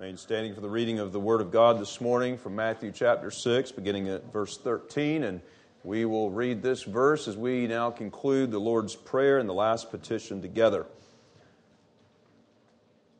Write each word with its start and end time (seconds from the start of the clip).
Remain 0.00 0.16
standing 0.16 0.54
for 0.54 0.62
the 0.62 0.68
reading 0.70 0.98
of 0.98 1.12
the 1.12 1.20
Word 1.20 1.42
of 1.42 1.50
God 1.50 1.78
this 1.78 2.00
morning 2.00 2.38
from 2.38 2.56
Matthew 2.56 2.90
chapter 2.90 3.30
6, 3.30 3.72
beginning 3.72 4.08
at 4.08 4.32
verse 4.32 4.56
13. 4.56 5.24
And 5.24 5.42
we 5.84 6.06
will 6.06 6.30
read 6.30 6.62
this 6.62 6.84
verse 6.84 7.28
as 7.28 7.36
we 7.36 7.66
now 7.66 7.90
conclude 7.90 8.50
the 8.50 8.58
Lord's 8.58 8.96
Prayer 8.96 9.36
and 9.36 9.46
the 9.46 9.52
last 9.52 9.90
petition 9.90 10.40
together. 10.40 10.86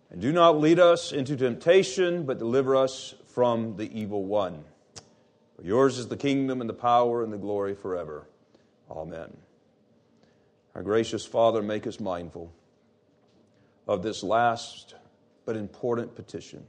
And 0.09 0.23
do 0.23 0.33
not 0.33 0.59
lead 0.59 0.79
us 0.79 1.13
into 1.13 1.37
temptation, 1.37 2.25
but 2.25 2.39
deliver 2.39 2.75
us 2.75 3.15
from 3.27 3.77
the 3.77 3.95
evil 3.95 4.25
one. 4.25 4.65
For 5.57 5.63
yours 5.63 5.99
is 5.99 6.09
the 6.09 6.17
kingdom 6.17 6.63
and 6.63 6.71
the 6.71 6.73
power 6.73 7.23
and 7.23 7.31
the 7.31 7.37
glory 7.37 7.75
forever. 7.75 8.27
Amen. 8.91 9.37
Our 10.75 10.83
gracious 10.83 11.27
Father, 11.27 11.61
make 11.61 11.87
us 11.87 12.01
mindful 12.01 12.51
of 13.87 14.03
this 14.03 14.23
last 14.23 14.95
but 15.45 15.57
important 15.57 16.15
petition 16.15 16.65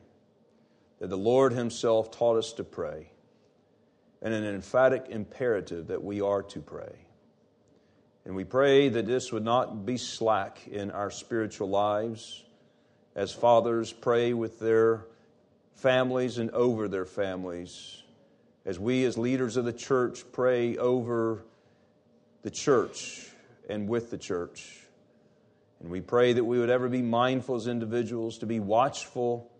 that 1.00 1.10
the 1.10 1.18
Lord 1.18 1.54
Himself 1.54 2.12
taught 2.12 2.38
us 2.38 2.54
to 2.54 2.64
pray, 2.64 3.10
and 4.22 4.34
an 4.34 4.46
emphatic 4.46 5.08
imperative 5.10 5.88
that 5.88 6.04
we 6.04 6.22
are 6.22 6.44
to 6.44 6.60
pray. 6.60 6.94
And 8.24 8.36
we 8.36 8.44
pray 8.44 8.90
that 8.90 9.08
this 9.08 9.32
would 9.32 9.44
not 9.44 9.84
be 9.86 9.98
slack 9.98 10.68
in 10.68 10.92
our 10.92 11.10
spiritual 11.10 11.70
lives 11.70 12.44
as 13.16 13.34
fathers 13.34 13.92
pray 13.92 14.34
with 14.34 14.60
their 14.60 15.06
families 15.74 16.38
and 16.38 16.52
over 16.52 16.88
their 16.88 17.06
families, 17.06 18.04
as 18.64 18.80
we 18.80 19.04
as 19.06 19.18
leaders 19.18 19.58
of 19.58 19.66
the 19.66 19.74
church 19.74 20.24
pray 20.32 20.78
over 20.78 21.44
the 22.44 22.52
church 22.52 23.28
and 23.68 23.90
with 23.90 24.12
the 24.12 24.18
church. 24.20 24.81
And 25.82 25.90
we 25.90 26.02
pray 26.02 26.34
that 26.34 26.44
we 26.44 26.60
would 26.60 26.70
ever 26.70 26.90
be 26.90 27.02
mindful 27.02 27.56
as 27.56 27.68
individuals 27.68 28.38
to 28.40 28.46
be 28.46 28.60
watchful 28.60 29.52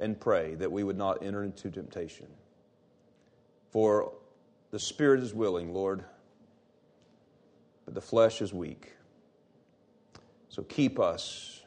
and 0.00 0.18
pray 0.18 0.54
that 0.56 0.72
we 0.72 0.82
would 0.82 0.98
not 0.98 1.22
enter 1.22 1.44
into 1.44 1.70
temptation. 1.70 2.26
For 3.70 4.12
the 4.70 4.78
spirit 4.78 5.20
is 5.20 5.32
willing, 5.32 5.72
Lord, 5.72 6.04
but 7.84 7.94
the 7.94 8.00
flesh 8.00 8.42
is 8.42 8.52
weak. 8.52 8.92
So 10.48 10.62
keep 10.62 10.98
us 10.98 11.62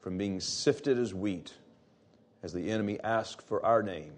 from 0.00 0.18
being 0.18 0.40
sifted 0.40 0.98
as 0.98 1.14
wheat 1.14 1.54
as 2.42 2.52
the 2.52 2.70
enemy 2.70 3.00
asked 3.02 3.42
for 3.46 3.64
our 3.64 3.82
name 3.82 4.12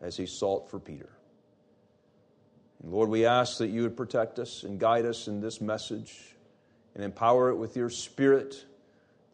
as 0.00 0.16
he 0.16 0.26
sought 0.26 0.70
for 0.70 0.78
Peter. 0.78 1.10
And 2.82 2.92
Lord, 2.92 3.08
we 3.08 3.26
ask 3.26 3.58
that 3.58 3.68
you 3.68 3.82
would 3.82 3.96
protect 3.96 4.38
us 4.38 4.62
and 4.62 4.78
guide 4.78 5.04
us 5.04 5.28
in 5.28 5.40
this 5.40 5.60
message 5.60 6.36
and 6.94 7.04
empower 7.04 7.50
it 7.50 7.56
with 7.56 7.76
your 7.76 7.90
spirit, 7.90 8.64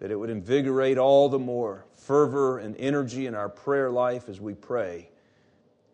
that 0.00 0.10
it 0.10 0.16
would 0.16 0.30
invigorate 0.30 0.98
all 0.98 1.28
the 1.28 1.38
more 1.38 1.84
fervor 1.94 2.58
and 2.58 2.77
energy 2.77 3.27
in 3.27 3.34
our 3.34 3.48
prayer 3.48 3.91
life 3.91 4.28
as 4.28 4.41
we 4.41 4.55
pray, 4.55 5.08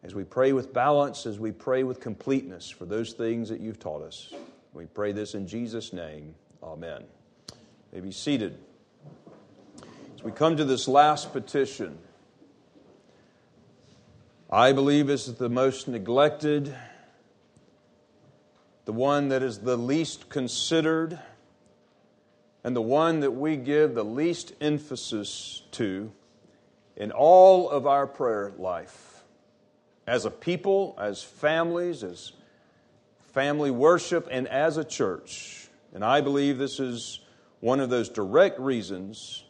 as 0.03 0.15
we 0.15 0.25
pray 0.25 0.53
with 0.53 0.73
balance, 0.73 1.27
as 1.27 1.39
we 1.39 1.53
pray 1.53 1.85
with 1.85 2.01
completeness 2.01 2.69
for 2.69 2.85
those 2.85 3.13
things 3.13 3.49
that 3.49 3.61
you've 3.61 3.79
taught 3.79 4.03
us. 4.03 4.33
We 4.73 4.87
pray 4.87 5.13
this 5.13 5.35
in 5.35 5.47
Jesus' 5.47 5.93
name. 5.93 6.35
Amen. 6.63 7.05
You 7.53 7.57
may 7.93 8.01
be 8.01 8.13
seated. 8.13 8.59
As 10.17 10.25
we 10.25 10.33
come 10.33 10.57
to 10.57 10.65
this 10.65 10.87
last 10.87 11.33
petition, 11.33 11.99
I 14.51 14.73
believe 14.73 15.09
is 15.09 15.35
the 15.35 15.49
most 15.49 15.87
neglected, 15.87 16.75
the 18.85 18.93
one 18.93 19.29
that 19.29 19.43
is 19.43 19.61
the 19.61 19.77
least 19.77 20.29
considered, 20.29 21.21
and 22.63 22.77
the 22.77 22.83
one 22.83 23.21
that 23.21 23.33
we 23.33 23.57
give 23.57 23.95
the 23.95 24.05
least 24.05 24.53
emphasis 24.61 25.63
to 25.73 26.13
in 26.97 27.11
all 27.13 27.71
of 27.71 27.87
our 27.87 28.07
prayer 28.07 28.53
life. 28.59 29.25
As 30.07 30.25
a 30.25 30.31
people, 30.31 30.97
as 31.01 31.23
families, 31.23 32.03
as 32.03 32.33
family 33.33 33.71
worship, 33.71 34.29
and 34.31 34.47
as 34.49 34.77
a 34.77 34.85
church. 34.85 35.69
And 35.95 36.05
I 36.05 36.21
believe 36.21 36.59
this 36.59 36.81
is 36.81 37.21
one 37.61 37.81
of 37.81 37.91
those 37.91 38.09
direct 38.09 38.59
reasons 38.61 39.45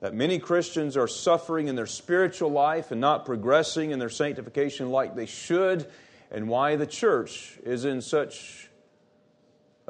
that 0.00 0.14
many 0.14 0.38
Christians 0.38 0.96
are 0.96 1.08
suffering 1.08 1.68
in 1.68 1.76
their 1.76 1.86
spiritual 1.86 2.50
life 2.50 2.90
and 2.90 3.00
not 3.00 3.26
progressing 3.26 3.90
in 3.90 3.98
their 3.98 4.08
sanctification 4.08 4.90
like 4.90 5.14
they 5.14 5.26
should, 5.26 5.86
and 6.30 6.48
why 6.48 6.76
the 6.76 6.86
church 6.86 7.58
is 7.64 7.84
in 7.84 8.00
such 8.00 8.69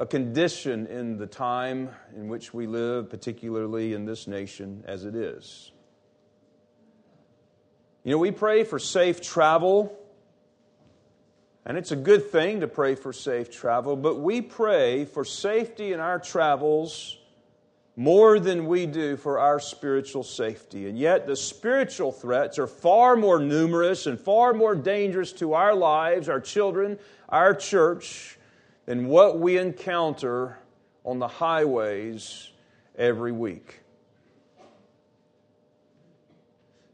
a 0.01 0.05
condition 0.07 0.87
in 0.87 1.19
the 1.19 1.27
time 1.27 1.87
in 2.15 2.27
which 2.27 2.55
we 2.55 2.65
live, 2.65 3.07
particularly 3.07 3.93
in 3.93 4.03
this 4.03 4.25
nation 4.25 4.83
as 4.87 5.05
it 5.05 5.13
is. 5.13 5.71
You 8.03 8.13
know, 8.13 8.17
we 8.17 8.31
pray 8.31 8.63
for 8.63 8.79
safe 8.79 9.21
travel, 9.21 9.95
and 11.67 11.77
it's 11.77 11.91
a 11.91 11.95
good 11.95 12.31
thing 12.31 12.61
to 12.61 12.67
pray 12.67 12.95
for 12.95 13.13
safe 13.13 13.51
travel, 13.51 13.95
but 13.95 14.15
we 14.15 14.41
pray 14.41 15.05
for 15.05 15.23
safety 15.23 15.93
in 15.93 15.99
our 15.99 16.17
travels 16.17 17.19
more 17.95 18.39
than 18.39 18.65
we 18.65 18.87
do 18.87 19.17
for 19.17 19.37
our 19.37 19.59
spiritual 19.59 20.23
safety. 20.23 20.89
And 20.89 20.97
yet, 20.97 21.27
the 21.27 21.35
spiritual 21.35 22.11
threats 22.11 22.57
are 22.57 22.65
far 22.65 23.15
more 23.15 23.37
numerous 23.37 24.07
and 24.07 24.19
far 24.19 24.55
more 24.55 24.73
dangerous 24.73 25.31
to 25.33 25.53
our 25.53 25.75
lives, 25.75 26.27
our 26.27 26.41
children, 26.41 26.97
our 27.29 27.53
church, 27.53 28.39
than 28.85 29.07
what 29.07 29.39
we 29.39 29.57
encounter 29.57 30.57
on 31.03 31.19
the 31.19 31.27
highways 31.27 32.51
every 32.97 33.31
week. 33.31 33.79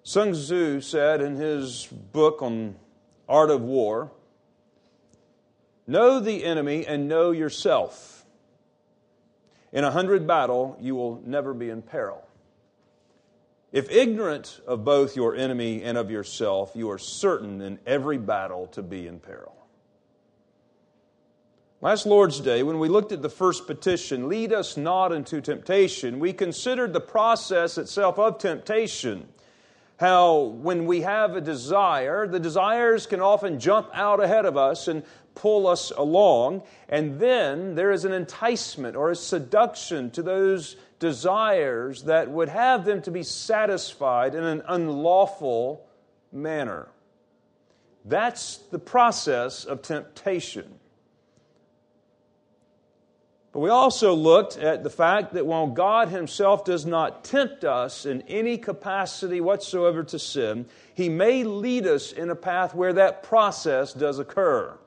Sun 0.04 0.32
Tzu 0.32 0.80
said 0.80 1.22
in 1.22 1.36
his 1.36 1.88
book 1.88 2.42
on 2.42 2.76
art 3.28 3.50
of 3.50 3.62
war, 3.62 4.12
Know 5.86 6.20
the 6.20 6.46
enemy 6.46 6.86
and 6.86 7.10
know 7.10 7.32
yourself. 7.32 8.26
In 9.74 9.84
a 9.84 9.92
hundred 9.92 10.26
battle, 10.26 10.78
you 10.80 10.96
will 10.96 11.22
never 11.26 11.54
be 11.54 11.70
in 11.70 11.82
peril. 11.82 12.26
If 13.74 13.92
ignorant 13.92 14.62
of 14.66 14.86
both 14.86 15.18
your 15.18 15.36
enemy 15.36 15.84
and 15.84 15.98
of 15.98 16.10
yourself, 16.10 16.72
you 16.74 16.90
are 16.90 16.98
certain 16.98 17.60
in 17.62 17.80
every 17.86 18.18
battle 18.18 18.68
to 18.68 18.82
be 18.82 19.08
in 19.08 19.20
peril. 19.20 19.57
Last 21.80 22.08
Lord's 22.08 22.40
Day, 22.40 22.64
when 22.64 22.80
we 22.80 22.90
looked 22.90 23.12
at 23.12 23.22
the 23.22 23.30
first 23.30 23.68
petition, 23.68 24.28
lead 24.28 24.52
us 24.52 24.78
not 24.78 25.12
into 25.12 25.42
temptation, 25.42 26.18
we 26.18 26.34
considered 26.34 26.92
the 26.92 27.00
process 27.00 27.78
itself 27.78 28.18
of 28.18 28.40
temptation. 28.40 29.28
How, 30.00 30.40
when 30.40 30.88
we 30.88 31.02
have 31.02 31.36
a 31.36 31.42
desire, 31.42 32.28
the 32.28 32.40
desires 32.40 33.06
can 33.06 33.22
often 33.22 33.60
jump 33.60 33.90
out 33.94 34.20
ahead 34.20 34.46
of 34.46 34.58
us 34.58 34.88
and 34.88 35.04
pull 35.36 35.68
us 35.68 35.92
along. 35.92 36.64
And 36.90 37.20
then 37.20 37.76
there 37.76 37.92
is 37.92 38.06
an 38.06 38.12
enticement 38.12 38.96
or 38.96 39.12
a 39.12 39.16
seduction 39.16 40.10
to 40.12 40.24
those 40.24 40.78
desires 40.98 42.04
that 42.04 42.32
would 42.32 42.50
have 42.50 42.86
them 42.86 43.04
to 43.04 43.12
be 43.12 43.22
satisfied 43.22 44.34
in 44.34 44.44
an 44.44 44.64
unlawful 44.68 45.86
manner. 46.32 46.88
That's 48.04 48.58
the 48.58 48.80
process 48.80 49.64
of 49.64 49.84
temptation. 49.84 50.77
But 53.58 53.62
we 53.62 53.70
also 53.72 54.14
looked 54.14 54.58
at 54.58 54.84
the 54.84 54.90
fact 54.92 55.34
that 55.34 55.48
while 55.48 55.66
God 55.66 56.10
Himself 56.10 56.64
does 56.64 56.86
not 56.86 57.24
tempt 57.24 57.64
us 57.64 58.06
in 58.06 58.22
any 58.28 58.60
capacity 58.60 59.42
whatsoever 59.42 60.04
to 60.04 60.20
sin, 60.20 60.68
He 60.94 61.10
may 61.10 61.44
lead 61.44 61.88
us 61.88 62.12
in 62.12 62.30
a 62.30 62.36
path 62.36 62.76
where 62.76 62.94
that 62.94 63.24
process 63.24 63.94
does 63.94 64.20
occur. 64.20 64.78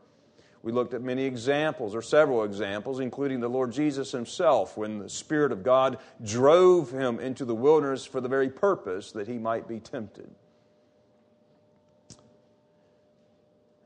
We 0.63 0.71
looked 0.71 0.95
at 0.95 1.03
many 1.03 1.25
examples, 1.25 1.97
or 1.97 2.01
several 2.01 2.45
examples, 2.45 3.01
including 3.01 3.41
the 3.41 3.49
Lord 3.49 3.73
Jesus 3.73 4.13
himself, 4.13 4.77
when 4.77 5.01
the 5.01 5.09
Spirit 5.09 5.51
of 5.51 5.65
God 5.65 5.99
drove 6.23 6.93
him 6.93 7.19
into 7.19 7.45
the 7.45 7.57
wilderness 7.57 8.07
for 8.07 8.21
the 8.21 8.29
very 8.29 8.51
purpose 8.51 9.11
that 9.11 9.27
he 9.27 9.37
might 9.37 9.67
be 9.67 9.81
tempted. 9.81 10.31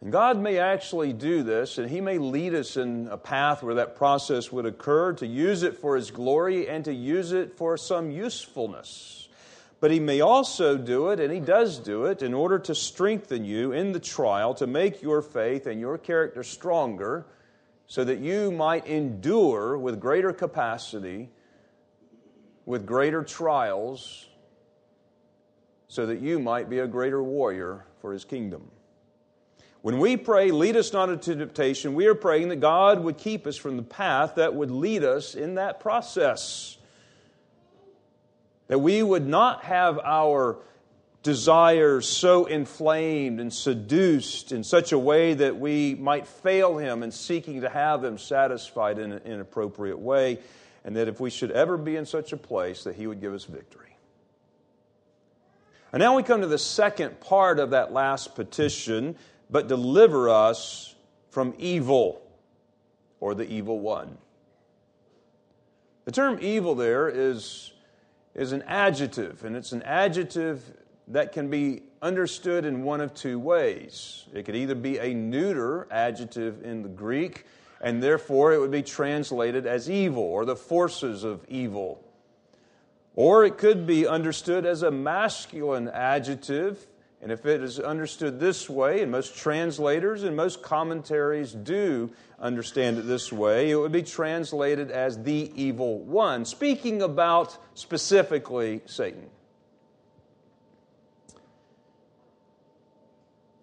And 0.05 0.13
God 0.13 0.39
may 0.39 0.59
actually 0.59 1.15
do 1.15 1.43
this, 1.43 1.79
and 1.79 1.89
He 1.89 2.03
may 2.03 2.19
lead 2.19 2.55
us 2.55 2.77
in 2.77 3.09
a 3.11 3.17
path 3.17 3.63
where 3.63 3.77
that 3.77 3.97
process 3.97 4.53
would 4.53 4.67
occur 4.67 5.15
to 5.15 5.27
use 5.27 5.63
it 5.63 5.79
for 5.79 5.97
His 5.97 6.11
glory 6.11 6.69
and 6.69 6.85
to 6.85 6.93
use 6.93 7.33
it 7.33 7.57
for 7.57 7.79
some 7.79 8.11
usefulness. 8.11 9.29
But 9.81 9.91
he 9.91 10.01
may 10.01 10.21
also 10.21 10.77
do 10.77 11.09
it, 11.09 11.21
and 11.21 11.33
he 11.33 11.41
does 11.41 11.79
do 11.79 12.05
it, 12.05 12.23
in 12.23 12.33
order 12.35 12.59
to 12.59 12.75
strengthen 12.75 13.45
you 13.47 13.73
in 13.73 13.93
the 13.93 14.01
trial, 14.01 14.55
to 14.55 14.67
make 14.67 15.03
your 15.03 15.23
faith 15.23 15.67
and 15.67 15.81
your 15.81 15.97
character 15.97 16.43
stronger, 16.43 17.27
so 17.87 18.05
that 18.05 18.19
you 18.19 18.51
might 18.51 18.87
endure 18.87 19.77
with 19.79 20.01
greater 20.01 20.33
capacity, 20.35 21.31
with 22.67 22.87
greater 22.87 23.23
trials, 23.23 24.27
so 25.89 26.07
that 26.07 26.21
you 26.21 26.39
might 26.39 26.69
be 26.69 26.79
a 26.79 26.87
greater 26.87 27.23
warrior 27.23 27.87
for 28.01 28.13
his 28.13 28.25
kingdom. 28.25 28.71
When 29.85 29.99
we 29.99 30.17
pray, 30.17 30.51
lead 30.51 30.79
us 30.79 30.95
not 30.95 31.11
into 31.11 31.37
temptation, 31.37 31.93
we 31.93 32.07
are 32.07 32.15
praying 32.15 32.49
that 32.49 32.57
God 32.57 33.05
would 33.05 33.19
keep 33.19 33.47
us 33.47 33.55
from 33.55 33.77
the 33.77 33.83
path 33.83 34.37
that 34.37 34.55
would 34.55 34.71
lead 34.71 35.05
us 35.05 35.35
in 35.35 35.57
that 35.57 35.79
process. 35.79 36.79
That 38.69 38.79
we 38.79 39.03
would 39.03 39.27
not 39.27 39.63
have 39.65 39.99
our 39.99 40.57
desires 41.23 42.09
so 42.09 42.47
inflamed 42.47 43.41
and 43.41 43.53
seduced 43.53 44.53
in 44.53 44.65
such 44.65 44.93
a 44.93 44.99
way 44.99 45.35
that 45.35 45.61
we 45.61 45.97
might 45.97 46.27
fail 46.27 46.79
Him 46.79 47.03
in 47.03 47.11
seeking 47.11 47.61
to 47.61 47.69
have 47.69 48.01
them 48.01 48.17
satisfied 48.17 48.99
in 48.99 49.13
an 49.13 49.39
appropriate 49.39 49.99
way, 49.99 50.39
and 50.83 50.97
that 50.97 51.09
if 51.09 51.21
we 51.21 51.29
should 51.29 51.51
ever 51.51 51.77
be 51.77 51.97
in 51.97 52.07
such 52.07 52.33
a 52.33 52.39
place, 52.39 52.85
that 52.85 52.95
He 52.95 53.07
would 53.07 53.21
give 53.21 53.35
us 53.35 53.45
victory. 53.45 53.99
And 55.93 56.01
now 56.01 56.17
we 56.17 56.23
come 56.23 56.41
to 56.41 56.47
the 56.47 56.59
second 56.59 57.21
part 57.21 57.59
of 57.59 57.71
that 57.71 57.93
last 57.93 58.35
petition, 58.35 59.17
but 59.51 59.69
deliver 59.69 60.29
us 60.29 60.95
from 61.31 61.55
evil 61.59 62.23
or 63.21 63.35
the 63.35 63.49
evil 63.49 63.81
one. 63.81 64.19
The 66.05 66.13
term 66.13 66.39
evil 66.41 66.75
there 66.75 67.09
is, 67.09 67.73
is 68.35 68.53
an 68.53 68.63
adjective, 68.67 69.45
and 69.45 69.57
it's 69.57 69.73
an 69.73 69.83
adjective 69.83 70.63
that 71.09 71.33
can 71.33 71.49
be 71.49 71.83
understood 72.03 72.65
in 72.65 72.83
one 72.83 73.01
of 73.01 73.15
two 73.15 73.39
ways. 73.39 74.27
It 74.35 74.45
could 74.45 74.57
either 74.57 74.75
be 74.75 74.99
a 74.99 75.15
neuter 75.15 75.89
adjective 75.91 76.63
in 76.63 76.83
the 76.83 76.89
Greek, 76.89 77.47
and 77.81 78.03
therefore 78.03 78.53
it 78.53 78.59
would 78.59 78.71
be 78.71 78.83
translated 78.83 79.67
as 79.67 79.91
evil 79.91 80.23
or 80.23 80.45
the 80.45 80.57
forces 80.57 81.25
of 81.25 81.45
evil. 81.49 82.03
Or 83.17 83.45
it 83.45 83.59
could 83.59 83.87
be 83.87 84.07
understood 84.07 84.67
as 84.67 84.83
a 84.83 84.91
masculine 84.91 85.89
adjective, 85.89 86.87
and 87.25 87.33
if 87.33 87.47
it 87.47 87.63
is 87.63 87.81
understood 87.81 88.39
this 88.39 88.69
way, 88.69 89.01
and 89.01 89.11
most 89.11 89.35
translators 89.35 90.25
and 90.25 90.37
most 90.37 90.63
commentaries 90.63 91.53
do 91.53 92.11
understand 92.39 92.99
it 92.99 93.07
this 93.07 93.33
way, 93.33 93.71
it 93.71 93.77
would 93.77 93.93
be 93.93 94.03
translated 94.03 94.91
as 94.91 95.23
the 95.23 95.51
evil 95.55 96.01
one, 96.01 96.45
speaking 96.45 97.01
about 97.01 97.57
specifically 97.73 98.83
Satan. 98.85 99.25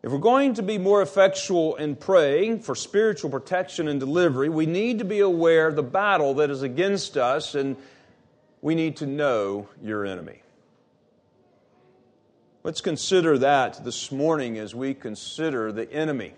If 0.01 0.11
we're 0.11 0.17
going 0.17 0.55
to 0.55 0.63
be 0.63 0.79
more 0.79 1.03
effectual 1.03 1.75
in 1.75 1.97
praying 1.97 2.61
for 2.61 2.73
spiritual 2.73 3.29
protection 3.29 3.87
and 3.87 3.99
delivery, 3.99 4.49
we 4.49 4.65
need 4.65 4.97
to 4.97 5.05
be 5.05 5.19
aware 5.19 5.67
of 5.67 5.75
the 5.75 5.83
battle 5.83 6.33
that 6.33 6.49
is 6.49 6.63
against 6.63 7.15
us, 7.15 7.53
and 7.53 7.77
we 8.59 8.73
need 8.73 8.97
to 8.97 9.05
know 9.05 9.69
your 9.83 10.03
enemy. 10.03 10.41
Let's 12.63 12.81
consider 12.81 13.39
that 13.39 13.83
this 13.83 14.11
morning 14.11 14.59
as 14.59 14.75
we 14.75 14.93
consider 14.93 15.71
the 15.71 15.91
enemy. 15.91 16.33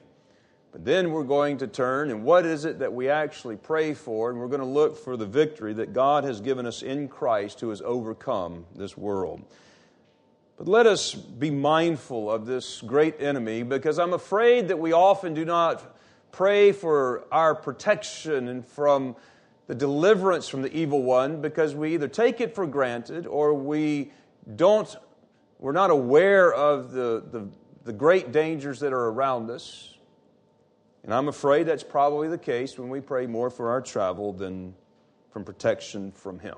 But 0.72 0.86
then 0.86 1.12
we're 1.12 1.26
going 1.26 1.58
to 1.58 1.68
turn, 1.68 2.12
and 2.12 2.24
what 2.24 2.46
is 2.46 2.64
it 2.64 2.80
that 2.80 2.94
we 2.94 3.10
actually 3.10 3.58
pray 3.58 3.94
for? 3.94 4.30
And 4.30 4.40
we're 4.40 4.48
going 4.48 4.62
to 4.62 4.66
look 4.66 4.98
for 4.98 5.18
the 5.18 5.26
victory 5.26 5.74
that 5.74 5.92
God 5.92 6.24
has 6.24 6.40
given 6.40 6.66
us 6.66 6.82
in 6.82 7.10
Christ 7.10 7.60
who 7.60 7.68
has 7.72 7.82
overcome 7.82 8.66
this 8.74 8.96
world. 8.96 9.44
But 10.56 10.70
let 10.70 10.88
us 10.88 11.14
be 11.14 11.52
mindful 11.52 12.32
of 12.32 12.46
this 12.46 12.80
great 12.80 13.20
enemy 13.20 13.64
because 13.64 14.00
I'm 14.00 14.14
afraid 14.14 14.70
that 14.70 14.80
we 14.80 14.94
often 14.94 15.34
do 15.34 15.44
not 15.44 15.98
pray 16.32 16.72
for 16.72 17.26
our 17.34 17.54
protection 17.54 18.48
and 18.48 18.66
from 18.66 19.18
the 19.68 19.76
deliverance 19.76 20.48
from 20.48 20.62
the 20.62 20.74
evil 20.74 21.04
one 21.04 21.42
because 21.42 21.76
we 21.76 21.94
either 21.96 22.08
take 22.08 22.40
it 22.40 22.56
for 22.56 22.66
granted 22.66 23.28
or 23.28 23.54
we 23.54 24.14
don't 24.56 24.96
we're 25.64 25.72
not 25.72 25.92
aware 25.92 26.54
of 26.54 26.92
the, 26.92 27.24
the, 27.32 27.48
the 27.86 27.94
great 27.94 28.34
dangers 28.34 28.82
that 28.82 28.92
are 28.92 29.08
around 29.08 29.50
us. 29.50 29.96
And 31.04 31.14
I'm 31.14 31.30
afraid 31.30 31.68
that's 31.68 31.86
probably 31.86 32.28
the 32.28 32.38
case 32.38 32.78
when 32.78 32.90
we 32.90 33.00
pray 33.00 33.28
more 33.28 33.50
for 33.50 33.70
our 33.70 33.80
travel 33.80 34.34
than 34.34 34.74
from 35.32 35.46
protection 35.46 36.12
from 36.12 36.40
him. 36.40 36.58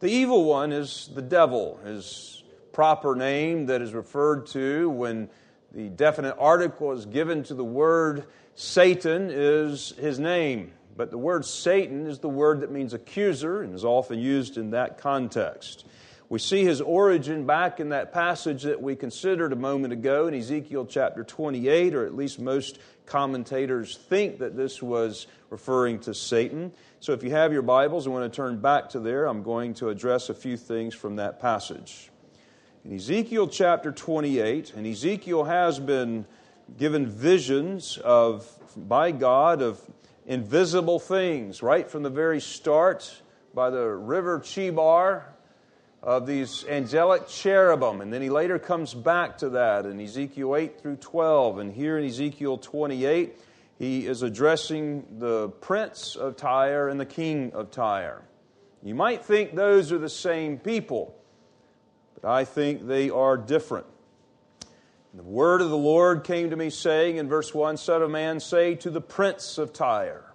The 0.00 0.08
evil 0.08 0.44
one 0.44 0.70
is 0.70 1.08
the 1.14 1.22
devil, 1.22 1.80
his 1.82 2.44
proper 2.74 3.16
name 3.16 3.64
that 3.66 3.80
is 3.80 3.94
referred 3.94 4.44
to 4.48 4.90
when 4.90 5.30
the 5.72 5.88
definite 5.88 6.36
article 6.38 6.92
is 6.92 7.06
given 7.06 7.42
to 7.44 7.54
the 7.54 7.64
word 7.64 8.26
Satan 8.54 9.30
is 9.30 9.94
his 9.98 10.18
name. 10.18 10.72
But 10.94 11.10
the 11.10 11.16
word 11.16 11.46
Satan 11.46 12.06
is 12.06 12.18
the 12.18 12.28
word 12.28 12.60
that 12.60 12.70
means 12.70 12.92
accuser 12.92 13.62
and 13.62 13.74
is 13.74 13.82
often 13.82 14.18
used 14.18 14.58
in 14.58 14.72
that 14.72 14.98
context. 14.98 15.86
We 16.30 16.38
see 16.38 16.64
his 16.64 16.80
origin 16.80 17.44
back 17.44 17.80
in 17.80 17.90
that 17.90 18.12
passage 18.12 18.62
that 18.62 18.80
we 18.80 18.96
considered 18.96 19.52
a 19.52 19.56
moment 19.56 19.92
ago 19.92 20.26
in 20.26 20.34
Ezekiel 20.34 20.86
chapter 20.86 21.22
28, 21.22 21.94
or 21.94 22.06
at 22.06 22.16
least 22.16 22.40
most 22.40 22.78
commentators 23.04 23.96
think 23.96 24.38
that 24.38 24.56
this 24.56 24.82
was 24.82 25.26
referring 25.50 25.98
to 26.00 26.14
Satan. 26.14 26.72
So 27.00 27.12
if 27.12 27.22
you 27.22 27.30
have 27.32 27.52
your 27.52 27.60
Bibles 27.60 28.06
and 28.06 28.14
want 28.14 28.32
to 28.32 28.34
turn 28.34 28.58
back 28.58 28.88
to 28.90 29.00
there, 29.00 29.26
I'm 29.26 29.42
going 29.42 29.74
to 29.74 29.90
address 29.90 30.30
a 30.30 30.34
few 30.34 30.56
things 30.56 30.94
from 30.94 31.16
that 31.16 31.40
passage. 31.40 32.10
In 32.86 32.94
Ezekiel 32.94 33.46
chapter 33.46 33.92
28, 33.92 34.72
and 34.74 34.86
Ezekiel 34.86 35.44
has 35.44 35.78
been 35.78 36.24
given 36.78 37.06
visions 37.06 37.98
of 37.98 38.50
by 38.76 39.10
God 39.10 39.60
of 39.60 39.78
invisible 40.26 40.98
things 40.98 41.62
right 41.62 41.88
from 41.90 42.02
the 42.02 42.10
very 42.10 42.40
start 42.40 43.20
by 43.52 43.68
the 43.68 43.86
river 43.86 44.40
Chebar 44.40 45.33
of 46.04 46.26
these 46.26 46.66
angelic 46.68 47.26
cherubim. 47.28 48.02
And 48.02 48.12
then 48.12 48.20
he 48.20 48.28
later 48.28 48.58
comes 48.58 48.92
back 48.92 49.38
to 49.38 49.48
that 49.50 49.86
in 49.86 49.98
Ezekiel 49.98 50.54
8 50.54 50.80
through 50.80 50.96
12. 50.96 51.58
And 51.58 51.72
here 51.72 51.96
in 51.96 52.04
Ezekiel 52.04 52.58
28, 52.58 53.38
he 53.78 54.06
is 54.06 54.22
addressing 54.22 55.06
the 55.18 55.48
prince 55.48 56.14
of 56.14 56.36
Tyre 56.36 56.88
and 56.90 57.00
the 57.00 57.06
king 57.06 57.52
of 57.54 57.70
Tyre. 57.70 58.22
You 58.82 58.94
might 58.94 59.24
think 59.24 59.54
those 59.54 59.92
are 59.92 59.98
the 59.98 60.10
same 60.10 60.58
people, 60.58 61.14
but 62.20 62.30
I 62.30 62.44
think 62.44 62.86
they 62.86 63.08
are 63.08 63.38
different. 63.38 63.86
And 65.12 65.20
the 65.20 65.28
word 65.28 65.62
of 65.62 65.70
the 65.70 65.76
Lord 65.76 66.22
came 66.22 66.50
to 66.50 66.56
me, 66.56 66.68
saying 66.68 67.16
in 67.16 67.30
verse 67.30 67.54
1 67.54 67.78
Son 67.78 68.02
of 68.02 68.10
man, 68.10 68.40
say 68.40 68.74
to 68.76 68.90
the 68.90 69.00
prince 69.00 69.56
of 69.56 69.72
Tyre. 69.72 70.34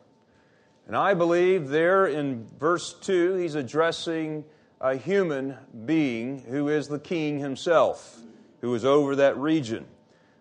And 0.88 0.96
I 0.96 1.14
believe 1.14 1.70
there 1.70 2.08
in 2.08 2.48
verse 2.58 2.92
2, 2.94 3.36
he's 3.36 3.54
addressing 3.54 4.46
a 4.82 4.96
human 4.96 5.58
being 5.86 6.40
who 6.50 6.70
is 6.70 6.88
the 6.88 7.00
king 7.00 7.40
himself, 7.40 8.20
who 8.62 8.74
is 8.74 8.86
over 8.86 9.16
that 9.18 9.38
region. 9.38 9.86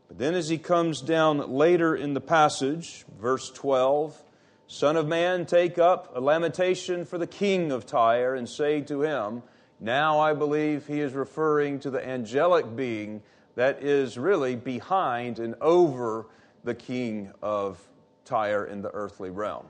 But 0.07 0.19
then, 0.19 0.35
as 0.35 0.49
he 0.49 0.59
comes 0.59 1.01
down 1.01 1.53
later 1.53 1.95
in 1.95 2.15
the 2.15 2.21
passage, 2.21 3.05
verse 3.21 3.51
12, 3.51 4.23
Son 4.67 4.97
of 4.97 5.09
man, 5.09 5.45
take 5.47 5.79
up 5.79 6.13
a 6.15 6.21
lamentation 6.21 7.05
for 7.05 7.19
the 7.19 7.27
king 7.27 7.73
of 7.73 7.87
Tyre 7.87 8.35
and 8.35 8.49
say 8.49 8.81
to 8.83 9.03
him, 9.03 9.43
Now 9.81 10.21
I 10.21 10.35
believe 10.35 10.87
he 10.87 11.01
is 11.01 11.15
referring 11.15 11.81
to 11.81 11.91
the 11.91 12.07
angelic 12.07 12.77
being 12.77 13.23
that 13.55 13.83
is 13.83 14.17
really 14.17 14.55
behind 14.55 15.39
and 15.39 15.57
over 15.61 16.27
the 16.65 16.75
king 16.75 17.33
of 17.43 17.81
Tyre 18.25 18.67
in 18.67 18.83
the 18.83 18.91
earthly 18.91 19.31
realm. 19.31 19.67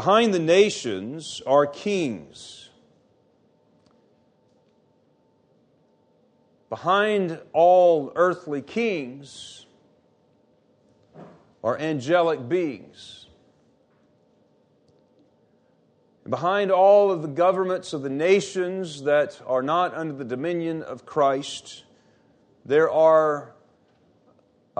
Behind 0.00 0.32
the 0.32 0.38
nations 0.38 1.42
are 1.46 1.66
kings. 1.66 2.70
Behind 6.70 7.38
all 7.52 8.10
earthly 8.16 8.62
kings 8.62 9.66
are 11.62 11.76
angelic 11.78 12.48
beings. 12.48 13.26
Behind 16.26 16.70
all 16.70 17.10
of 17.10 17.20
the 17.20 17.28
governments 17.28 17.92
of 17.92 18.00
the 18.00 18.08
nations 18.08 19.02
that 19.02 19.38
are 19.46 19.62
not 19.62 19.92
under 19.92 20.14
the 20.14 20.24
dominion 20.24 20.82
of 20.82 21.04
Christ, 21.04 21.84
there 22.64 22.90
are 22.90 23.52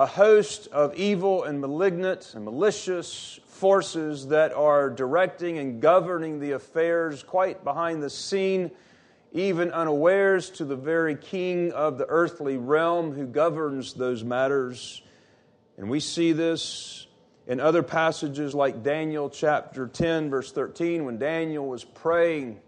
a 0.01 0.05
host 0.07 0.67
of 0.71 0.95
evil 0.95 1.43
and 1.43 1.61
malignant 1.61 2.33
and 2.33 2.43
malicious 2.43 3.39
forces 3.45 4.29
that 4.29 4.51
are 4.51 4.89
directing 4.89 5.59
and 5.59 5.79
governing 5.79 6.39
the 6.39 6.53
affairs 6.53 7.21
quite 7.21 7.63
behind 7.63 8.01
the 8.01 8.09
scene, 8.09 8.71
even 9.31 9.69
unawares 9.69 10.49
to 10.49 10.65
the 10.65 10.75
very 10.75 11.15
king 11.15 11.71
of 11.73 11.99
the 11.99 12.07
earthly 12.09 12.57
realm 12.57 13.11
who 13.11 13.27
governs 13.27 13.93
those 13.93 14.23
matters. 14.23 15.03
And 15.77 15.87
we 15.87 15.99
see 15.99 16.31
this 16.31 17.05
in 17.45 17.59
other 17.59 17.83
passages 17.83 18.55
like 18.55 18.81
Daniel 18.81 19.29
chapter 19.29 19.85
10, 19.85 20.31
verse 20.31 20.51
13, 20.51 21.05
when 21.05 21.19
Daniel 21.19 21.67
was 21.67 21.83
praying. 21.83 22.59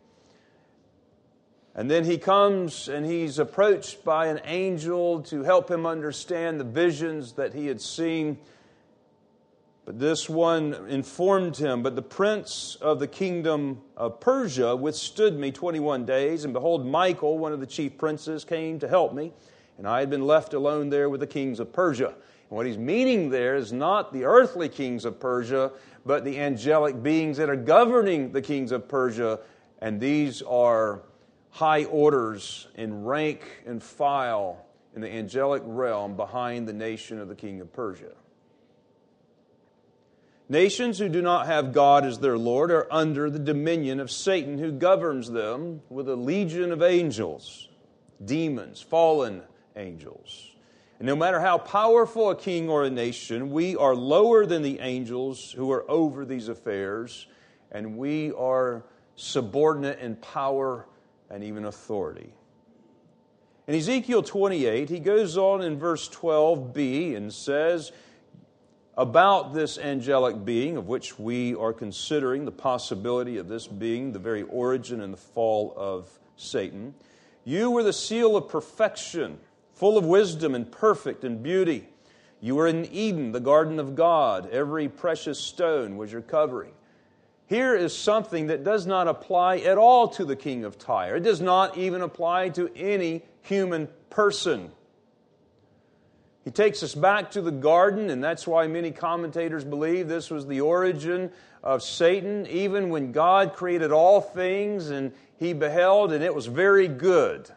And 1.75 1.89
then 1.89 2.03
he 2.03 2.18
comes 2.18 2.88
and 2.88 3.06
he's 3.06 3.39
approached 3.39 4.03
by 4.03 4.27
an 4.27 4.42
angel 4.46 5.22
to 5.24 5.44
help 5.44 5.72
him 5.72 5.86
understand 5.86 6.60
the 6.60 6.65
visions 6.65 7.34
that 7.34 7.53
he 7.53 7.65
had 7.65 7.82
seen. 7.82 8.38
But 9.86 10.00
this 10.00 10.30
one 10.30 10.75
informed 10.88 11.58
him, 11.58 11.82
But 11.82 11.96
the 11.96 12.03
prince 12.03 12.77
of 12.80 13.00
the 13.00 13.08
kingdom 13.08 13.82
of 13.98 14.20
Persia 14.20 14.75
withstood 14.75 15.38
me 15.38 15.51
21 15.51 16.06
days, 16.06 16.46
and 16.46 16.53
behold, 16.53 16.86
Michael, 16.86 17.38
one 17.38 17.51
of 17.51 17.60
the 17.60 17.65
chief 17.65 17.98
princes, 17.98 18.46
came 18.46 18.80
to 18.80 18.88
help 18.88 19.13
me, 19.13 19.34
and 19.77 19.88
I 19.88 20.00
had 20.00 20.10
been 20.10 20.25
left 20.25 20.53
alone 20.53 20.89
there 20.89 21.10
with 21.10 21.20
the 21.20 21.27
kings 21.27 21.60
of 21.60 21.74
Persia. 21.74 22.08
And 22.08 22.15
what 22.50 22.65
he's 22.65 22.77
meaning 22.77 23.30
there 23.30 23.56
is 23.56 23.74
not 23.74 24.13
the 24.13 24.24
earthly 24.24 24.70
kings 24.70 25.06
of 25.06 25.20
Persia, 25.20 25.72
but 26.06 26.24
the 26.24 26.39
angelic 26.39 27.01
beings 27.01 27.36
that 27.38 27.50
are 27.50 27.56
governing 27.58 28.32
the 28.32 28.42
kings 28.42 28.72
of 28.72 28.88
Persia, 28.88 29.39
and 29.80 30.00
these 30.00 30.42
are 30.44 31.01
high 31.53 31.83
orders 31.86 32.67
in 32.75 33.05
rank 33.05 33.41
and 33.67 33.81
file 33.81 34.65
in 34.95 35.01
the 35.01 35.10
angelic 35.10 35.62
realm 35.65 36.15
behind 36.15 36.67
the 36.67 36.74
nation 36.74 37.19
of 37.19 37.27
the 37.27 37.36
king 37.36 37.62
of 37.62 37.72
Persia. 37.72 38.13
Nations 40.50 40.98
who 40.98 41.10
do 41.10 41.22
not 41.22 41.45
have 41.45 41.72
God 41.72 42.05
as 42.05 42.19
their 42.19 42.39
Lord 42.39 42.72
are 42.72 42.91
under 42.91 43.29
the 43.29 43.39
dominion 43.39 44.00
of 44.00 44.10
Satan, 44.10 44.57
who 44.57 44.72
governs 44.72 45.29
them 45.29 45.81
with 45.89 46.10
a 46.10 46.15
legion 46.15 46.72
of 46.72 46.81
angels, 46.81 47.69
demons, 48.25 48.81
fallen 48.81 49.43
angels. 49.75 50.50
And 50.98 51.05
no 51.05 51.15
matter 51.15 51.39
how 51.39 51.60
powerful 51.60 52.31
a 52.31 52.36
king 52.36 52.67
or 52.67 52.83
a 52.83 52.89
nation, 52.89 53.51
we 53.51 53.75
are 53.75 53.95
lower 53.95 54.48
than 54.48 54.63
the 54.63 54.79
angels 54.79 55.51
who 55.51 55.72
are 55.72 55.89
over 55.89 56.25
these 56.25 56.48
affairs, 56.48 57.27
and 57.72 57.95
we 57.95 58.31
are 58.31 58.83
subordinate 59.15 60.00
in 60.00 60.15
power 60.15 60.88
and 61.34 61.44
even 61.44 61.66
authority. 61.66 62.32
In 63.66 63.75
Ezekiel 63.75 64.22
28, 64.22 64.90
he 64.90 65.00
goes 65.00 65.38
on 65.38 65.62
in 65.62 65.80
verse 65.80 66.08
12b 66.10 67.16
and 67.16 67.34
says 67.34 67.92
about 68.96 69.54
this 69.54 69.80
angelic 69.80 70.46
being, 70.46 70.78
of 70.78 70.88
which 70.88 71.18
we 71.18 71.56
are 71.56 71.74
considering 71.74 72.46
the 72.46 72.52
possibility 72.52 73.38
of 73.38 73.48
this 73.48 73.66
being 73.66 74.12
the 74.12 74.20
very 74.20 74.44
origin 74.44 75.02
and 75.02 75.12
the 75.12 75.18
fall 75.18 75.74
of 75.75 76.08
Satan. 76.36 76.94
You 77.46 77.72
were 77.72 77.84
the 77.84 77.94
seal 77.94 78.38
of 78.38 78.48
perfection, 78.48 79.40
full 79.74 79.98
of 79.98 80.06
wisdom 80.06 80.54
and 80.54 80.72
perfect 80.72 81.24
in 81.24 81.42
beauty. 81.42 81.88
You 82.42 82.56
were 82.56 82.68
in 82.68 82.86
Eden, 82.92 83.32
the 83.32 83.40
garden 83.40 83.80
of 83.80 83.96
God. 83.96 84.50
Every 84.52 84.88
precious 84.88 85.40
stone 85.40 85.98
was 85.98 86.12
your 86.12 86.22
covering. 86.22 86.74
Here 87.47 87.75
is 87.75 87.95
something 87.95 88.47
that 88.47 88.63
does 88.63 88.85
not 88.85 89.07
apply 89.07 89.57
at 89.57 89.77
all 89.77 90.07
to 90.09 90.25
the 90.25 90.35
king 90.35 90.63
of 90.63 90.77
Tyre. 90.77 91.17
It 91.17 91.23
does 91.23 91.41
not 91.41 91.77
even 91.77 92.01
apply 92.01 92.50
to 92.50 92.71
any 92.75 93.23
human 93.41 93.89
person. 94.09 94.71
He 96.45 96.51
takes 96.51 96.83
us 96.83 96.95
back 96.95 97.31
to 97.31 97.41
the 97.41 97.51
garden, 97.51 98.09
and 98.09 98.23
that's 98.23 98.45
why 98.45 98.67
many 98.67 98.91
commentators 98.91 99.63
believe 99.63 100.07
this 100.07 100.29
was 100.29 100.45
the 100.45 100.62
origin 100.62 101.31
of 101.63 101.81
Satan, 101.81 102.45
even 102.47 102.89
when 102.89 103.12
God 103.12 103.53
created 103.53 103.91
all 103.91 104.19
things 104.19 104.89
and 104.89 105.13
he 105.38 105.53
beheld, 105.53 106.12
and 106.12 106.23
it 106.23 106.33
was 106.33 106.45
very 106.45 106.88
good. 106.88 107.50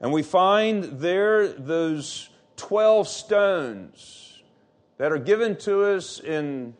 And 0.00 0.12
we 0.12 0.22
find 0.22 1.00
there 1.00 1.48
those 1.48 2.28
12 2.56 3.08
stones 3.08 4.25
that 4.98 5.12
are 5.12 5.18
given 5.18 5.56
to 5.56 5.84
us 5.84 6.20
in 6.20 6.74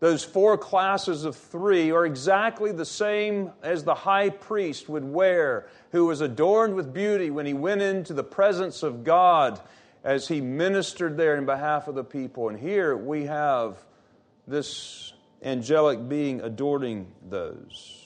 those 0.00 0.24
four 0.24 0.58
classes 0.58 1.24
of 1.24 1.36
three 1.36 1.92
are 1.92 2.04
exactly 2.04 2.72
the 2.72 2.84
same 2.84 3.52
as 3.62 3.84
the 3.84 3.94
high 3.94 4.30
priest 4.30 4.88
would 4.88 5.04
wear, 5.04 5.68
who 5.92 6.06
was 6.06 6.20
adorned 6.20 6.74
with 6.74 6.92
beauty 6.92 7.30
when 7.30 7.46
he 7.46 7.54
went 7.54 7.82
into 7.82 8.12
the 8.12 8.24
presence 8.24 8.82
of 8.82 9.04
God 9.04 9.60
as 10.02 10.26
he 10.26 10.40
ministered 10.40 11.16
there 11.16 11.36
in 11.36 11.46
behalf 11.46 11.86
of 11.86 11.94
the 11.94 12.02
people. 12.02 12.48
And 12.48 12.58
here 12.58 12.96
we 12.96 13.26
have 13.26 13.78
this 14.48 15.12
angelic 15.40 16.08
being 16.08 16.40
adorning 16.40 17.12
those. 17.28 18.04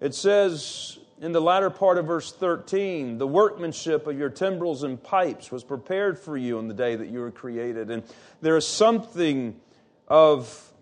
It 0.00 0.14
says 0.14 0.99
in 1.20 1.32
the 1.32 1.40
latter 1.40 1.68
part 1.68 1.98
of 1.98 2.06
verse 2.06 2.32
13, 2.32 3.18
the 3.18 3.26
workmanship 3.26 4.06
of 4.06 4.18
your 4.18 4.30
timbrels 4.30 4.82
and 4.82 5.02
pipes 5.02 5.52
was 5.52 5.62
prepared 5.62 6.18
for 6.18 6.34
you 6.34 6.56
on 6.56 6.66
the 6.66 6.74
day 6.74 6.96
that 6.96 7.08
you 7.08 7.20
were 7.20 7.30
created. 7.30 7.90
And 7.90 8.02
there 8.40 8.56
is 8.56 8.66
something 8.66 9.60
of 10.08 10.72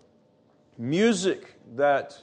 music 0.77 1.55
that 1.75 2.17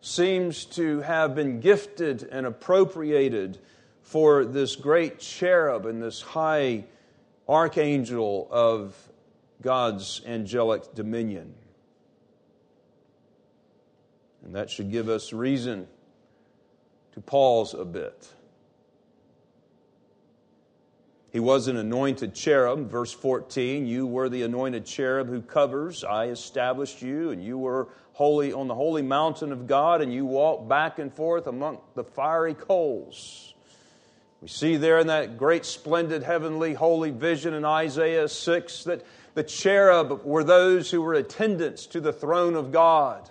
seems 0.00 0.64
to 0.64 1.02
have 1.02 1.36
been 1.36 1.60
gifted 1.60 2.24
and 2.24 2.46
appropriated 2.46 3.58
for 4.02 4.44
this 4.44 4.74
great 4.74 5.20
cherub 5.20 5.86
and 5.86 6.02
this 6.02 6.20
high 6.20 6.84
archangel 7.48 8.48
of 8.50 8.96
God's 9.62 10.20
angelic 10.26 10.94
dominion. 10.96 11.54
And 14.44 14.56
that 14.56 14.68
should 14.68 14.90
give 14.90 15.08
us 15.08 15.32
reason 15.32 15.86
to 17.20 17.30
pause 17.30 17.74
a 17.74 17.84
bit. 17.84 18.28
He 21.32 21.38
was 21.38 21.68
an 21.68 21.76
anointed 21.76 22.34
cherub. 22.34 22.90
Verse 22.90 23.12
14, 23.12 23.86
you 23.86 24.06
were 24.06 24.28
the 24.28 24.42
anointed 24.42 24.84
cherub 24.84 25.28
who 25.28 25.42
covers. 25.42 26.02
I 26.02 26.26
established 26.26 27.02
you, 27.02 27.30
and 27.30 27.42
you 27.44 27.56
were 27.56 27.88
holy 28.14 28.52
on 28.52 28.66
the 28.66 28.74
holy 28.74 29.02
mountain 29.02 29.52
of 29.52 29.66
God, 29.66 30.00
and 30.00 30.12
you 30.12 30.24
walked 30.24 30.68
back 30.68 30.98
and 30.98 31.12
forth 31.12 31.46
among 31.46 31.78
the 31.94 32.02
fiery 32.02 32.54
coals. 32.54 33.54
We 34.40 34.48
see 34.48 34.76
there 34.76 34.98
in 34.98 35.06
that 35.08 35.36
great, 35.36 35.64
splendid, 35.64 36.22
heavenly, 36.22 36.74
holy 36.74 37.10
vision 37.10 37.54
in 37.54 37.64
Isaiah 37.64 38.28
6 38.28 38.84
that 38.84 39.04
the 39.34 39.44
cherub 39.44 40.24
were 40.24 40.42
those 40.42 40.90
who 40.90 41.02
were 41.02 41.14
attendants 41.14 41.86
to 41.88 42.00
the 42.00 42.12
throne 42.12 42.56
of 42.56 42.72
God. 42.72 43.30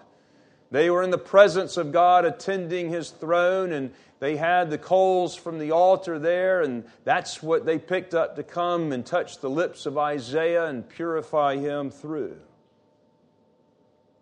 They 0.71 0.89
were 0.89 1.01
in 1.01 1.09
the 1.09 1.17
presence 1.17 1.77
of 1.77 1.91
God 1.91 2.25
attending 2.25 2.89
his 2.89 3.09
throne, 3.09 3.71
and 3.71 3.91
they 4.19 4.35
had 4.37 4.69
the 4.69 4.77
coals 4.77 5.35
from 5.35 5.57
the 5.57 5.71
altar 5.71 6.19
there, 6.19 6.61
and 6.61 6.83
that's 7.03 7.41
what 7.41 7.65
they 7.65 7.79
picked 7.79 8.13
up 8.13 8.35
to 8.35 8.43
come 8.43 8.91
and 8.91 9.05
touch 9.05 9.39
the 9.39 9.49
lips 9.49 9.85
of 9.85 9.97
Isaiah 9.97 10.65
and 10.65 10.87
purify 10.87 11.57
him 11.57 11.89
through. 11.89 12.37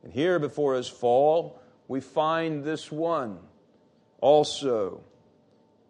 And 0.04 0.14
here 0.14 0.40
before 0.40 0.76
his 0.76 0.88
fall, 0.88 1.60
we 1.90 2.00
find 2.00 2.64
this 2.64 2.92
one 2.92 3.40
also 4.22 5.02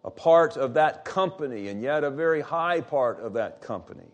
a 0.04 0.10
part 0.10 0.58
of 0.58 0.74
that 0.76 1.06
company, 1.06 1.68
and 1.68 1.84
yet 1.84 2.04
a 2.04 2.10
very 2.10 2.42
high 2.42 2.82
part 2.82 3.20
of 3.20 3.34
that 3.34 3.62
company. 3.62 4.10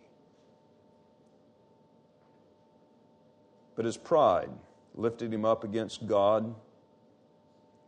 But 3.76 3.86
his 3.86 3.98
pride 3.98 4.50
lifted 4.96 5.34
him 5.34 5.46
up 5.46 5.64
against 5.64 6.08
God. 6.08 6.54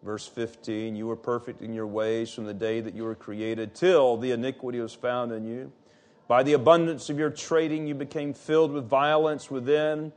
Verse 0.03 0.27
15, 0.27 0.95
you 0.95 1.07
were 1.07 1.15
perfect 1.15 1.61
in 1.61 1.73
your 1.73 1.87
ways 1.87 2.31
from 2.31 2.45
the 2.45 2.53
day 2.53 2.79
that 2.79 2.93
you 2.93 3.03
were 3.03 3.15
created 3.15 3.73
till 3.73 4.17
the 4.17 4.31
iniquity 4.31 4.79
was 4.79 4.93
found 4.93 5.31
in 5.31 5.45
you. 5.45 5.71
By 6.27 6.43
the 6.43 6.53
abundance 6.53 7.09
of 7.09 7.19
your 7.19 7.29
trading, 7.29 7.87
you 7.87 7.95
became 7.95 8.33
filled 8.33 8.71
with 8.71 8.87
violence 8.87 9.49
within, 9.49 10.11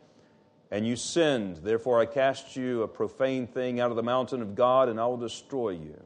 and 0.70 0.86
you 0.86 0.96
sinned. 0.96 1.58
Therefore, 1.58 2.00
I 2.00 2.06
cast 2.06 2.56
you, 2.56 2.82
a 2.82 2.88
profane 2.88 3.46
thing, 3.46 3.80
out 3.80 3.90
of 3.90 3.96
the 3.96 4.02
mountain 4.02 4.42
of 4.42 4.54
God, 4.54 4.88
and 4.88 4.98
I 5.00 5.06
will 5.06 5.16
destroy 5.18 5.70
you. 5.70 6.02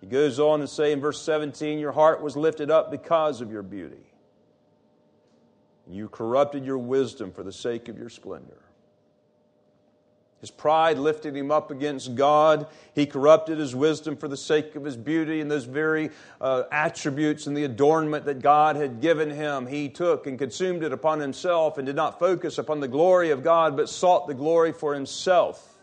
He 0.00 0.06
goes 0.06 0.38
on 0.38 0.60
to 0.60 0.68
say 0.68 0.92
in 0.92 1.00
verse 1.00 1.22
17, 1.22 1.78
Your 1.78 1.92
heart 1.92 2.20
was 2.20 2.36
lifted 2.36 2.70
up 2.70 2.90
because 2.90 3.40
of 3.40 3.50
your 3.50 3.62
beauty. 3.62 4.04
You 5.88 6.08
corrupted 6.08 6.64
your 6.64 6.78
wisdom 6.78 7.32
for 7.32 7.42
the 7.42 7.52
sake 7.52 7.88
of 7.88 7.98
your 7.98 8.08
splendor. 8.08 8.63
His 10.44 10.50
pride 10.50 10.98
lifted 10.98 11.34
him 11.34 11.50
up 11.50 11.70
against 11.70 12.16
God. 12.16 12.66
He 12.94 13.06
corrupted 13.06 13.56
his 13.56 13.74
wisdom 13.74 14.14
for 14.14 14.28
the 14.28 14.36
sake 14.36 14.76
of 14.76 14.84
his 14.84 14.94
beauty 14.94 15.40
and 15.40 15.50
those 15.50 15.64
very 15.64 16.10
uh, 16.38 16.64
attributes 16.70 17.46
and 17.46 17.56
the 17.56 17.64
adornment 17.64 18.26
that 18.26 18.42
God 18.42 18.76
had 18.76 19.00
given 19.00 19.30
him. 19.30 19.66
He 19.66 19.88
took 19.88 20.26
and 20.26 20.38
consumed 20.38 20.84
it 20.84 20.92
upon 20.92 21.18
himself 21.18 21.78
and 21.78 21.86
did 21.86 21.96
not 21.96 22.18
focus 22.18 22.58
upon 22.58 22.80
the 22.80 22.88
glory 22.88 23.30
of 23.30 23.42
God, 23.42 23.74
but 23.74 23.88
sought 23.88 24.26
the 24.26 24.34
glory 24.34 24.72
for 24.72 24.92
himself. 24.92 25.78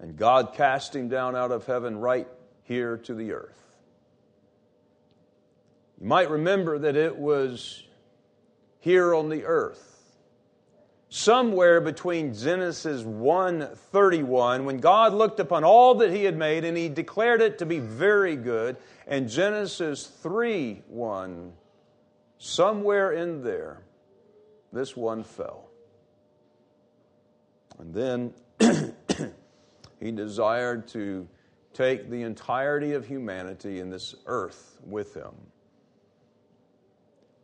And 0.00 0.16
God 0.16 0.54
cast 0.54 0.96
him 0.96 1.08
down 1.08 1.36
out 1.36 1.52
of 1.52 1.64
heaven 1.64 1.98
right 1.98 2.26
here 2.64 2.96
to 3.04 3.14
the 3.14 3.34
earth. 3.34 3.62
You 6.00 6.08
might 6.08 6.28
remember 6.28 6.80
that 6.80 6.96
it 6.96 7.16
was 7.16 7.84
here 8.80 9.14
on 9.14 9.28
the 9.28 9.44
earth 9.44 9.93
somewhere 11.14 11.80
between 11.80 12.34
Genesis 12.34 13.04
1:31 13.04 14.64
when 14.64 14.78
God 14.78 15.14
looked 15.14 15.38
upon 15.38 15.62
all 15.62 15.94
that 15.94 16.10
he 16.10 16.24
had 16.24 16.36
made 16.36 16.64
and 16.64 16.76
he 16.76 16.88
declared 16.88 17.40
it 17.40 17.56
to 17.58 17.66
be 17.66 17.78
very 17.78 18.34
good 18.34 18.76
and 19.06 19.28
Genesis 19.28 20.10
3:1 20.24 21.52
somewhere 22.38 23.12
in 23.12 23.44
there 23.44 23.82
this 24.72 24.96
one 24.96 25.22
fell. 25.22 25.70
And 27.78 27.94
then 27.94 28.34
he 30.00 30.10
desired 30.10 30.88
to 30.88 31.28
take 31.72 32.10
the 32.10 32.22
entirety 32.22 32.92
of 32.92 33.06
humanity 33.06 33.78
in 33.78 33.88
this 33.88 34.16
earth 34.26 34.80
with 34.84 35.14
him. 35.14 35.32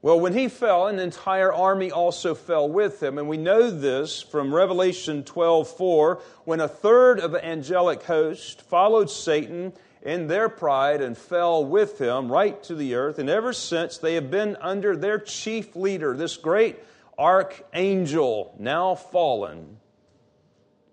Well, 0.03 0.19
when 0.19 0.33
he 0.33 0.49
fell, 0.49 0.87
an 0.87 0.99
entire 0.99 1.53
army 1.53 1.91
also 1.91 2.35
fell 2.35 2.67
with 2.67 3.03
him. 3.03 3.19
And 3.19 3.29
we 3.29 3.37
know 3.37 3.71
this 3.71 4.23
from 4.23 4.55
Revelation 4.55 5.25
12 5.25 5.69
4, 5.69 6.23
when 6.45 6.61
a 6.61 6.69
third 6.69 7.21
of 7.21 7.33
the 7.33 7.45
angelic 7.45 8.05
host 8.05 8.63
followed 8.63 9.11
Satan 9.11 9.75
in 10.03 10.27
their 10.27 10.49
pride 10.49 11.03
and 11.03 11.19
fell 11.19 11.63
with 11.63 12.01
him 12.01 12.33
right 12.33 12.63
to 12.65 12.75
the 12.75 12.95
earth. 12.95 13.19
And 13.19 13.29
ever 13.29 13.53
since, 13.53 13.99
they 13.99 14.15
have 14.15 14.31
been 14.31 14.57
under 14.63 14.97
their 14.97 15.19
chief 15.19 15.77
leader, 15.77 16.17
this 16.17 16.39
great 16.39 16.79
archangel, 17.19 18.55
now 18.59 18.95
fallen, 18.95 19.77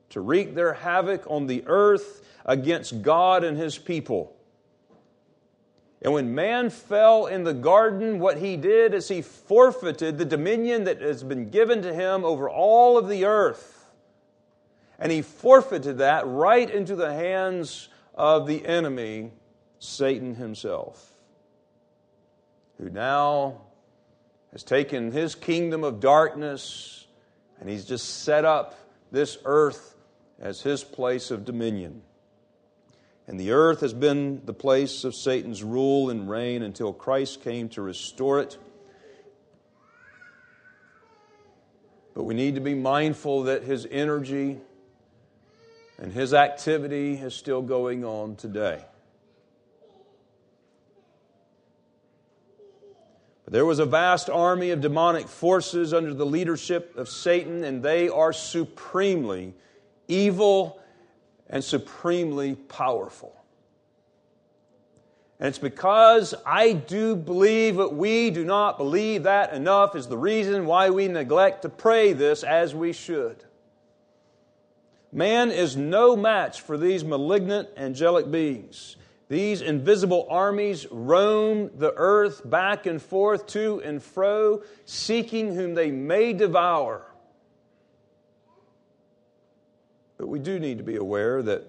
to 0.09 0.19
wreak 0.19 0.53
their 0.53 0.73
havoc 0.73 1.23
on 1.29 1.47
the 1.47 1.63
earth 1.67 2.25
against 2.45 3.01
God 3.01 3.45
and 3.45 3.57
his 3.57 3.77
people. 3.77 4.36
And 6.01 6.13
when 6.13 6.35
man 6.35 6.69
fell 6.69 7.25
in 7.25 7.43
the 7.43 7.53
garden, 7.53 8.19
what 8.19 8.37
he 8.37 8.55
did 8.55 8.93
is 8.93 9.07
he 9.07 9.21
forfeited 9.21 10.17
the 10.17 10.25
dominion 10.25 10.83
that 10.83 11.01
has 11.01 11.23
been 11.23 11.49
given 11.49 11.81
to 11.81 11.93
him 11.93 12.23
over 12.23 12.49
all 12.49 12.97
of 12.97 13.09
the 13.09 13.25
earth. 13.25 13.89
And 14.99 15.11
he 15.11 15.21
forfeited 15.21 15.99
that 15.99 16.27
right 16.27 16.69
into 16.69 16.95
the 16.95 17.13
hands 17.13 17.89
of 18.13 18.47
the 18.47 18.65
enemy, 18.65 19.31
Satan 19.79 20.35
himself, 20.35 21.13
who 22.77 22.89
now 22.89 23.61
has 24.51 24.63
taken 24.63 25.11
his 25.11 25.35
kingdom 25.35 25.83
of 25.83 25.99
darkness 25.99 26.97
and 27.59 27.69
he's 27.69 27.85
just 27.85 28.23
set 28.23 28.45
up 28.45 28.75
this 29.11 29.37
earth 29.45 29.95
as 30.39 30.61
his 30.61 30.83
place 30.83 31.31
of 31.31 31.45
dominion. 31.45 32.01
And 33.27 33.37
the 33.37 33.51
earth 33.51 33.81
has 33.81 33.93
been 33.93 34.41
the 34.45 34.53
place 34.53 35.03
of 35.03 35.13
Satan's 35.13 35.61
rule 35.61 36.09
and 36.09 36.29
reign 36.29 36.63
until 36.63 36.93
Christ 36.93 37.41
came 37.43 37.67
to 37.69 37.81
restore 37.81 38.39
it. 38.39 38.57
But 42.13 42.23
we 42.23 42.33
need 42.33 42.55
to 42.55 42.61
be 42.61 42.73
mindful 42.73 43.43
that 43.43 43.63
his 43.63 43.85
energy 43.91 44.57
and 45.99 46.11
his 46.11 46.33
activity 46.33 47.15
is 47.15 47.35
still 47.35 47.61
going 47.61 48.05
on 48.05 48.37
today. 48.37 48.83
But 53.43 53.53
there 53.53 53.65
was 53.65 53.79
a 53.79 53.85
vast 53.85 54.29
army 54.29 54.71
of 54.71 54.81
demonic 54.81 55.27
forces 55.27 55.93
under 55.93 56.13
the 56.13 56.25
leadership 56.25 56.97
of 56.97 57.09
Satan, 57.09 57.63
and 57.63 57.83
they 57.83 58.09
are 58.09 58.33
supremely 58.33 59.53
evil 60.07 60.81
and 61.49 61.63
supremely 61.63 62.55
powerful. 62.55 63.33
And 65.39 65.49
it's 65.49 65.59
because 65.59 66.33
I 66.45 66.73
do 66.73 67.15
believe 67.15 67.75
that 67.77 67.93
we 67.93 68.31
do 68.31 68.43
not 68.43 68.77
believe 68.77 69.23
that 69.23 69.53
enough 69.53 69.95
is 69.95 70.07
the 70.07 70.17
reason 70.17 70.65
why 70.65 70.89
we 70.89 71.07
neglect 71.07 71.61
to 71.61 71.69
pray 71.69 72.13
this 72.13 72.43
as 72.43 72.73
we 72.73 72.91
should. 72.91 73.43
Man 75.11 75.51
is 75.51 75.77
no 75.77 76.15
match 76.15 76.61
for 76.61 76.77
these 76.77 77.03
malignant 77.03 77.69
angelic 77.77 78.29
beings. 78.29 78.97
These 79.29 79.61
invisible 79.61 80.25
armies 80.29 80.87
roam 80.89 81.69
the 81.77 81.93
earth 81.95 82.41
back 82.49 82.85
and 82.85 83.01
forth, 83.01 83.45
to 83.47 83.81
and 83.83 84.01
fro, 84.01 84.63
seeking 84.85 85.53
whom 85.53 85.75
they 85.75 85.91
may 85.91 86.33
devour. 86.33 87.06
But 90.17 90.27
we 90.27 90.39
do 90.39 90.59
need 90.59 90.77
to 90.79 90.83
be 90.83 90.95
aware 90.95 91.41
that 91.43 91.63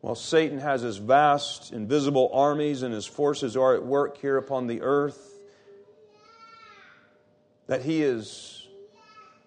while 0.00 0.14
Satan 0.14 0.58
has 0.58 0.82
his 0.82 0.98
vast, 0.98 1.72
invisible 1.72 2.30
armies 2.32 2.82
and 2.82 2.92
his 2.92 3.06
forces 3.06 3.56
are 3.56 3.74
at 3.74 3.84
work 3.84 4.18
here 4.18 4.36
upon 4.36 4.66
the 4.66 4.82
earth, 4.82 5.40
that 7.66 7.82
he 7.82 8.02
is, 8.02 8.68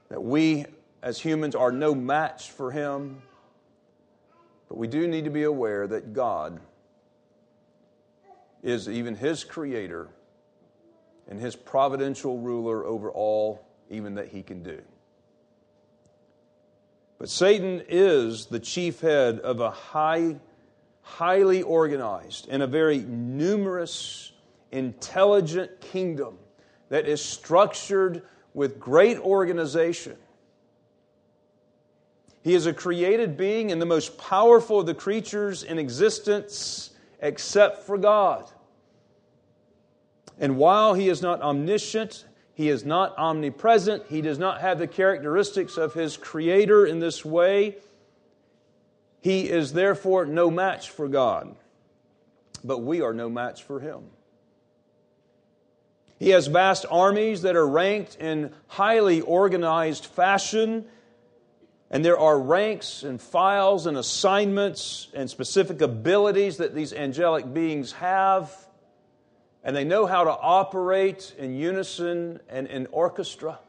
that 0.09 0.21
we 0.21 0.65
as 1.01 1.19
humans 1.19 1.55
are 1.55 1.71
no 1.71 1.95
match 1.95 2.51
for 2.51 2.71
him. 2.71 3.21
But 4.67 4.77
we 4.77 4.87
do 4.87 5.07
need 5.07 5.23
to 5.25 5.31
be 5.31 5.43
aware 5.43 5.87
that 5.87 6.13
God 6.13 6.59
is 8.61 8.89
even 8.89 9.15
his 9.15 9.43
creator 9.43 10.09
and 11.29 11.39
his 11.39 11.55
providential 11.55 12.39
ruler 12.39 12.85
over 12.85 13.09
all, 13.11 13.65
even 13.89 14.15
that 14.15 14.27
he 14.27 14.43
can 14.43 14.61
do. 14.63 14.81
But 17.19 17.29
Satan 17.29 17.83
is 17.89 18.45
the 18.45 18.59
chief 18.59 19.01
head 19.01 19.39
of 19.39 19.59
a 19.59 19.71
high, 19.71 20.37
highly 21.01 21.61
organized 21.61 22.47
and 22.49 22.63
a 22.63 22.67
very 22.67 22.99
numerous, 22.99 24.31
intelligent 24.71 25.81
kingdom 25.81 26.37
that 26.87 27.07
is 27.07 27.23
structured 27.23 28.23
with 28.53 28.79
great 28.79 29.19
organization. 29.19 30.15
He 32.41 32.55
is 32.55 32.65
a 32.65 32.73
created 32.73 33.35
being 33.35 33.73
and 33.73 33.81
the 33.81 33.85
most 33.85 34.17
powerful 34.17 34.79
of 34.79 34.85
the 34.85 34.93
creatures 34.93 35.63
in 35.63 35.77
existence 35.77 36.91
except 37.19 37.83
for 37.83 37.97
God. 37.97 38.49
And 40.39 40.55
while 40.55 40.93
he 40.93 41.09
is 41.09 41.21
not 41.21 41.41
omniscient 41.41 42.23
he 42.59 42.67
is 42.67 42.83
not 42.83 43.17
omnipresent. 43.17 44.03
He 44.09 44.21
does 44.21 44.37
not 44.37 44.59
have 44.59 44.79
the 44.79 44.87
characteristics 44.87 45.77
of 45.77 45.93
his 45.93 46.17
creator 46.17 46.85
in 46.85 46.99
this 46.99 47.23
way. 47.23 47.77
He 49.21 49.49
is 49.49 49.71
therefore 49.71 50.25
no 50.25 50.51
match 50.51 50.89
for 50.89 51.07
God. 51.07 51.55
But 52.61 52.79
we 52.79 52.99
are 52.99 53.13
no 53.13 53.29
match 53.29 53.63
for 53.63 53.79
him. 53.79 54.01
He 56.17 56.31
has 56.31 56.47
vast 56.47 56.85
armies 56.91 57.43
that 57.43 57.55
are 57.55 57.65
ranked 57.65 58.17
in 58.17 58.51
highly 58.67 59.21
organized 59.21 60.07
fashion. 60.07 60.83
And 61.89 62.03
there 62.03 62.19
are 62.19 62.37
ranks 62.37 63.03
and 63.03 63.21
files 63.21 63.85
and 63.85 63.95
assignments 63.95 65.07
and 65.13 65.29
specific 65.29 65.79
abilities 65.79 66.57
that 66.57 66.75
these 66.75 66.91
angelic 66.91 67.53
beings 67.53 67.93
have 67.93 68.53
and 69.63 69.75
they 69.75 69.83
know 69.83 70.05
how 70.05 70.23
to 70.23 70.31
operate 70.31 71.35
in 71.37 71.55
unison 71.55 72.39
and 72.49 72.67
in 72.67 72.87
orchestra, 72.91 73.59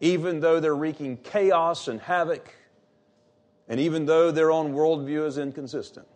even 0.00 0.40
though 0.40 0.60
they're 0.60 0.74
wreaking 0.74 1.18
chaos 1.18 1.88
and 1.88 2.00
havoc, 2.00 2.54
and 3.68 3.80
even 3.80 4.06
though 4.06 4.30
their 4.30 4.50
own 4.50 4.72
worldview 4.72 5.26
is 5.26 5.38
inconsistent. 5.38 6.06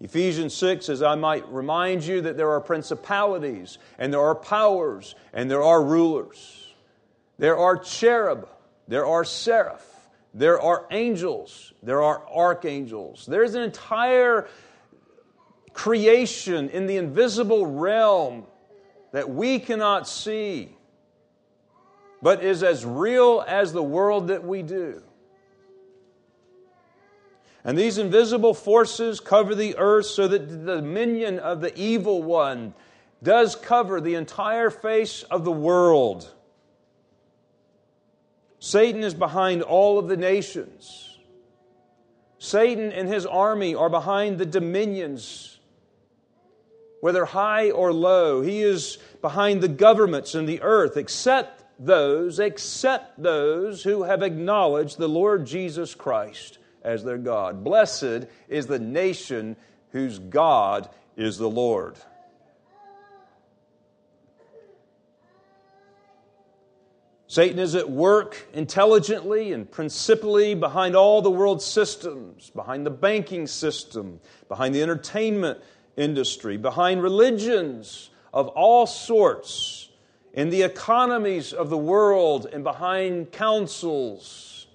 Ephesians 0.00 0.52
6 0.54 0.86
says, 0.86 1.02
I 1.02 1.14
might 1.14 1.48
remind 1.48 2.04
you 2.04 2.20
that 2.22 2.36
there 2.36 2.50
are 2.50 2.60
principalities, 2.60 3.78
and 3.98 4.12
there 4.12 4.20
are 4.20 4.34
powers, 4.34 5.14
and 5.32 5.50
there 5.50 5.62
are 5.62 5.82
rulers. 5.82 6.74
There 7.38 7.56
are 7.56 7.76
cherub, 7.78 8.48
there 8.86 9.06
are 9.06 9.24
seraph, 9.24 9.86
there 10.34 10.60
are 10.60 10.86
angels, 10.90 11.72
there 11.82 12.02
are 12.02 12.22
archangels. 12.28 13.24
There's 13.26 13.54
an 13.54 13.62
entire 13.62 14.48
creation 15.74 16.70
in 16.70 16.86
the 16.86 16.96
invisible 16.96 17.66
realm 17.66 18.46
that 19.12 19.28
we 19.28 19.58
cannot 19.58 20.08
see, 20.08 20.74
but 22.22 22.42
is 22.42 22.62
as 22.62 22.84
real 22.84 23.44
as 23.46 23.72
the 23.72 23.82
world 23.82 24.28
that 24.28 24.44
we 24.44 24.62
do. 24.62 25.02
And 27.64 27.76
these 27.76 27.98
invisible 27.98 28.54
forces 28.54 29.20
cover 29.20 29.54
the 29.54 29.76
earth 29.76 30.06
so 30.06 30.28
that 30.28 30.48
the 30.48 30.76
dominion 30.76 31.38
of 31.38 31.60
the 31.60 31.76
evil 31.78 32.22
one 32.22 32.74
does 33.22 33.56
cover 33.56 34.00
the 34.00 34.14
entire 34.14 34.70
face 34.70 35.22
of 35.24 35.44
the 35.44 35.52
world. 35.52 36.30
Satan 38.58 39.02
is 39.02 39.14
behind 39.14 39.62
all 39.62 39.98
of 39.98 40.08
the 40.08 40.16
nations. 40.16 41.18
Satan 42.38 42.92
and 42.92 43.08
his 43.08 43.24
army 43.24 43.74
are 43.74 43.88
behind 43.88 44.38
the 44.38 44.46
dominions 44.46 45.53
whether 47.04 47.26
high 47.26 47.70
or 47.70 47.92
low. 47.92 48.40
He 48.40 48.62
is 48.62 48.96
behind 49.20 49.60
the 49.60 49.68
governments 49.68 50.34
in 50.34 50.46
the 50.46 50.62
earth, 50.62 50.96
except 50.96 51.62
those, 51.78 52.38
except 52.38 53.22
those 53.22 53.82
who 53.82 54.04
have 54.04 54.22
acknowledged 54.22 54.96
the 54.96 55.06
Lord 55.06 55.44
Jesus 55.44 55.94
Christ 55.94 56.56
as 56.82 57.04
their 57.04 57.18
God. 57.18 57.62
Blessed 57.62 58.26
is 58.48 58.68
the 58.68 58.78
nation 58.78 59.54
whose 59.90 60.18
God 60.18 60.88
is 61.14 61.36
the 61.36 61.50
Lord. 61.50 61.98
Satan 67.26 67.58
is 67.58 67.74
at 67.74 67.90
work 67.90 68.48
intelligently 68.54 69.52
and 69.52 69.70
principally 69.70 70.54
behind 70.54 70.96
all 70.96 71.20
the 71.20 71.30
world's 71.30 71.66
systems, 71.66 72.48
behind 72.48 72.86
the 72.86 72.90
banking 72.90 73.46
system, 73.46 74.20
behind 74.48 74.74
the 74.74 74.82
entertainment 74.82 75.60
industry, 75.96 76.56
behind 76.56 77.02
religions 77.02 78.10
of 78.32 78.48
all 78.48 78.86
sorts, 78.86 79.88
in 80.32 80.50
the 80.50 80.62
economies 80.62 81.52
of 81.52 81.70
the 81.70 81.78
world, 81.78 82.46
and 82.52 82.64
behind 82.64 83.30
councils. 83.30 84.66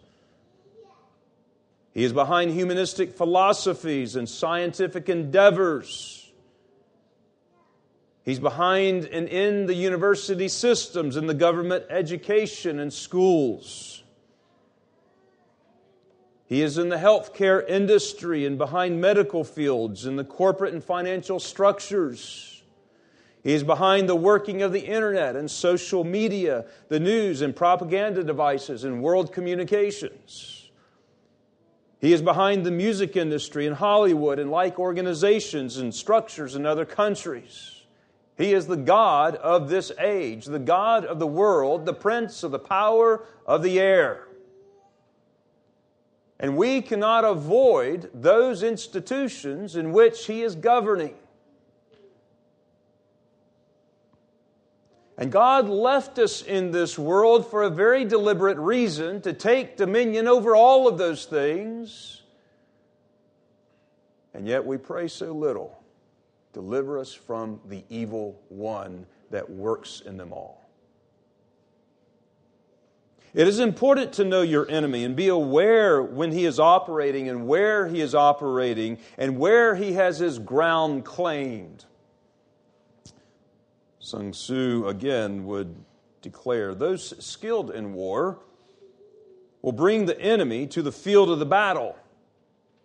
He 1.93 2.03
is 2.03 2.13
behind 2.13 2.51
humanistic 2.51 3.13
philosophies 3.13 4.15
and 4.15 4.29
scientific 4.29 5.10
endeavors. 5.10 6.32
He's 8.23 8.39
behind 8.39 9.05
and 9.05 9.27
in 9.27 9.65
the 9.65 9.73
university 9.73 10.47
systems 10.47 11.15
and 11.15 11.27
the 11.27 11.34
government 11.34 11.86
education 11.89 12.79
and 12.79 12.93
schools. 12.93 14.03
He 16.49 16.63
is 16.63 16.79
in 16.79 16.89
the 16.89 16.97
healthcare 16.97 17.63
industry 17.69 18.43
and 18.43 18.57
behind 18.57 18.99
medical 18.99 19.43
fields, 19.43 20.07
in 20.07 20.15
the 20.15 20.23
corporate 20.23 20.73
and 20.73 20.83
financial 20.83 21.39
structures. 21.39 22.63
He 23.43 23.53
is 23.53 23.63
behind 23.63 24.09
the 24.09 24.15
working 24.15 24.63
of 24.63 24.73
the 24.73 24.79
internet 24.79 25.35
and 25.35 25.49
social 25.49 26.03
media, 26.03 26.65
the 26.88 26.99
news 26.99 27.43
and 27.43 27.55
propaganda 27.55 28.23
devices 28.23 28.83
and 28.83 29.03
world 29.03 29.31
communications. 29.31 30.71
He 32.01 32.13
is 32.13 32.21
behind 32.23 32.65
the 32.65 32.71
music 32.71 33.15
industry 33.15 33.67
and 33.67 33.75
Hollywood 33.75 34.39
and 34.39 34.49
like 34.49 34.79
organizations 34.79 35.77
and 35.77 35.93
structures 35.93 36.55
in 36.55 36.65
other 36.65 36.85
countries. 36.85 37.83
He 38.39 38.53
is 38.53 38.65
the 38.65 38.75
God 38.75 39.35
of 39.35 39.69
this 39.69 39.91
age, 39.99 40.45
the 40.45 40.57
God 40.57 41.05
of 41.05 41.19
the 41.19 41.27
world, 41.27 41.85
the 41.85 41.93
prince 41.93 42.41
of 42.41 42.49
the 42.49 42.57
power 42.57 43.23
of 43.45 43.62
the 43.62 43.79
air. 43.79 44.28
And 46.39 46.56
we 46.56 46.82
cannot 46.82 47.25
avoid 47.25 48.10
those 48.13 48.63
institutions 48.63 49.75
in 49.75 49.91
which 49.91 50.25
He 50.25 50.41
is 50.41 50.56
governing. 50.56 51.15
And 55.17 55.34
God 55.34 55.67
left 55.67 56.17
us 56.17 56.41
in 56.41 56.71
this 56.71 56.97
world 56.97 57.52
for 57.52 57.63
a 57.63 57.69
very 57.69 58.06
deliberate 58.06 58.58
reason 58.58 59.21
to 59.23 59.34
take 59.34 59.75
dominion 59.75 60.30
over 60.30 60.56
all 60.56 60.88
of 60.88 60.97
those 60.97 61.25
things. 61.25 62.21
And 64.34 64.47
yet 64.47 64.65
we 64.65 64.78
pray 64.78 65.10
so 65.10 65.34
little. 65.34 65.78
Deliver 66.54 66.97
us 66.97 67.13
from 67.13 67.60
the 67.65 67.84
evil 67.89 68.39
one 68.47 69.06
that 69.30 69.49
works 69.49 70.02
in 70.06 70.15
them 70.15 70.32
all. 70.32 70.59
It 73.33 73.47
is 73.47 73.59
important 73.59 74.13
to 74.13 74.25
know 74.25 74.41
your 74.41 74.69
enemy 74.69 75.03
and 75.03 75.15
be 75.15 75.27
aware 75.27 76.01
when 76.01 76.31
he 76.31 76.45
is 76.45 76.59
operating 76.59 77.29
and 77.29 77.47
where 77.47 77.87
he 77.87 78.01
is 78.01 78.15
operating 78.15 78.97
and 79.17 79.37
where 79.37 79.75
he 79.75 79.93
has 79.93 80.17
his 80.17 80.39
ground 80.39 81.05
claimed. 81.05 81.85
Sun 83.99 84.31
Tzu 84.31 84.87
again 84.87 85.45
would 85.45 85.75
declare 86.21 86.73
those 86.73 87.13
skilled 87.23 87.69
in 87.71 87.93
war 87.93 88.39
will 89.61 89.71
bring 89.73 90.05
the 90.05 90.19
enemy 90.19 90.65
to 90.67 90.81
the 90.81 90.91
field 90.91 91.29
of 91.29 91.37
the 91.39 91.45
battle 91.45 91.95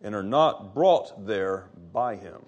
and 0.03 0.15
are 0.15 0.23
not 0.23 0.75
brought 0.75 1.27
there 1.27 1.69
by 1.93 2.17
him. 2.17 2.45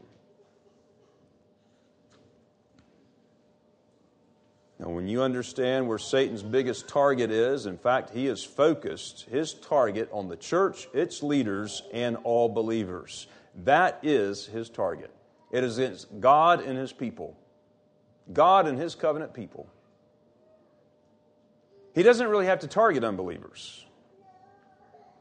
Now, 4.78 4.90
when 4.90 5.08
you 5.08 5.22
understand 5.22 5.88
where 5.88 5.98
Satan's 5.98 6.42
biggest 6.42 6.86
target 6.86 7.30
is, 7.30 7.64
in 7.64 7.78
fact, 7.78 8.10
he 8.10 8.26
is 8.26 8.44
focused 8.44 9.26
his 9.30 9.54
target 9.54 10.10
on 10.12 10.28
the 10.28 10.36
church, 10.36 10.86
its 10.92 11.22
leaders, 11.22 11.82
and 11.94 12.18
all 12.24 12.50
believers. 12.50 13.26
That 13.64 13.98
is 14.02 14.46
his 14.46 14.68
target. 14.68 15.10
It 15.50 15.64
is 15.64 15.78
against 15.78 16.20
God 16.20 16.60
and 16.60 16.76
his 16.76 16.92
people, 16.92 17.38
God 18.32 18.66
and 18.66 18.78
his 18.78 18.94
covenant 18.94 19.32
people. 19.32 19.66
He 21.94 22.02
doesn't 22.02 22.28
really 22.28 22.46
have 22.46 22.58
to 22.58 22.66
target 22.66 23.02
unbelievers. 23.02 23.85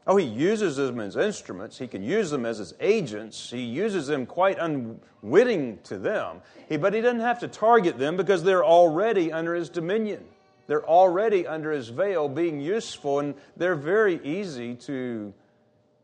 Oh, 0.08 0.16
he 0.16 0.24
uses 0.24 0.76
them 0.76 1.00
as 1.00 1.16
instruments. 1.16 1.78
He 1.78 1.88
can 1.88 2.02
use 2.02 2.30
them 2.30 2.46
as 2.46 2.58
his 2.58 2.74
agents. 2.78 3.50
He 3.50 3.62
uses 3.62 4.06
them 4.06 4.24
quite 4.24 4.56
unwitting 4.58 5.80
to 5.84 5.98
them. 5.98 6.42
He, 6.68 6.76
but 6.76 6.94
he 6.94 7.00
doesn't 7.00 7.20
have 7.20 7.40
to 7.40 7.48
target 7.48 7.98
them 7.98 8.16
because 8.16 8.44
they're 8.44 8.64
already 8.64 9.32
under 9.32 9.54
his 9.54 9.68
dominion. 9.68 10.24
They're 10.68 10.86
already 10.86 11.44
under 11.46 11.72
his 11.72 11.88
veil 11.88 12.28
being 12.28 12.60
useful, 12.60 13.18
and 13.18 13.34
they're 13.56 13.74
very 13.74 14.20
easy 14.22 14.76
to, 14.76 15.34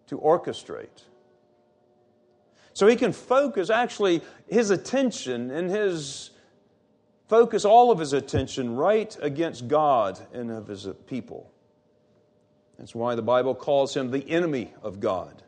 to 0.08 0.18
orchestrate. 0.18 1.04
So 2.72 2.88
he 2.88 2.96
can 2.96 3.12
focus 3.12 3.70
actually 3.70 4.22
his 4.48 4.70
attention 4.70 5.50
and 5.50 5.70
his 5.70 6.30
focus 7.28 7.64
all 7.64 7.92
of 7.92 8.00
his 8.00 8.14
attention 8.14 8.74
right 8.74 9.16
against 9.20 9.68
God 9.68 10.18
and 10.32 10.50
of 10.50 10.66
his 10.66 10.88
people. 11.06 11.51
That's 12.82 12.96
why 12.96 13.14
the 13.14 13.22
Bible 13.22 13.54
calls 13.54 13.96
him 13.96 14.10
the 14.10 14.28
enemy 14.28 14.72
of 14.82 14.98
God. 14.98 15.40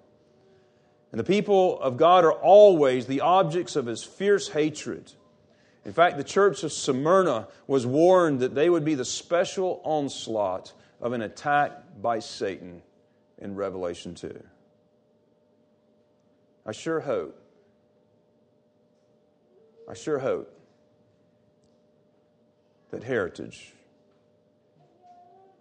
And 1.11 1.19
the 1.19 1.25
people 1.25 1.81
of 1.81 1.97
God 1.97 2.25
are 2.25 2.33
always 2.33 3.07
the 3.07 3.23
objects 3.23 3.75
of 3.75 3.87
his 3.87 4.05
fierce 4.05 4.51
hatred. 4.51 5.11
In 5.85 5.93
fact, 5.93 6.17
the 6.17 6.23
church 6.23 6.63
of 6.63 6.73
Smyrna 6.73 7.49
was 7.67 7.89
warned 7.89 8.39
that 8.39 8.55
they 8.55 8.71
would 8.71 8.85
be 8.85 8.95
the 8.95 9.05
special 9.05 9.81
onslaught 9.83 10.75
of 11.01 11.13
an 11.13 11.23
attack 11.23 11.73
by 12.01 12.21
Satan 12.21 12.83
in 13.39 13.57
Revelation 13.57 14.15
2. 14.15 14.41
I 16.65 16.71
sure 16.71 17.01
hope, 17.01 17.37
I 19.91 19.95
sure 19.95 20.21
hope 20.21 20.57
that 22.91 23.03
heritage 23.03 23.73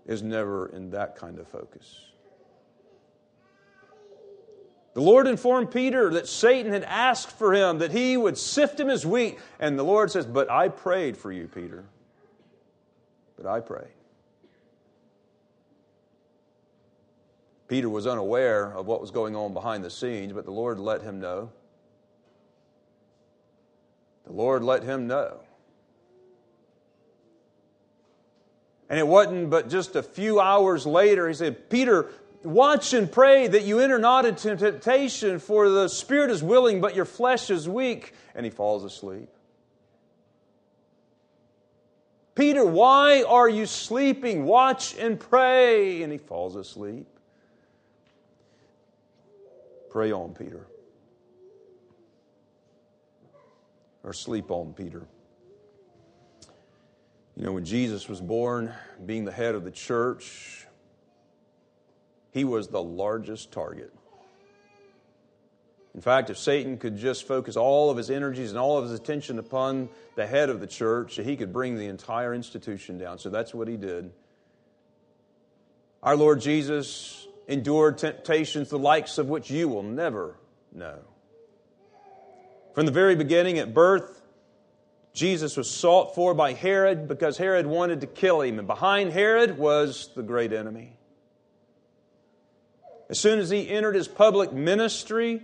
is 0.06 0.22
never 0.22 0.68
in 0.68 0.92
that 0.92 1.16
kind 1.16 1.40
of 1.40 1.48
focus. 1.48 2.02
The 4.94 5.02
Lord 5.02 5.26
informed 5.26 5.72
Peter 5.72 6.12
that 6.12 6.28
Satan 6.28 6.72
had 6.72 6.84
asked 6.84 7.32
for 7.32 7.54
him, 7.54 7.80
that 7.80 7.92
he 7.92 8.16
would 8.16 8.38
sift 8.38 8.80
him 8.80 8.90
as 8.90 9.06
wheat. 9.06 9.40
And 9.60 9.78
the 9.78 9.84
Lord 9.84 10.12
says, 10.12 10.26
But 10.26 10.52
I 10.52 10.70
prayed 10.70 11.18
for 11.18 11.32
you, 11.32 11.48
Peter. 11.48 11.86
But 13.36 13.48
I 13.48 13.60
prayed. 13.60 13.88
Peter 17.68 17.90
was 17.90 18.06
unaware 18.06 18.72
of 18.78 18.86
what 18.86 19.02
was 19.02 19.10
going 19.10 19.36
on 19.36 19.52
behind 19.52 19.84
the 19.84 19.90
scenes, 19.90 20.32
but 20.32 20.46
the 20.46 20.52
Lord 20.52 20.80
let 20.80 21.02
him 21.02 21.20
know. 21.20 21.52
The 24.26 24.34
Lord 24.34 24.64
let 24.64 24.84
him 24.84 25.08
know. 25.08 25.40
And 28.90 29.00
it 29.00 29.08
wasn't 29.08 29.50
but 29.50 29.70
just 29.70 29.96
a 29.96 30.04
few 30.04 30.40
hours 30.40 30.86
later, 30.86 31.28
he 31.28 31.34
said, 31.34 31.70
Peter, 31.70 32.12
watch 32.44 32.94
and 32.94 33.12
pray 33.12 33.48
that 33.48 33.64
you 33.64 33.80
enter 33.80 33.98
not 33.98 34.26
into 34.26 34.56
temptation, 34.56 35.40
for 35.40 35.70
the 35.70 35.88
spirit 35.88 36.30
is 36.30 36.44
willing, 36.44 36.82
but 36.82 36.96
your 36.96 37.06
flesh 37.06 37.50
is 37.50 37.68
weak. 37.68 38.14
And 38.36 38.46
he 38.46 38.50
falls 38.50 38.84
asleep. 38.84 39.30
Peter, 42.36 42.66
why 42.66 43.24
are 43.24 43.48
you 43.48 43.66
sleeping? 43.66 44.46
Watch 44.46 44.98
and 44.98 45.20
pray. 45.20 46.02
And 46.02 46.12
he 46.12 46.18
falls 46.18 46.56
asleep. 46.56 47.08
Pray 49.92 50.12
on, 50.12 50.34
Peter. 50.34 50.66
Or 54.04 54.14
sleep 54.14 54.50
on, 54.50 54.74
Peter. 54.74 55.06
You 57.36 57.46
know, 57.46 57.52
when 57.54 57.66
Jesus 57.66 58.08
was 58.08 58.22
born, 58.22 58.74
being 59.04 59.26
the 59.26 59.32
head 59.32 59.56
of 59.56 59.64
the 59.64 59.72
church, 59.72 60.68
he 62.32 62.44
was 62.44 62.68
the 62.68 62.82
largest 62.82 63.52
target. 63.52 63.92
In 65.96 66.02
fact, 66.02 66.30
if 66.30 66.38
Satan 66.38 66.78
could 66.78 66.98
just 66.98 67.28
focus 67.28 67.56
all 67.56 67.92
of 67.92 67.98
his 67.98 68.10
energies 68.10 68.50
and 68.50 68.60
all 68.60 68.78
of 68.78 68.86
his 68.86 68.94
attention 68.94 69.38
upon 69.38 69.90
the 70.16 70.26
head 70.26 70.50
of 70.50 70.60
the 70.60 70.68
church, 70.68 71.16
he 71.16 71.36
could 71.36 71.54
bring 71.54 71.76
the 71.76 71.86
entire 71.86 72.34
institution 72.34 72.98
down. 72.98 73.20
So 73.20 73.30
that's 73.30 73.54
what 73.54 73.68
he 73.68 73.78
did. 73.78 74.12
Our 76.02 76.16
Lord 76.16 76.42
Jesus 76.42 77.28
endured 77.48 78.00
temptations 78.00 78.70
the 78.70 78.80
likes 78.80 79.18
of 79.18 79.30
which 79.30 79.52
you 79.52 79.68
will 79.68 79.84
never 79.84 80.36
know. 80.74 81.00
From 82.74 82.88
the 82.88 82.92
very 82.92 83.16
beginning 83.16 83.60
at 83.60 83.74
birth, 83.74 84.23
Jesus 85.14 85.56
was 85.56 85.70
sought 85.70 86.16
for 86.16 86.34
by 86.34 86.54
Herod 86.54 87.08
because 87.08 87.38
Herod 87.38 87.68
wanted 87.68 88.02
to 88.02 88.08
kill 88.08 88.42
him, 88.42 88.58
and 88.58 88.68
behind 88.68 89.12
Herod 89.12 89.58
was 89.60 90.10
the 90.16 90.24
great 90.24 90.52
enemy. 90.52 90.98
As 93.10 93.20
soon 93.20 93.38
as 93.38 93.52
he 93.52 93.70
entered 93.70 93.94
his 93.94 94.08
public 94.08 94.52
ministry 94.52 95.44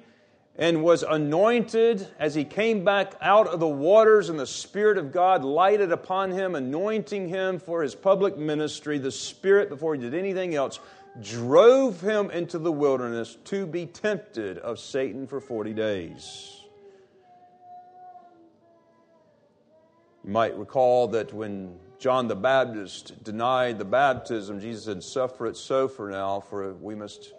and 0.58 0.84
was 0.84 1.04
anointed, 1.04 2.08
as 2.18 2.34
he 2.34 2.46
came 2.46 2.84
back 2.84 3.14
out 3.22 3.48
of 3.48 3.60
the 3.60 3.68
waters, 3.68 4.30
and 4.30 4.40
the 4.40 4.48
Spirit 4.48 4.98
of 4.98 5.12
God 5.12 5.46
lighted 5.46 5.92
upon 5.92 6.32
him, 6.32 6.56
anointing 6.56 7.30
him 7.30 7.60
for 7.60 7.84
his 7.84 7.94
public 7.94 8.38
ministry, 8.38 8.98
the 8.98 9.12
Spirit, 9.12 9.70
before 9.70 9.94
he 9.94 10.02
did 10.02 10.16
anything 10.16 10.56
else, 10.56 10.80
drove 11.22 12.02
him 12.02 12.32
into 12.32 12.58
the 12.58 12.72
wilderness 12.72 13.38
to 13.46 13.68
be 13.68 13.86
tempted 13.86 14.58
of 14.58 14.80
Satan 14.80 15.28
for 15.28 15.40
40 15.40 15.74
days. 15.74 16.59
You 20.24 20.32
might 20.32 20.58
recall 20.58 21.08
that 21.10 21.34
when 21.34 21.78
John 21.98 22.28
the 22.28 22.36
Baptist 22.36 23.24
denied 23.24 23.78
the 23.78 23.86
baptism, 23.86 24.60
Jesus 24.60 24.86
said, 24.86 25.04
Suffer 25.04 25.48
it 25.48 25.58
so 25.58 25.88
for 25.88 26.10
now, 26.10 26.40
for 26.40 26.74
we 26.74 26.96
must 26.96 27.34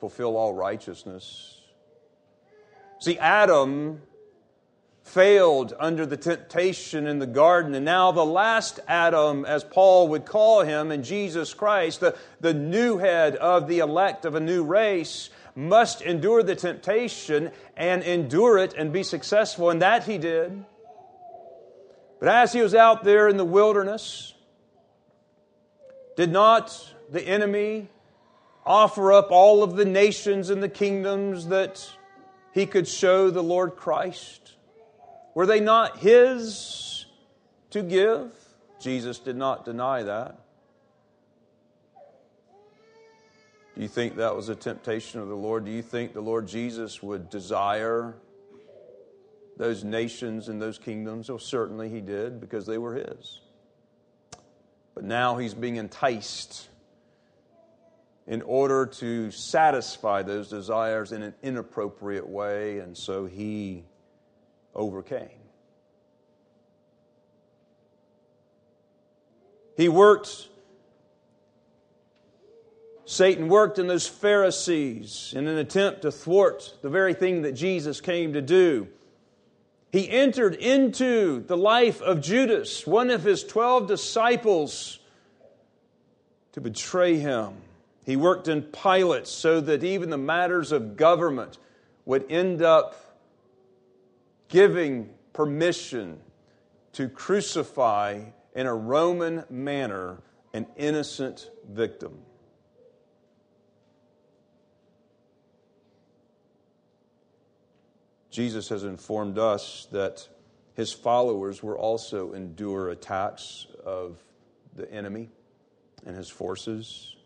fulfill 0.00 0.36
all 0.36 0.54
righteousness. 0.54 1.60
See, 2.98 3.18
Adam 3.18 4.00
failed 5.02 5.72
under 5.78 6.04
the 6.04 6.16
temptation 6.16 7.06
in 7.06 7.18
the 7.18 7.26
garden, 7.26 7.74
and 7.74 7.84
now 7.84 8.10
the 8.10 8.24
last 8.24 8.80
Adam, 8.88 9.44
as 9.44 9.62
Paul 9.62 10.08
would 10.08 10.24
call 10.24 10.62
him, 10.62 10.90
and 10.90 11.04
Jesus 11.04 11.54
Christ, 11.54 12.00
the, 12.00 12.16
the 12.40 12.54
new 12.54 12.98
head 12.98 13.36
of 13.36 13.68
the 13.68 13.78
elect 13.78 14.24
of 14.24 14.34
a 14.34 14.40
new 14.40 14.64
race, 14.64 15.30
must 15.54 16.02
endure 16.02 16.42
the 16.42 16.56
temptation 16.56 17.50
and 17.76 18.02
endure 18.02 18.58
it 18.58 18.74
and 18.74 18.92
be 18.92 19.02
successful, 19.02 19.70
and 19.70 19.80
that 19.80 20.04
he 20.04 20.18
did. 20.18 20.64
But 22.18 22.28
as 22.28 22.52
he 22.52 22.62
was 22.62 22.74
out 22.74 23.04
there 23.04 23.28
in 23.28 23.36
the 23.36 23.44
wilderness, 23.44 24.34
did 26.16 26.30
not 26.30 26.94
the 27.10 27.22
enemy 27.22 27.88
offer 28.64 29.12
up 29.12 29.30
all 29.30 29.62
of 29.62 29.76
the 29.76 29.84
nations 29.84 30.50
and 30.50 30.62
the 30.62 30.68
kingdoms 30.68 31.48
that 31.48 31.88
he 32.52 32.66
could 32.66 32.88
show 32.88 33.30
the 33.30 33.42
Lord 33.42 33.76
Christ? 33.76 34.54
Were 35.34 35.46
they 35.46 35.60
not 35.60 35.98
his 35.98 37.04
to 37.70 37.82
give? 37.82 38.32
Jesus 38.80 39.18
did 39.18 39.36
not 39.36 39.64
deny 39.64 40.02
that. 40.02 40.38
Do 43.74 43.82
you 43.82 43.88
think 43.88 44.16
that 44.16 44.34
was 44.34 44.48
a 44.48 44.54
temptation 44.54 45.20
of 45.20 45.28
the 45.28 45.36
Lord? 45.36 45.66
Do 45.66 45.70
you 45.70 45.82
think 45.82 46.14
the 46.14 46.22
Lord 46.22 46.48
Jesus 46.48 47.02
would 47.02 47.28
desire 47.28 48.14
those 49.56 49.84
nations 49.84 50.48
and 50.48 50.60
those 50.60 50.78
kingdoms? 50.78 51.28
Well, 51.28 51.38
certainly 51.38 51.88
he 51.88 52.00
did 52.00 52.40
because 52.40 52.66
they 52.66 52.78
were 52.78 52.94
his. 52.94 53.40
But 54.94 55.04
now 55.04 55.36
he's 55.36 55.54
being 55.54 55.76
enticed 55.76 56.68
in 58.26 58.42
order 58.42 58.86
to 58.86 59.30
satisfy 59.30 60.22
those 60.22 60.48
desires 60.48 61.12
in 61.12 61.22
an 61.22 61.34
inappropriate 61.42 62.28
way, 62.28 62.80
and 62.80 62.96
so 62.96 63.26
he 63.26 63.84
overcame. 64.74 65.28
He 69.76 69.88
worked, 69.88 70.48
Satan 73.04 73.48
worked 73.48 73.78
in 73.78 73.86
those 73.86 74.08
Pharisees 74.08 75.32
in 75.36 75.46
an 75.46 75.58
attempt 75.58 76.02
to 76.02 76.10
thwart 76.10 76.74
the 76.82 76.88
very 76.88 77.14
thing 77.14 77.42
that 77.42 77.52
Jesus 77.52 78.00
came 78.00 78.32
to 78.32 78.42
do. 78.42 78.88
He 79.96 80.10
entered 80.10 80.56
into 80.56 81.42
the 81.46 81.56
life 81.56 82.02
of 82.02 82.20
Judas, 82.20 82.86
one 82.86 83.08
of 83.08 83.22
his 83.22 83.42
12 83.42 83.88
disciples, 83.88 84.98
to 86.52 86.60
betray 86.60 87.16
him. 87.16 87.54
He 88.04 88.14
worked 88.14 88.46
in 88.46 88.60
Pilate 88.60 89.26
so 89.26 89.58
that 89.62 89.82
even 89.82 90.10
the 90.10 90.18
matters 90.18 90.70
of 90.70 90.98
government 90.98 91.56
would 92.04 92.30
end 92.30 92.60
up 92.60 93.16
giving 94.48 95.08
permission 95.32 96.20
to 96.92 97.08
crucify 97.08 98.20
in 98.54 98.66
a 98.66 98.74
Roman 98.74 99.44
manner 99.48 100.18
an 100.52 100.66
innocent 100.76 101.50
victim. 101.66 102.18
Jesus 108.36 108.68
has 108.68 108.84
informed 108.84 109.38
us 109.38 109.88
that 109.92 110.28
his 110.74 110.92
followers 110.92 111.62
will 111.62 111.72
also 111.72 112.34
endure 112.34 112.90
attacks 112.90 113.66
of 113.82 114.22
the 114.74 114.92
enemy 114.92 115.30
and 116.04 116.14
his 116.14 116.28
forces. 116.28 117.16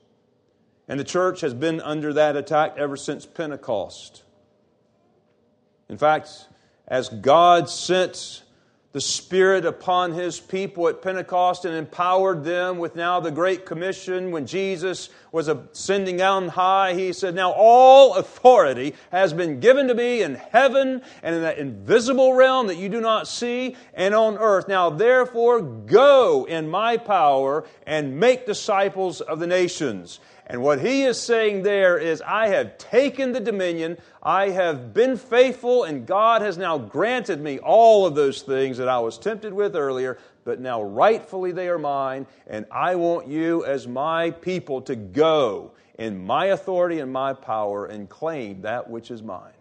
And 0.87 1.01
the 1.01 1.05
church 1.05 1.41
has 1.41 1.53
been 1.53 1.81
under 1.81 2.13
that 2.13 2.37
attack 2.37 2.77
ever 2.79 2.97
since 2.97 3.27
Pentecost. 3.27 4.23
In 5.89 5.99
fact, 5.99 6.47
as 6.87 7.09
God 7.09 7.69
sent 7.69 8.45
the 8.93 9.01
Spirit 9.01 9.65
upon 9.65 10.13
His 10.13 10.41
people 10.41 10.89
at 10.89 11.01
Pentecost 11.01 11.65
and 11.65 11.77
empowered 11.77 12.43
them 12.43 12.79
with 12.79 12.97
now 12.97 13.21
the 13.21 13.31
Great 13.31 13.65
Commission. 13.65 14.33
When 14.33 14.47
Jesus 14.47 15.11
was 15.31 15.47
ascending 15.47 16.17
down 16.17 16.49
high, 16.49 16.95
He 16.95 17.13
said, 17.13 17.37
Now 17.37 17.53
all 17.53 18.15
authority 18.15 18.97
has 19.13 19.33
been 19.33 19.61
given 19.61 19.87
to 19.89 19.95
me 19.95 20.23
in 20.23 20.35
heaven 20.35 21.03
and 21.23 21.35
in 21.37 21.43
that 21.43 21.59
invisible 21.59 22.33
realm 22.35 22.67
that 22.67 22.79
you 22.79 22.89
do 22.89 23.01
not 23.01 23.29
see 23.29 23.77
and 23.95 24.13
on 24.13 24.37
earth. 24.39 24.67
Now 24.67 24.91
therefore 24.91 25.61
go 25.63 26.47
in 26.47 26.69
my 26.69 26.97
power 26.97 27.65
and 27.87 28.19
make 28.19 28.45
disciples 28.45 29.21
of 29.21 29.39
the 29.39 29.47
nations. 29.47 30.19
And 30.51 30.65
what 30.65 30.81
he 30.81 31.05
is 31.05 31.17
saying 31.17 31.63
there 31.63 31.97
is, 31.97 32.21
I 32.27 32.49
have 32.49 32.77
taken 32.77 33.31
the 33.31 33.39
dominion, 33.39 33.99
I 34.21 34.49
have 34.49 34.93
been 34.93 35.17
faithful, 35.17 35.85
and 35.85 36.05
God 36.05 36.43
has 36.43 36.59
now 36.59 36.77
granted 36.77 37.41
me 37.41 37.61
all 37.61 38.05
of 38.05 38.17
those 38.17 38.43
things 38.43 38.77
that 38.79 38.89
I 38.89 38.99
was 38.99 39.17
tempted 39.17 39.53
with 39.53 39.77
earlier, 39.77 40.19
but 40.43 40.59
now 40.59 40.83
rightfully 40.83 41.53
they 41.53 41.69
are 41.69 41.79
mine, 41.79 42.27
and 42.49 42.67
I 42.69 42.97
want 42.97 43.29
you 43.29 43.65
as 43.65 43.87
my 43.87 44.33
people 44.33 44.83
to 44.83 44.97
go 44.97 45.71
in 45.97 46.27
my 46.27 46.47
authority 46.47 46.99
and 46.99 47.13
my 47.13 47.33
power 47.33 47.87
and 47.87 48.09
claim 48.09 48.63
that 48.63 48.91
which 48.91 49.13
is 49.13 49.23
mine. 49.23 49.53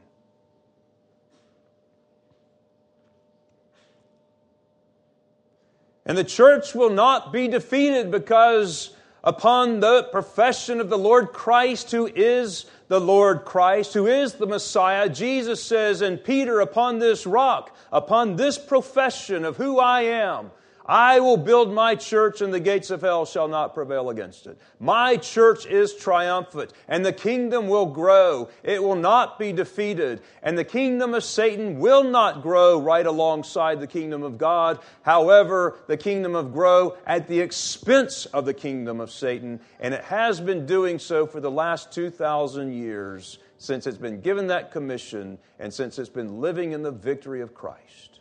And 6.08 6.18
the 6.18 6.24
church 6.24 6.74
will 6.74 6.90
not 6.90 7.32
be 7.32 7.48
defeated 7.48 8.10
because 8.10 8.96
upon 9.24 9.80
the 9.80 10.04
profession 10.12 10.80
of 10.80 10.90
the 10.90 10.98
Lord 10.98 11.34
Christ, 11.34 11.92
who 11.92 12.08
is 12.08 12.66
the 12.88 13.00
Lord 13.00 13.46
Christ, 13.46 13.94
who 13.94 14.08
is 14.08 14.34
the 14.34 14.48
Messiah, 14.48 15.10
Jesus 15.10 15.64
says, 15.64 16.02
and 16.02 16.24
Peter, 16.24 16.60
upon 16.60 17.00
this 17.00 17.26
rock, 17.26 17.76
upon 17.92 18.36
this 18.36 18.58
profession 18.58 19.46
of 19.46 19.58
who 19.58 19.80
I 19.80 20.02
am, 20.02 20.52
I 20.90 21.20
will 21.20 21.38
build 21.38 21.72
my 21.72 21.94
church, 21.94 22.42
and 22.42 22.52
the 22.52 22.60
gates 22.60 22.90
of 22.90 23.02
hell 23.02 23.24
shall 23.24 23.48
not 23.48 23.76
prevail 23.76 24.10
against 24.10 24.48
it. 24.48 24.58
My 24.80 25.18
church 25.18 25.68
is 25.68 25.94
triumphant, 25.94 26.74
and 26.88 27.06
the 27.06 27.14
kingdom 27.14 27.68
will 27.68 27.86
grow. 27.86 28.50
It 28.64 28.82
will 28.82 28.96
not 28.96 29.38
be 29.38 29.54
defeated, 29.54 30.22
and 30.42 30.58
the 30.58 30.64
kingdom 30.64 31.14
of 31.14 31.24
Satan 31.24 31.78
will 31.78 32.04
not 32.04 32.42
grow 32.42 32.82
right 32.82 33.06
alongside 33.06 33.80
the 33.80 33.86
kingdom 33.86 34.24
of 34.24 34.40
God. 34.40 34.80
However, 35.04 35.78
the 35.86 35.96
kingdom 35.96 36.34
of 36.34 36.52
grow 36.52 36.98
at 37.06 37.28
the 37.28 37.40
expense 37.40 38.26
of 38.26 38.46
the 38.46 38.56
kingdom 38.56 39.00
of 39.00 39.12
Satan, 39.12 39.60
and 39.80 39.94
it 39.94 40.04
has 40.06 40.42
been 40.42 40.66
doing 40.66 40.98
so 40.98 41.28
for 41.28 41.40
the 41.40 41.52
last 41.52 41.92
2,000 41.92 42.74
years 42.74 43.38
since 43.60 43.86
it's 43.86 43.98
been 44.00 44.22
given 44.22 44.48
that 44.48 44.72
commission 44.72 45.38
and 45.60 45.72
since 45.72 46.00
it's 46.00 46.10
been 46.10 46.42
living 46.42 46.72
in 46.72 46.82
the 46.82 46.92
victory 46.92 47.42
of 47.42 47.54
Christ. 47.54 48.19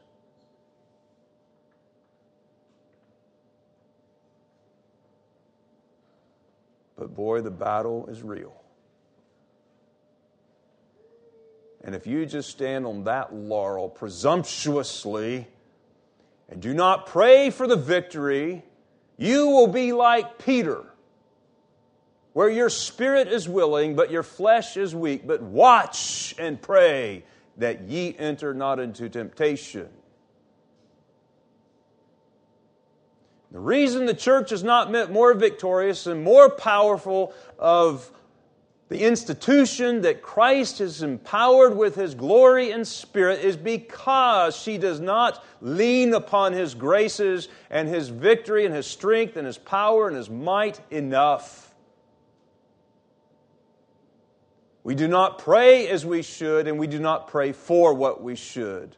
But 6.98 7.14
boy, 7.14 7.42
the 7.42 7.50
battle 7.50 8.06
is 8.08 8.22
real. 8.22 8.54
And 11.84 11.94
if 11.94 12.06
you 12.06 12.26
just 12.26 12.50
stand 12.50 12.86
on 12.86 13.04
that 13.04 13.32
laurel 13.32 13.88
presumptuously 13.88 15.46
and 16.48 16.60
do 16.60 16.74
not 16.74 17.06
pray 17.06 17.50
for 17.50 17.68
the 17.68 17.76
victory, 17.76 18.64
you 19.16 19.46
will 19.48 19.68
be 19.68 19.92
like 19.92 20.38
Peter, 20.38 20.84
where 22.32 22.50
your 22.50 22.68
spirit 22.68 23.28
is 23.28 23.48
willing, 23.48 23.94
but 23.94 24.10
your 24.10 24.24
flesh 24.24 24.76
is 24.76 24.94
weak. 24.94 25.26
But 25.26 25.40
watch 25.40 26.34
and 26.36 26.60
pray 26.60 27.24
that 27.58 27.82
ye 27.82 28.16
enter 28.18 28.54
not 28.54 28.80
into 28.80 29.08
temptation. 29.08 29.88
The 33.50 33.58
reason 33.58 34.06
the 34.06 34.14
church 34.14 34.52
is 34.52 34.62
not 34.62 35.10
more 35.10 35.32
victorious 35.34 36.06
and 36.06 36.22
more 36.22 36.50
powerful 36.50 37.32
of 37.58 38.10
the 38.88 39.04
institution 39.04 40.02
that 40.02 40.22
Christ 40.22 40.78
has 40.78 41.02
empowered 41.02 41.76
with 41.76 41.94
his 41.94 42.14
glory 42.14 42.70
and 42.70 42.86
spirit 42.86 43.40
is 43.40 43.56
because 43.56 44.56
she 44.56 44.78
does 44.78 44.98
not 44.98 45.44
lean 45.60 46.14
upon 46.14 46.54
his 46.54 46.74
graces 46.74 47.48
and 47.70 47.86
his 47.86 48.08
victory 48.08 48.64
and 48.64 48.74
his 48.74 48.86
strength 48.86 49.36
and 49.36 49.46
his 49.46 49.58
power 49.58 50.08
and 50.08 50.16
his 50.16 50.30
might 50.30 50.80
enough. 50.90 51.74
We 54.84 54.94
do 54.94 55.06
not 55.06 55.38
pray 55.38 55.86
as 55.88 56.06
we 56.06 56.22
should, 56.22 56.66
and 56.66 56.78
we 56.78 56.86
do 56.86 56.98
not 56.98 57.28
pray 57.28 57.52
for 57.52 57.92
what 57.92 58.22
we 58.22 58.36
should. 58.36 58.96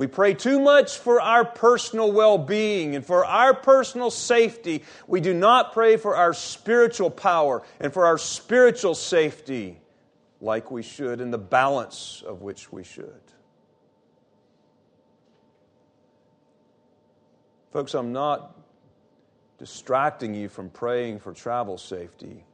We 0.00 0.06
pray 0.06 0.32
too 0.32 0.58
much 0.58 0.96
for 0.96 1.20
our 1.20 1.44
personal 1.44 2.10
well 2.10 2.38
being 2.38 2.96
and 2.96 3.04
for 3.04 3.26
our 3.26 3.52
personal 3.52 4.10
safety. 4.10 4.82
We 5.06 5.20
do 5.20 5.34
not 5.34 5.74
pray 5.74 5.98
for 5.98 6.16
our 6.16 6.32
spiritual 6.32 7.10
power 7.10 7.62
and 7.78 7.92
for 7.92 8.06
our 8.06 8.16
spiritual 8.16 8.94
safety 8.94 9.78
like 10.40 10.70
we 10.70 10.82
should, 10.82 11.20
in 11.20 11.30
the 11.30 11.36
balance 11.36 12.22
of 12.26 12.40
which 12.40 12.72
we 12.72 12.82
should. 12.82 13.20
Folks, 17.70 17.92
I'm 17.92 18.14
not 18.14 18.58
distracting 19.58 20.32
you 20.32 20.48
from 20.48 20.70
praying 20.70 21.18
for 21.18 21.34
travel 21.34 21.76
safety, 21.76 22.46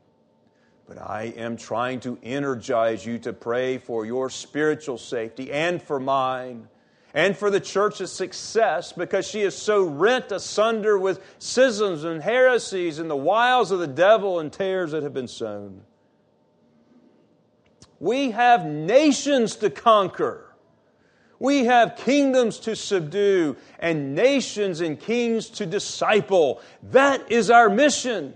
but 0.88 0.98
I 0.98 1.32
am 1.36 1.56
trying 1.56 2.00
to 2.00 2.18
energize 2.24 3.06
you 3.06 3.20
to 3.20 3.32
pray 3.32 3.78
for 3.78 4.04
your 4.04 4.30
spiritual 4.30 4.98
safety 4.98 5.52
and 5.52 5.80
for 5.80 6.00
mine 6.00 6.66
and 7.16 7.34
for 7.34 7.50
the 7.50 7.58
church's 7.58 8.12
success 8.12 8.92
because 8.92 9.26
she 9.26 9.40
is 9.40 9.56
so 9.56 9.82
rent 9.82 10.30
asunder 10.30 10.98
with 10.98 11.18
schisms 11.38 12.04
and 12.04 12.22
heresies 12.22 12.98
and 12.98 13.08
the 13.08 13.16
wiles 13.16 13.70
of 13.70 13.78
the 13.78 13.86
devil 13.86 14.38
and 14.38 14.52
tares 14.52 14.92
that 14.92 15.02
have 15.02 15.14
been 15.14 15.26
sown. 15.26 15.80
We 17.98 18.32
have 18.32 18.66
nations 18.66 19.56
to 19.56 19.70
conquer. 19.70 20.54
We 21.38 21.64
have 21.64 21.96
kingdoms 21.96 22.58
to 22.60 22.76
subdue 22.76 23.56
and 23.78 24.14
nations 24.14 24.82
and 24.82 25.00
kings 25.00 25.48
to 25.50 25.64
disciple. 25.64 26.60
That 26.82 27.32
is 27.32 27.50
our 27.50 27.70
mission. 27.70 28.34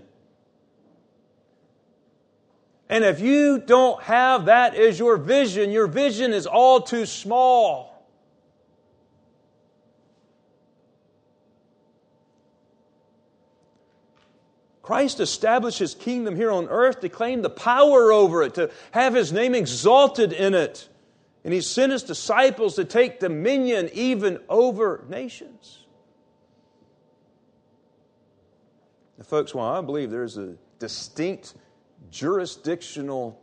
And 2.89 3.03
if 3.03 3.19
you 3.19 3.59
don't 3.59 4.01
have 4.01 4.45
that 4.45 4.73
as 4.73 4.97
your 4.97 5.17
vision, 5.17 5.69
your 5.69 5.85
vision 5.85 6.33
is 6.33 6.47
all 6.47 6.81
too 6.81 7.05
small. 7.05 7.90
Christ 14.91 15.21
established 15.21 15.79
his 15.79 15.95
kingdom 15.95 16.35
here 16.35 16.51
on 16.51 16.67
earth 16.67 16.99
to 16.99 17.07
claim 17.07 17.43
the 17.43 17.49
power 17.49 18.11
over 18.11 18.43
it, 18.43 18.55
to 18.55 18.69
have 18.91 19.13
his 19.13 19.31
name 19.31 19.55
exalted 19.55 20.33
in 20.33 20.53
it. 20.53 20.89
And 21.45 21.53
he 21.53 21.61
sent 21.61 21.93
his 21.93 22.03
disciples 22.03 22.75
to 22.75 22.83
take 22.83 23.21
dominion 23.21 23.89
even 23.93 24.39
over 24.49 25.05
nations. 25.07 25.85
Now, 29.17 29.23
folks, 29.23 29.55
while 29.55 29.73
I 29.73 29.79
believe 29.79 30.11
there's 30.11 30.37
a 30.37 30.55
distinct 30.77 31.53
jurisdictional 32.09 33.41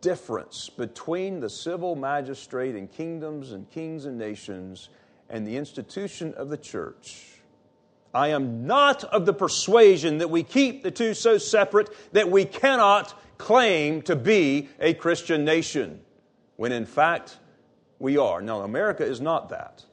difference 0.00 0.70
between 0.70 1.40
the 1.40 1.50
civil 1.50 1.96
magistrate 1.96 2.76
and 2.76 2.88
kingdoms 2.92 3.50
and 3.50 3.68
kings 3.72 4.04
and 4.04 4.16
nations 4.16 4.88
and 5.28 5.44
the 5.44 5.56
institution 5.56 6.32
of 6.34 6.48
the 6.48 6.56
church, 6.56 7.39
I 8.14 8.28
am 8.28 8.66
not 8.66 9.04
of 9.04 9.26
the 9.26 9.32
persuasion 9.32 10.18
that 10.18 10.30
we 10.30 10.42
keep 10.42 10.82
the 10.82 10.90
two 10.90 11.14
so 11.14 11.38
separate 11.38 11.90
that 12.12 12.30
we 12.30 12.44
cannot 12.44 13.14
claim 13.38 14.02
to 14.02 14.16
be 14.16 14.68
a 14.80 14.94
Christian 14.94 15.44
nation, 15.44 16.00
when 16.56 16.72
in 16.72 16.86
fact 16.86 17.38
we 17.98 18.16
are. 18.16 18.42
Now, 18.42 18.62
America 18.62 19.04
is 19.04 19.20
not 19.20 19.50
that. 19.50 19.84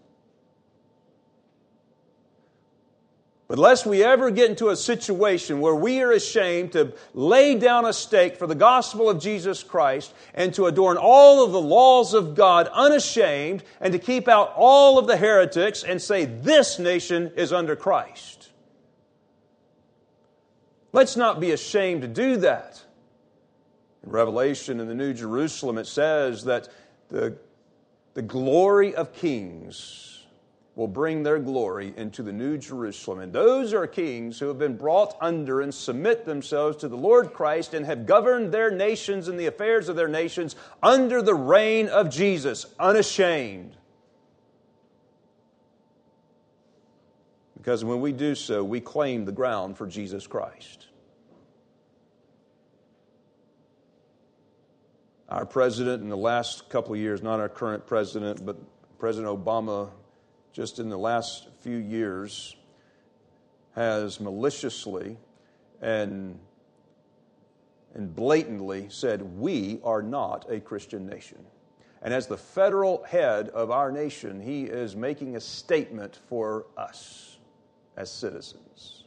But 3.47 3.59
lest 3.59 3.85
we 3.85 4.03
ever 4.03 4.29
get 4.29 4.49
into 4.49 4.69
a 4.69 4.75
situation 4.75 5.61
where 5.61 5.75
we 5.75 6.01
are 6.01 6.11
ashamed 6.11 6.73
to 6.73 6.93
lay 7.13 7.55
down 7.55 7.85
a 7.85 7.93
stake 7.93 8.35
for 8.35 8.45
the 8.45 8.55
gospel 8.55 9.09
of 9.09 9.21
Jesus 9.21 9.63
Christ 9.63 10.13
and 10.33 10.53
to 10.55 10.65
adorn 10.65 10.97
all 10.97 11.45
of 11.45 11.53
the 11.53 11.61
laws 11.61 12.13
of 12.13 12.35
God 12.35 12.67
unashamed 12.73 13.63
and 13.79 13.93
to 13.93 13.99
keep 13.99 14.27
out 14.27 14.51
all 14.57 14.99
of 14.99 15.07
the 15.07 15.15
heretics 15.15 15.83
and 15.83 16.01
say 16.01 16.25
this 16.25 16.77
nation 16.77 17.31
is 17.37 17.53
under 17.53 17.77
Christ. 17.77 18.49
Let's 20.91 21.15
not 21.15 21.39
be 21.39 21.51
ashamed 21.51 22.01
to 22.01 22.07
do 22.09 22.37
that. 22.37 22.83
In 24.03 24.11
Revelation 24.11 24.81
in 24.81 24.89
the 24.89 24.95
New 24.95 25.13
Jerusalem, 25.13 25.77
it 25.77 25.87
says 25.87 26.43
that 26.45 26.67
the, 27.09 27.37
the 28.13 28.21
glory 28.21 28.93
of 28.93 29.13
kings 29.13 30.16
will 30.77 30.87
bring 30.87 31.23
their 31.23 31.39
glory 31.39 31.91
into 31.97 32.21
the 32.21 32.31
New 32.31 32.55
Jerusalem. 32.55 33.19
And 33.19 33.33
those 33.33 33.73
are 33.73 33.87
kings 33.87 34.37
who 34.37 34.47
have 34.47 34.59
been 34.59 34.77
brought 34.77 35.17
under 35.19 35.59
and 35.59 35.73
submit 35.73 36.23
themselves 36.23 36.77
to 36.77 36.87
the 36.87 36.95
Lord 36.95 37.33
Christ 37.33 37.73
and 37.73 37.83
have 37.87 38.05
governed 38.05 38.51
their 38.51 38.69
nations 38.69 39.27
and 39.27 39.39
the 39.39 39.47
affairs 39.47 39.89
of 39.89 39.95
their 39.95 40.07
nations 40.07 40.55
under 40.83 41.23
the 41.23 41.33
reign 41.33 41.87
of 41.87 42.11
Jesus, 42.11 42.67
unashamed. 42.79 43.75
Because 47.55 47.83
when 47.83 47.99
we 47.99 48.11
do 48.11 48.35
so, 48.35 48.63
we 48.63 48.79
claim 48.79 49.25
the 49.25 49.31
ground 49.31 49.79
for 49.79 49.87
Jesus 49.87 50.27
Christ. 50.27 50.85
Our 55.27 55.47
president 55.47 56.03
in 56.03 56.09
the 56.09 56.15
last 56.15 56.69
couple 56.69 56.93
of 56.93 56.99
years, 56.99 57.23
not 57.23 57.39
our 57.39 57.49
current 57.49 57.87
president, 57.87 58.45
but 58.45 58.57
President 58.99 59.35
Obama 59.35 59.89
just 60.57 60.79
in 60.79 60.89
the 60.89 60.97
last 60.97 61.49
few 61.59 61.77
years 61.77 62.55
has 63.75 64.19
maliciously 64.19 65.15
and, 65.83 66.39
and 67.93 68.15
blatantly 68.15 68.87
said, 68.89 69.21
We 69.21 69.79
are 69.83 70.01
not 70.01 70.47
a 70.49 70.59
Christian 70.59 71.05
nation. 71.05 71.45
And 72.01 72.11
as 72.11 72.25
the 72.25 72.37
federal 72.37 73.03
head 73.03 73.49
of 73.49 73.69
our 73.69 73.91
nation, 73.91 74.41
he 74.41 74.63
is 74.63 74.95
making 74.95 75.35
a 75.35 75.39
statement 75.39 76.19
for 76.27 76.65
us 76.75 77.37
as 77.95 78.11
citizens. 78.11 79.03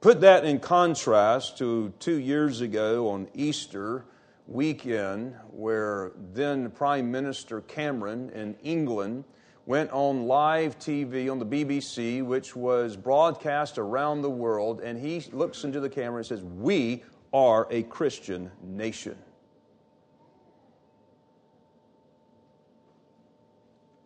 Put 0.00 0.22
that 0.22 0.44
in 0.44 0.58
contrast 0.58 1.58
to 1.58 1.92
two 2.00 2.18
years 2.18 2.62
ago 2.62 3.10
on 3.10 3.28
Easter 3.32 4.06
weekend, 4.48 5.36
where 5.52 6.10
then 6.34 6.72
Prime 6.72 7.12
Minister 7.12 7.60
Cameron 7.60 8.30
in 8.30 8.56
England 8.64 9.22
went 9.66 9.90
on 9.92 10.26
live 10.26 10.78
TV 10.78 11.30
on 11.30 11.38
the 11.38 11.46
BBC, 11.46 12.24
which 12.24 12.56
was 12.56 12.96
broadcast 12.96 13.78
around 13.78 14.22
the 14.22 14.30
world, 14.30 14.80
and 14.80 14.98
he 14.98 15.24
looks 15.32 15.64
into 15.64 15.80
the 15.80 15.88
camera 15.88 16.18
and 16.18 16.26
says, 16.26 16.42
We 16.42 17.04
are 17.32 17.66
a 17.70 17.82
Christian 17.84 18.50
nation. 18.62 19.16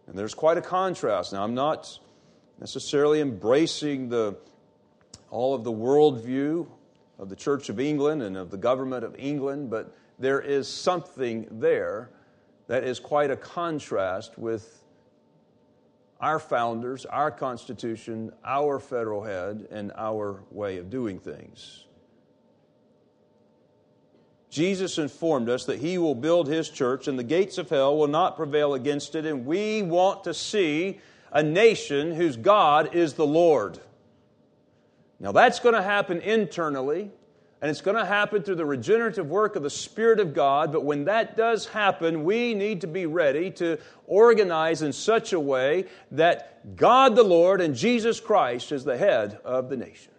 And 0.06 0.16
there's 0.16 0.34
quite 0.34 0.56
a 0.56 0.62
contrast. 0.62 1.32
Now, 1.32 1.42
I'm 1.42 1.54
not 1.54 1.98
necessarily 2.60 3.20
embracing 3.20 4.08
the, 4.08 4.36
all 5.30 5.54
of 5.54 5.64
the 5.64 5.72
worldview 5.72 6.66
of 7.18 7.28
the 7.28 7.36
Church 7.36 7.68
of 7.68 7.80
England 7.80 8.22
and 8.22 8.36
of 8.36 8.50
the 8.50 8.56
government 8.56 9.04
of 9.04 9.16
England, 9.18 9.70
but 9.70 9.94
there 10.18 10.40
is 10.40 10.68
something 10.68 11.48
there 11.50 12.10
that 12.68 12.84
is 12.84 13.00
quite 13.00 13.30
a 13.30 13.36
contrast 13.36 14.38
with 14.38 14.85
our 16.20 16.38
founders, 16.38 17.04
our 17.06 17.30
Constitution, 17.30 18.32
our 18.44 18.78
federal 18.78 19.22
head, 19.22 19.68
and 19.70 19.92
our 19.96 20.42
way 20.50 20.78
of 20.78 20.90
doing 20.90 21.18
things. 21.18 21.84
Jesus 24.48 24.96
informed 24.96 25.50
us 25.50 25.66
that 25.66 25.80
He 25.80 25.98
will 25.98 26.14
build 26.14 26.48
His 26.48 26.70
church 26.70 27.08
and 27.08 27.18
the 27.18 27.24
gates 27.24 27.58
of 27.58 27.68
hell 27.68 27.96
will 27.96 28.08
not 28.08 28.36
prevail 28.36 28.74
against 28.74 29.14
it, 29.14 29.26
and 29.26 29.44
we 29.44 29.82
want 29.82 30.24
to 30.24 30.32
see 30.32 31.00
a 31.30 31.42
nation 31.42 32.14
whose 32.14 32.36
God 32.36 32.94
is 32.94 33.14
the 33.14 33.26
Lord. 33.26 33.78
Now, 35.20 35.32
that's 35.32 35.60
going 35.60 35.74
to 35.74 35.82
happen 35.82 36.20
internally. 36.20 37.10
And 37.62 37.70
it's 37.70 37.80
going 37.80 37.96
to 37.96 38.04
happen 38.04 38.42
through 38.42 38.56
the 38.56 38.66
regenerative 38.66 39.28
work 39.28 39.56
of 39.56 39.62
the 39.62 39.70
Spirit 39.70 40.20
of 40.20 40.34
God. 40.34 40.72
But 40.72 40.84
when 40.84 41.06
that 41.06 41.36
does 41.36 41.66
happen, 41.66 42.24
we 42.24 42.54
need 42.54 42.82
to 42.82 42.86
be 42.86 43.06
ready 43.06 43.50
to 43.52 43.78
organize 44.06 44.82
in 44.82 44.92
such 44.92 45.32
a 45.32 45.40
way 45.40 45.86
that 46.12 46.76
God 46.76 47.16
the 47.16 47.22
Lord 47.22 47.62
and 47.62 47.74
Jesus 47.74 48.20
Christ 48.20 48.72
is 48.72 48.84
the 48.84 48.98
head 48.98 49.38
of 49.42 49.70
the 49.70 49.76
nation. 49.76 50.12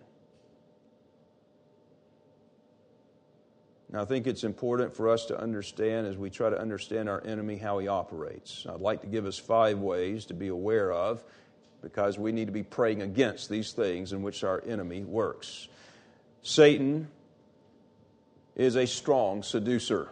Now, 3.90 4.02
I 4.02 4.06
think 4.06 4.28
it's 4.28 4.44
important 4.44 4.96
for 4.96 5.08
us 5.08 5.26
to 5.28 5.40
understand 5.40 6.08
as 6.08 6.18
we 6.18 6.30
try 6.30 6.50
to 6.50 6.60
understand 6.60 7.08
our 7.08 7.26
enemy 7.26 7.56
how 7.56 7.78
he 7.78 7.88
operates. 7.88 8.66
I'd 8.68 8.82
like 8.82 9.02
to 9.02 9.08
give 9.08 9.26
us 9.26 9.38
five 9.38 9.80
ways 9.80 10.26
to 10.26 10.34
be 10.34 10.50
aware 10.50 10.92
of 10.92 11.24
because 11.82 12.18
we 12.18 12.32
need 12.32 12.46
to 12.46 12.52
be 12.52 12.64
praying 12.64 13.02
against 13.02 13.48
these 13.48 13.72
things 13.72 14.12
in 14.12 14.24
which 14.24 14.44
our 14.44 14.62
enemy 14.66 15.04
works. 15.04 15.70
Satan 16.42 17.08
is 18.58 18.76
a 18.76 18.86
strong 18.86 19.44
seducer. 19.44 20.10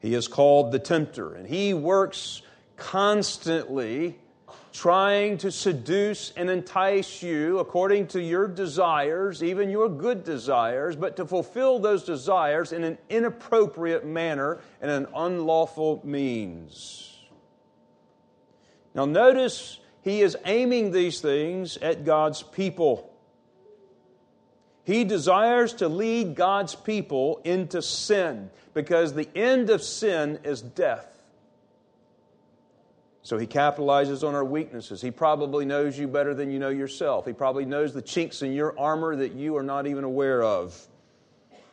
He 0.00 0.14
is 0.14 0.28
called 0.28 0.72
the 0.72 0.78
tempter, 0.78 1.34
and 1.34 1.46
he 1.46 1.72
works 1.72 2.42
constantly 2.76 4.18
trying 4.72 5.38
to 5.38 5.50
seduce 5.50 6.32
and 6.36 6.50
entice 6.50 7.22
you 7.22 7.58
according 7.58 8.06
to 8.08 8.20
your 8.20 8.46
desires, 8.46 9.42
even 9.42 9.70
your 9.70 9.88
good 9.88 10.24
desires, 10.24 10.94
but 10.94 11.16
to 11.16 11.24
fulfill 11.24 11.78
those 11.78 12.04
desires 12.04 12.72
in 12.72 12.84
an 12.84 12.98
inappropriate 13.08 14.04
manner 14.04 14.58
and 14.80 14.90
an 14.90 15.06
unlawful 15.14 16.00
means. 16.04 17.18
Now, 18.94 19.04
notice 19.04 19.78
he 20.02 20.22
is 20.22 20.36
aiming 20.44 20.92
these 20.92 21.20
things 21.20 21.76
at 21.78 22.04
God's 22.04 22.42
people. 22.42 23.07
He 24.88 25.04
desires 25.04 25.74
to 25.74 25.88
lead 25.90 26.34
God's 26.34 26.74
people 26.74 27.42
into 27.44 27.82
sin 27.82 28.48
because 28.72 29.12
the 29.12 29.28
end 29.36 29.68
of 29.68 29.82
sin 29.82 30.38
is 30.44 30.62
death. 30.62 31.06
So 33.20 33.36
he 33.36 33.46
capitalizes 33.46 34.26
on 34.26 34.34
our 34.34 34.46
weaknesses. 34.46 35.02
He 35.02 35.10
probably 35.10 35.66
knows 35.66 35.98
you 35.98 36.08
better 36.08 36.32
than 36.32 36.50
you 36.50 36.58
know 36.58 36.70
yourself. 36.70 37.26
He 37.26 37.34
probably 37.34 37.66
knows 37.66 37.92
the 37.92 38.00
chinks 38.00 38.40
in 38.40 38.54
your 38.54 38.78
armor 38.80 39.14
that 39.16 39.34
you 39.34 39.58
are 39.58 39.62
not 39.62 39.86
even 39.86 40.04
aware 40.04 40.42
of. 40.42 40.74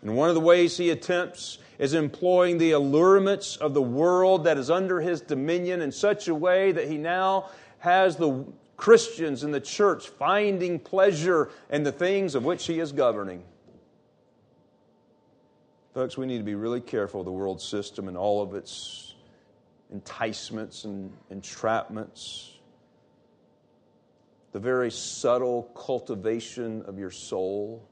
And 0.01 0.17
one 0.17 0.27
of 0.27 0.35
the 0.35 0.41
ways 0.41 0.75
he 0.75 0.89
attempts 0.89 1.57
is 1.79 1.93
employing 1.93 2.57
the 2.57 2.71
allurements 2.71 3.55
of 3.55 3.73
the 3.73 3.81
world 3.81 4.43
that 4.43 4.57
is 4.57 4.69
under 4.69 4.99
his 4.99 5.21
dominion 5.21 5.81
in 5.81 5.93
such 5.93 6.27
a 6.27 6.35
way 6.35 6.73
that 6.73 6.89
he 6.89 6.97
now 6.97 7.49
has 7.79 8.17
the 8.17 8.45
Christians 8.77 9.43
in 9.43 9.51
the 9.51 9.59
church 9.59 10.09
finding 10.09 10.79
pleasure 10.79 11.49
in 11.69 11.83
the 11.83 11.91
things 11.91 12.35
of 12.35 12.43
which 12.43 12.65
he 12.67 12.79
is 12.79 12.91
governing. 12.91 13.43
Folks, 15.93 16.17
we 16.17 16.25
need 16.25 16.39
to 16.39 16.43
be 16.43 16.55
really 16.55 16.81
careful 16.81 17.21
of 17.21 17.25
the 17.25 17.31
world 17.31 17.61
system 17.61 18.09
and 18.09 18.17
all 18.17 18.41
of 18.41 18.53
its 18.53 19.15
enticements 19.93 20.83
and 20.83 21.11
entrapments, 21.31 22.49
the 24.51 24.59
very 24.59 24.91
subtle 24.91 25.63
cultivation 25.73 26.81
of 26.83 26.99
your 26.99 27.11
soul. 27.11 27.87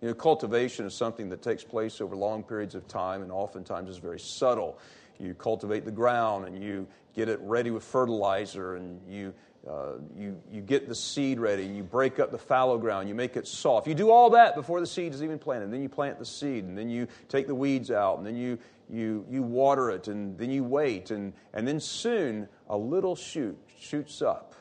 You 0.00 0.08
know, 0.08 0.14
cultivation 0.14 0.86
is 0.86 0.94
something 0.94 1.28
that 1.30 1.42
takes 1.42 1.64
place 1.64 2.00
over 2.00 2.14
long 2.14 2.44
periods 2.44 2.76
of 2.76 2.86
time 2.86 3.22
and 3.22 3.32
oftentimes 3.32 3.90
is 3.90 3.98
very 3.98 4.20
subtle. 4.20 4.78
You 5.18 5.34
cultivate 5.34 5.84
the 5.84 5.90
ground 5.90 6.46
and 6.46 6.62
you 6.62 6.86
get 7.18 7.28
it 7.28 7.40
ready 7.42 7.72
with 7.72 7.82
fertilizer 7.82 8.76
and 8.76 9.00
you, 9.08 9.34
uh, 9.68 9.94
you, 10.16 10.40
you 10.52 10.60
get 10.60 10.88
the 10.88 10.94
seed 10.94 11.40
ready 11.40 11.66
and 11.66 11.76
you 11.76 11.82
break 11.82 12.20
up 12.20 12.30
the 12.30 12.38
fallow 12.38 12.78
ground, 12.78 13.08
you 13.08 13.14
make 13.14 13.36
it 13.36 13.44
soft. 13.44 13.88
You 13.88 13.94
do 13.94 14.12
all 14.12 14.30
that 14.30 14.54
before 14.54 14.78
the 14.78 14.86
seed 14.86 15.12
is 15.12 15.20
even 15.20 15.36
planted. 15.36 15.72
Then 15.72 15.82
you 15.82 15.88
plant 15.88 16.20
the 16.20 16.24
seed 16.24 16.62
and 16.62 16.78
then 16.78 16.88
you 16.88 17.08
take 17.28 17.48
the 17.48 17.56
weeds 17.56 17.90
out 17.90 18.18
and 18.18 18.26
then 18.26 18.36
you, 18.36 18.56
you, 18.88 19.26
you 19.28 19.42
water 19.42 19.90
it 19.90 20.06
and 20.06 20.38
then 20.38 20.48
you 20.48 20.62
wait 20.62 21.10
and, 21.10 21.32
and 21.54 21.66
then 21.66 21.80
soon 21.80 22.48
a 22.68 22.76
little 22.76 23.16
shoot 23.16 23.58
shoots 23.80 24.22
up. 24.22 24.54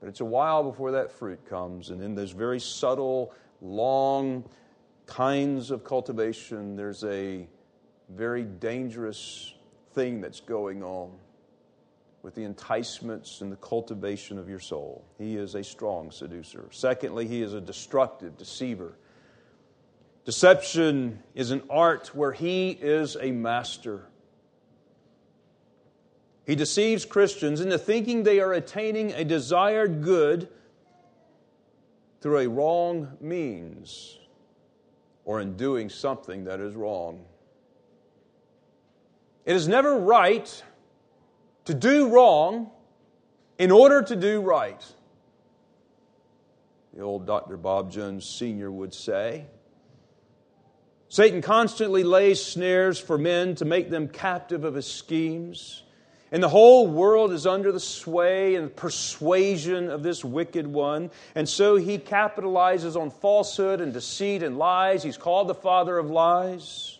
But 0.00 0.10
it's 0.10 0.20
a 0.20 0.26
while 0.26 0.62
before 0.62 0.90
that 0.92 1.10
fruit 1.10 1.42
comes, 1.48 1.88
and 1.88 2.02
in 2.02 2.14
those 2.14 2.32
very 2.32 2.60
subtle, 2.60 3.32
long 3.62 4.44
kinds 5.06 5.70
of 5.70 5.82
cultivation, 5.82 6.76
there's 6.76 7.02
a 7.04 7.48
very 8.10 8.44
dangerous 8.44 9.55
thing 9.96 10.20
that's 10.20 10.40
going 10.40 10.84
on 10.84 11.10
with 12.22 12.34
the 12.34 12.44
enticements 12.44 13.40
and 13.40 13.50
the 13.50 13.56
cultivation 13.56 14.38
of 14.38 14.48
your 14.48 14.60
soul. 14.60 15.04
He 15.16 15.36
is 15.36 15.54
a 15.54 15.64
strong 15.64 16.10
seducer. 16.10 16.68
Secondly, 16.70 17.26
he 17.26 17.40
is 17.40 17.54
a 17.54 17.60
destructive 17.60 18.36
deceiver. 18.36 18.92
Deception 20.26 21.22
is 21.34 21.50
an 21.50 21.62
art 21.70 22.14
where 22.14 22.32
he 22.32 22.70
is 22.70 23.16
a 23.18 23.30
master. 23.30 24.04
He 26.44 26.56
deceives 26.56 27.06
Christians 27.06 27.60
into 27.60 27.78
thinking 27.78 28.22
they 28.22 28.40
are 28.40 28.52
attaining 28.52 29.12
a 29.12 29.24
desired 29.24 30.02
good 30.02 30.48
through 32.20 32.40
a 32.40 32.48
wrong 32.48 33.16
means 33.20 34.18
or 35.24 35.40
in 35.40 35.56
doing 35.56 35.88
something 35.88 36.44
that 36.44 36.60
is 36.60 36.74
wrong. 36.74 37.24
It 39.46 39.54
is 39.54 39.68
never 39.68 39.96
right 39.96 40.62
to 41.66 41.74
do 41.74 42.08
wrong 42.08 42.70
in 43.58 43.70
order 43.70 44.02
to 44.02 44.16
do 44.16 44.40
right. 44.42 44.84
The 46.94 47.02
old 47.02 47.26
Dr. 47.26 47.56
Bob 47.56 47.92
Jones 47.92 48.26
Sr. 48.26 48.70
would 48.70 48.92
say. 48.92 49.46
Satan 51.08 51.42
constantly 51.42 52.02
lays 52.02 52.44
snares 52.44 52.98
for 52.98 53.16
men 53.16 53.54
to 53.56 53.64
make 53.64 53.88
them 53.88 54.08
captive 54.08 54.64
of 54.64 54.74
his 54.74 54.86
schemes. 54.86 55.84
And 56.32 56.42
the 56.42 56.48
whole 56.48 56.88
world 56.88 57.32
is 57.32 57.46
under 57.46 57.70
the 57.70 57.78
sway 57.78 58.56
and 58.56 58.74
persuasion 58.74 59.88
of 59.90 60.02
this 60.02 60.24
wicked 60.24 60.66
one. 60.66 61.12
And 61.36 61.48
so 61.48 61.76
he 61.76 61.98
capitalizes 61.98 63.00
on 63.00 63.10
falsehood 63.10 63.80
and 63.80 63.92
deceit 63.92 64.42
and 64.42 64.58
lies. 64.58 65.04
He's 65.04 65.16
called 65.16 65.46
the 65.46 65.54
father 65.54 65.96
of 65.96 66.10
lies. 66.10 66.95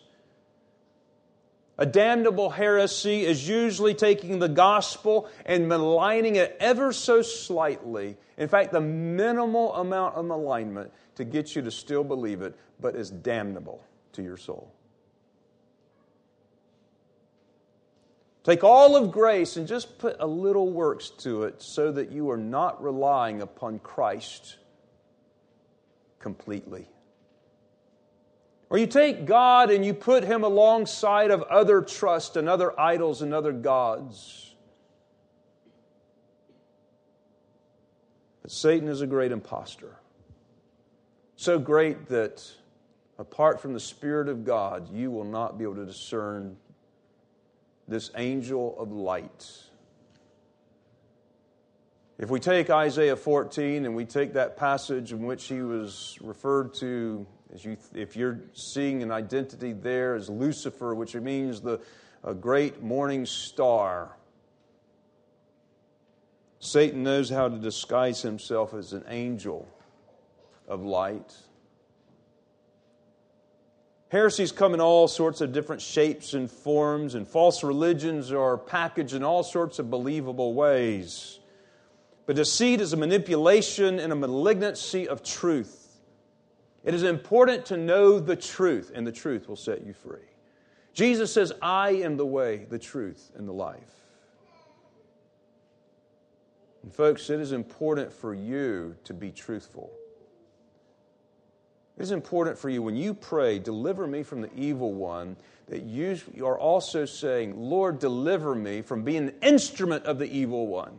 A 1.79 1.85
damnable 1.85 2.51
heresy 2.51 3.25
is 3.25 3.47
usually 3.47 3.95
taking 3.95 4.39
the 4.39 4.49
gospel 4.49 5.29
and 5.45 5.69
maligning 5.69 6.37
it 6.37 6.57
ever 6.59 6.93
so 6.93 7.21
slightly. 7.21 8.17
In 8.39 8.49
fact, 8.49 8.73
the 8.73 8.81
minimal 8.81 9.75
amount 9.75 10.15
of 10.15 10.25
malignment 10.25 10.91
to 11.17 11.25
get 11.25 11.55
you 11.55 11.63
to 11.63 11.71
still 11.71 12.03
believe 12.03 12.41
it, 12.41 12.57
but 12.81 12.97
is 12.97 13.11
damnable 13.11 13.85
to 14.13 14.23
your 14.23 14.39
soul. 14.39 14.73
Take 18.43 18.63
all 18.65 18.97
of 18.97 19.11
grace 19.11 19.57
and 19.57 19.67
just 19.67 19.99
put 19.99 20.17
a 20.21 20.27
little 20.27 20.71
works 20.71 21.11
to 21.19 21.43
it 21.43 21.61
so 21.61 21.91
that 21.93 22.13
you 22.13 22.31
are 22.31 22.37
not 22.39 22.83
relying 22.83 23.43
upon 23.43 23.81
Christ 23.81 24.57
completely. 26.21 26.89
Or 28.69 28.79
you 28.79 28.87
take 28.87 29.27
God 29.27 29.71
and 29.71 29.85
you 29.85 29.95
put 29.95 30.25
him 30.25 30.43
alongside 30.43 31.31
of 31.31 31.43
other 31.43 31.83
trust 31.83 32.37
and 32.37 32.49
other 32.49 32.79
idols 32.79 33.23
and 33.23 33.33
other 33.33 33.53
gods. 33.53 34.55
But 38.43 38.51
Satan 38.51 38.89
is 38.89 39.01
a 39.01 39.07
great 39.07 39.31
impostor. 39.31 39.97
So 41.37 41.59
great 41.59 42.07
that 42.09 42.43
apart 43.19 43.61
from 43.61 43.73
the 43.73 43.81
Spirit 43.81 44.29
of 44.29 44.45
God, 44.45 44.93
you 44.93 45.11
will 45.11 45.25
not 45.25 45.59
be 45.59 45.65
able 45.65 45.77
to 45.77 45.87
discern 45.87 46.57
this 47.87 48.11
angel 48.17 48.77
of 48.79 48.91
light. 48.91 49.47
If 52.19 52.31
we 52.31 52.41
take 52.41 52.71
Isaiah 52.71 53.17
14 53.17 53.85
and 53.85 53.95
we 53.95 54.07
take 54.07 54.33
that 54.33 54.57
passage 54.57 55.13
in 55.13 55.25
which 55.25 55.45
he 55.45 55.61
was 55.61 56.19
referred 56.21 56.75
to, 56.75 57.27
you, 57.55 57.77
if 57.95 58.17
you're 58.17 58.41
seeing 58.55 59.03
an 59.03 59.11
identity 59.11 59.73
there 59.73 60.15
as 60.15 60.29
Lucifer, 60.29 60.95
which 60.95 61.15
means 61.15 61.61
the 61.61 61.81
great 62.41 62.83
morning 62.83 63.25
star, 63.27 64.17
Satan 66.59 67.03
knows 67.03 67.31
how 67.31 67.49
to 67.49 67.57
disguise 67.57 68.23
himself 68.23 68.75
as 68.75 68.93
an 68.93 69.05
angel 69.09 69.69
of 70.67 70.83
light. 70.83 71.35
Heresies 74.09 74.53
come 74.53 74.73
in 74.73 74.81
all 74.81 75.09
sorts 75.09 75.41
of 75.41 75.53
different 75.53 75.83
shapes 75.83 76.35
and 76.35 76.51
forms, 76.51 77.15
and 77.15 77.27
false 77.27 77.63
religions 77.63 78.33
are 78.33 78.57
packaged 78.57 79.15
in 79.15 79.23
all 79.23 79.43
sorts 79.43 79.79
of 79.79 79.91
believable 79.91 80.55
ways. 80.55 81.39
But 82.25 82.37
deceit 82.37 82.81
is 82.81 82.93
a 82.93 82.97
manipulation 82.97 84.01
and 84.01 84.13
a 84.13 84.17
malignancy 84.17 85.09
of 85.09 85.23
truth. 85.23 85.76
It 86.87 86.95
is 86.95 87.03
important 87.03 87.67
to 87.67 87.77
know 87.77 88.21
the 88.21 88.37
truth, 88.37 88.93
and 88.95 89.05
the 89.05 89.13
truth 89.13 89.49
will 89.49 89.57
set 89.57 89.85
you 89.85 89.93
free. 89.93 90.21
Jesus 90.95 91.33
says, 91.33 91.53
I 91.61 91.91
am 91.91 92.17
the 92.17 92.25
way, 92.25 92.65
the 92.71 92.79
truth, 92.79 93.33
and 93.37 93.47
the 93.47 93.53
life. 93.53 93.91
And 96.85 96.95
folks, 96.95 97.29
it 97.29 97.41
is 97.41 97.51
important 97.51 98.13
for 98.13 98.33
you 98.33 98.95
to 99.03 99.13
be 99.13 99.33
truthful. 99.33 99.91
It 101.99 102.03
is 102.03 102.13
important 102.13 102.57
for 102.57 102.69
you 102.71 102.83
when 102.83 102.95
you 102.95 103.15
pray, 103.15 103.59
deliver 103.59 104.07
me 104.07 104.23
from 104.23 104.41
the 104.41 104.55
evil 104.55 104.93
one, 104.93 105.37
that 105.67 105.83
you 105.83 106.17
are 106.45 106.59
also 106.59 107.05
saying, 107.05 107.59
Lord, 107.59 107.99
deliver 107.99 108.55
me 108.55 108.81
from 108.81 109.03
being 109.03 109.29
an 109.29 109.35
instrument 109.43 110.05
of 110.05 110.21
the 110.21 110.31
evil 110.31 110.69
one. 110.69 110.97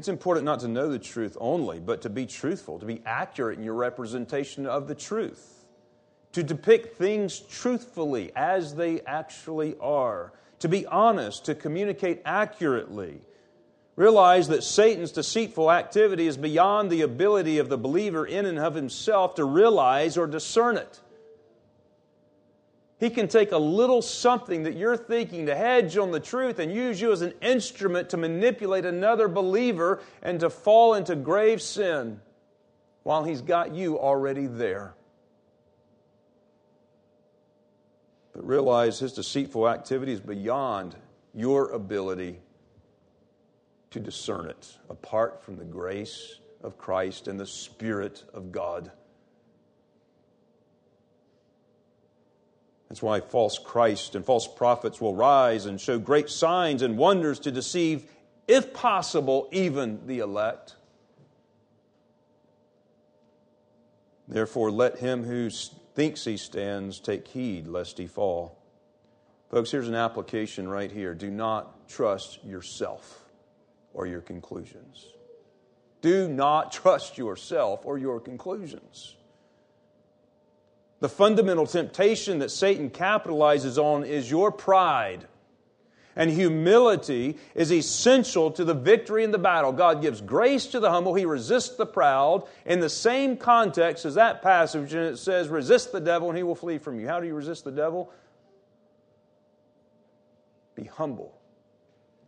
It's 0.00 0.08
important 0.08 0.46
not 0.46 0.60
to 0.60 0.68
know 0.68 0.88
the 0.88 0.98
truth 0.98 1.36
only, 1.38 1.78
but 1.78 2.00
to 2.00 2.08
be 2.08 2.24
truthful, 2.24 2.78
to 2.78 2.86
be 2.86 3.02
accurate 3.04 3.58
in 3.58 3.64
your 3.64 3.74
representation 3.74 4.64
of 4.64 4.88
the 4.88 4.94
truth, 4.94 5.66
to 6.32 6.42
depict 6.42 6.96
things 6.96 7.38
truthfully 7.38 8.32
as 8.34 8.74
they 8.74 9.02
actually 9.02 9.76
are, 9.78 10.32
to 10.60 10.68
be 10.68 10.86
honest, 10.86 11.44
to 11.44 11.54
communicate 11.54 12.22
accurately 12.24 13.20
Realize 14.00 14.48
that 14.48 14.64
Satan's 14.64 15.12
deceitful 15.12 15.70
activity 15.70 16.26
is 16.26 16.38
beyond 16.38 16.88
the 16.88 17.02
ability 17.02 17.58
of 17.58 17.68
the 17.68 17.76
believer 17.76 18.24
in 18.24 18.46
and 18.46 18.58
of 18.58 18.74
himself 18.74 19.34
to 19.34 19.44
realize 19.44 20.16
or 20.16 20.26
discern 20.26 20.78
it. 20.78 21.00
He 23.00 23.08
can 23.08 23.28
take 23.28 23.52
a 23.52 23.58
little 23.58 24.02
something 24.02 24.64
that 24.64 24.76
you're 24.76 24.96
thinking 24.96 25.46
to 25.46 25.56
hedge 25.56 25.96
on 25.96 26.10
the 26.10 26.20
truth 26.20 26.58
and 26.58 26.70
use 26.70 27.00
you 27.00 27.12
as 27.12 27.22
an 27.22 27.32
instrument 27.40 28.10
to 28.10 28.18
manipulate 28.18 28.84
another 28.84 29.26
believer 29.26 30.02
and 30.22 30.38
to 30.40 30.50
fall 30.50 30.92
into 30.92 31.16
grave 31.16 31.62
sin 31.62 32.20
while 33.02 33.24
he's 33.24 33.40
got 33.40 33.74
you 33.74 33.98
already 33.98 34.46
there. 34.46 34.92
But 38.34 38.46
realize 38.46 38.98
his 38.98 39.14
deceitful 39.14 39.66
activity 39.66 40.12
is 40.12 40.20
beyond 40.20 40.94
your 41.34 41.70
ability 41.70 42.38
to 43.92 43.98
discern 43.98 44.50
it 44.50 44.76
apart 44.90 45.42
from 45.42 45.56
the 45.56 45.64
grace 45.64 46.38
of 46.62 46.76
Christ 46.76 47.28
and 47.28 47.40
the 47.40 47.46
Spirit 47.46 48.24
of 48.34 48.52
God. 48.52 48.92
That's 52.90 53.00
why 53.00 53.20
false 53.20 53.56
Christ 53.56 54.16
and 54.16 54.24
false 54.24 54.48
prophets 54.48 55.00
will 55.00 55.14
rise 55.14 55.64
and 55.64 55.80
show 55.80 55.96
great 55.96 56.28
signs 56.28 56.82
and 56.82 56.98
wonders 56.98 57.38
to 57.40 57.52
deceive, 57.52 58.10
if 58.48 58.74
possible, 58.74 59.48
even 59.52 60.08
the 60.08 60.18
elect. 60.18 60.74
Therefore, 64.26 64.72
let 64.72 64.98
him 64.98 65.22
who 65.22 65.50
thinks 65.94 66.24
he 66.24 66.36
stands 66.36 66.98
take 66.98 67.28
heed 67.28 67.68
lest 67.68 67.96
he 67.96 68.08
fall. 68.08 68.58
Folks, 69.50 69.70
here's 69.70 69.88
an 69.88 69.94
application 69.94 70.68
right 70.68 70.90
here. 70.90 71.14
Do 71.14 71.30
not 71.30 71.88
trust 71.88 72.44
yourself 72.44 73.24
or 73.94 74.06
your 74.06 74.20
conclusions. 74.20 75.06
Do 76.00 76.28
not 76.28 76.72
trust 76.72 77.18
yourself 77.18 77.86
or 77.86 77.98
your 77.98 78.18
conclusions. 78.18 79.14
The 81.00 81.08
fundamental 81.08 81.66
temptation 81.66 82.38
that 82.40 82.50
Satan 82.50 82.90
capitalizes 82.90 83.82
on 83.82 84.04
is 84.04 84.30
your 84.30 84.52
pride. 84.52 85.26
And 86.14 86.30
humility 86.30 87.38
is 87.54 87.72
essential 87.72 88.50
to 88.50 88.64
the 88.64 88.74
victory 88.74 89.24
in 89.24 89.30
the 89.30 89.38
battle. 89.38 89.72
God 89.72 90.02
gives 90.02 90.20
grace 90.20 90.66
to 90.66 90.80
the 90.80 90.90
humble, 90.90 91.14
He 91.14 91.24
resists 91.24 91.76
the 91.76 91.86
proud. 91.86 92.46
In 92.66 92.80
the 92.80 92.90
same 92.90 93.36
context 93.36 94.04
as 94.04 94.16
that 94.16 94.42
passage, 94.42 94.92
and 94.92 95.06
it 95.06 95.18
says, 95.18 95.48
Resist 95.48 95.92
the 95.92 96.00
devil 96.00 96.28
and 96.28 96.36
he 96.36 96.42
will 96.42 96.54
flee 96.54 96.78
from 96.78 97.00
you. 97.00 97.06
How 97.08 97.20
do 97.20 97.26
you 97.26 97.34
resist 97.34 97.64
the 97.64 97.72
devil? 97.72 98.12
Be 100.74 100.84
humble 100.84 101.38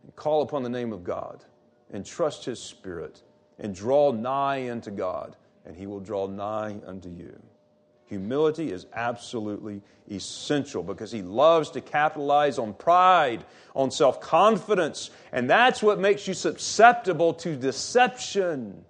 and 0.03 0.15
call 0.15 0.41
upon 0.41 0.63
the 0.63 0.69
name 0.69 0.93
of 0.93 1.03
God 1.03 1.43
and 1.91 2.05
trust 2.05 2.45
His 2.45 2.59
Spirit 2.59 3.21
and 3.59 3.75
draw 3.75 4.11
nigh 4.11 4.71
unto 4.71 4.89
God, 4.89 5.35
and 5.65 5.75
He 5.75 5.85
will 5.85 5.99
draw 5.99 6.25
nigh 6.25 6.77
unto 6.87 7.09
you. 7.09 7.39
Humility 8.13 8.71
is 8.71 8.85
absolutely 8.93 9.81
essential 10.07 10.83
because 10.83 11.11
he 11.11 11.23
loves 11.23 11.71
to 11.71 11.81
capitalize 11.81 12.59
on 12.59 12.75
pride, 12.75 13.43
on 13.75 13.89
self 13.89 14.21
confidence, 14.21 15.09
and 15.31 15.49
that's 15.49 15.81
what 15.81 15.97
makes 15.97 16.27
you 16.27 16.35
susceptible 16.35 17.33
to 17.33 17.55
deception. 17.55 18.85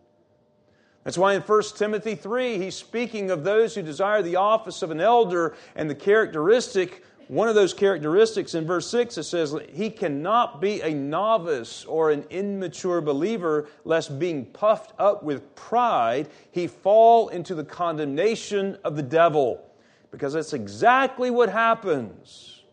That's 1.05 1.17
why 1.17 1.35
in 1.35 1.41
1 1.41 1.61
Timothy 1.77 2.15
3, 2.15 2.57
he's 2.57 2.75
speaking 2.75 3.31
of 3.31 3.45
those 3.45 3.75
who 3.75 3.81
desire 3.81 4.21
the 4.21 4.35
office 4.35 4.81
of 4.81 4.91
an 4.91 4.99
elder 4.99 5.55
and 5.73 5.89
the 5.89 5.95
characteristic 5.95 7.05
one 7.27 7.47
of 7.49 7.55
those 7.55 7.73
characteristics 7.73 8.55
in 8.55 8.65
verse 8.65 8.89
6 8.89 9.17
it 9.17 9.23
says 9.23 9.55
he 9.71 9.89
cannot 9.89 10.61
be 10.61 10.81
a 10.81 10.93
novice 10.93 11.85
or 11.85 12.11
an 12.11 12.25
immature 12.29 13.01
believer 13.01 13.67
lest 13.85 14.19
being 14.19 14.45
puffed 14.45 14.93
up 14.99 15.23
with 15.23 15.55
pride 15.55 16.27
he 16.51 16.67
fall 16.67 17.29
into 17.29 17.55
the 17.55 17.63
condemnation 17.63 18.77
of 18.83 18.95
the 18.95 19.03
devil. 19.03 19.65
Because 20.11 20.33
that's 20.33 20.53
exactly 20.53 21.31
what 21.31 21.49
happens. 21.49 22.63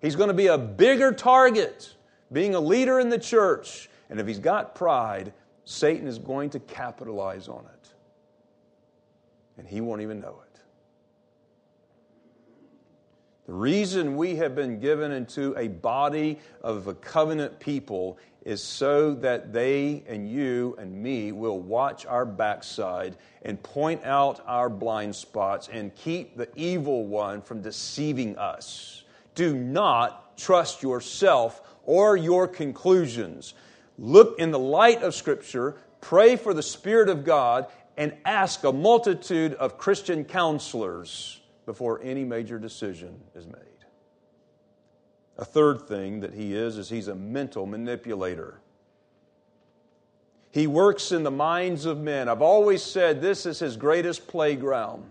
He's 0.00 0.16
going 0.16 0.28
to 0.28 0.34
be 0.34 0.46
a 0.46 0.58
bigger 0.58 1.12
target 1.12 1.94
being 2.32 2.54
a 2.54 2.60
leader 2.60 3.00
in 3.00 3.08
the 3.08 3.18
church. 3.18 3.88
And 4.10 4.20
if 4.20 4.26
he's 4.26 4.38
got 4.38 4.74
pride 4.74 5.32
satan 5.64 6.06
is 6.06 6.18
going 6.18 6.50
to 6.50 6.60
capitalize 6.60 7.48
on 7.48 7.64
it. 7.64 7.88
And 9.56 9.66
he 9.66 9.80
won't 9.80 10.02
even 10.02 10.20
know 10.20 10.40
it 10.46 10.53
the 13.46 13.52
reason 13.52 14.16
we 14.16 14.36
have 14.36 14.54
been 14.54 14.80
given 14.80 15.12
into 15.12 15.54
a 15.58 15.68
body 15.68 16.38
of 16.62 16.86
a 16.86 16.94
covenant 16.94 17.60
people 17.60 18.18
is 18.42 18.62
so 18.62 19.14
that 19.14 19.52
they 19.52 20.02
and 20.06 20.30
you 20.30 20.74
and 20.78 21.02
me 21.02 21.30
will 21.30 21.60
watch 21.60 22.06
our 22.06 22.24
backside 22.24 23.16
and 23.42 23.62
point 23.62 24.02
out 24.04 24.42
our 24.46 24.70
blind 24.70 25.14
spots 25.14 25.68
and 25.70 25.94
keep 25.94 26.38
the 26.38 26.48
evil 26.56 27.06
one 27.06 27.42
from 27.42 27.60
deceiving 27.60 28.36
us. 28.38 29.04
Do 29.34 29.54
not 29.54 30.38
trust 30.38 30.82
yourself 30.82 31.60
or 31.84 32.16
your 32.16 32.48
conclusions. 32.48 33.52
Look 33.98 34.38
in 34.38 34.52
the 34.52 34.58
light 34.58 35.02
of 35.02 35.14
Scripture, 35.14 35.76
pray 36.00 36.36
for 36.36 36.54
the 36.54 36.62
Spirit 36.62 37.10
of 37.10 37.24
God, 37.24 37.66
and 37.98 38.14
ask 38.24 38.64
a 38.64 38.72
multitude 38.72 39.52
of 39.54 39.76
Christian 39.76 40.24
counselors 40.24 41.40
before 41.66 42.00
any 42.02 42.24
major 42.24 42.58
decision 42.58 43.20
is 43.34 43.46
made. 43.46 43.58
A 45.36 45.44
third 45.44 45.82
thing 45.82 46.20
that 46.20 46.34
he 46.34 46.54
is 46.54 46.78
is 46.78 46.88
he's 46.88 47.08
a 47.08 47.14
mental 47.14 47.66
manipulator. 47.66 48.60
He 50.52 50.68
works 50.68 51.10
in 51.10 51.24
the 51.24 51.32
minds 51.32 51.84
of 51.84 51.98
men. 51.98 52.28
I've 52.28 52.42
always 52.42 52.82
said 52.82 53.20
this 53.20 53.44
is 53.44 53.58
his 53.58 53.76
greatest 53.76 54.28
playground. 54.28 55.10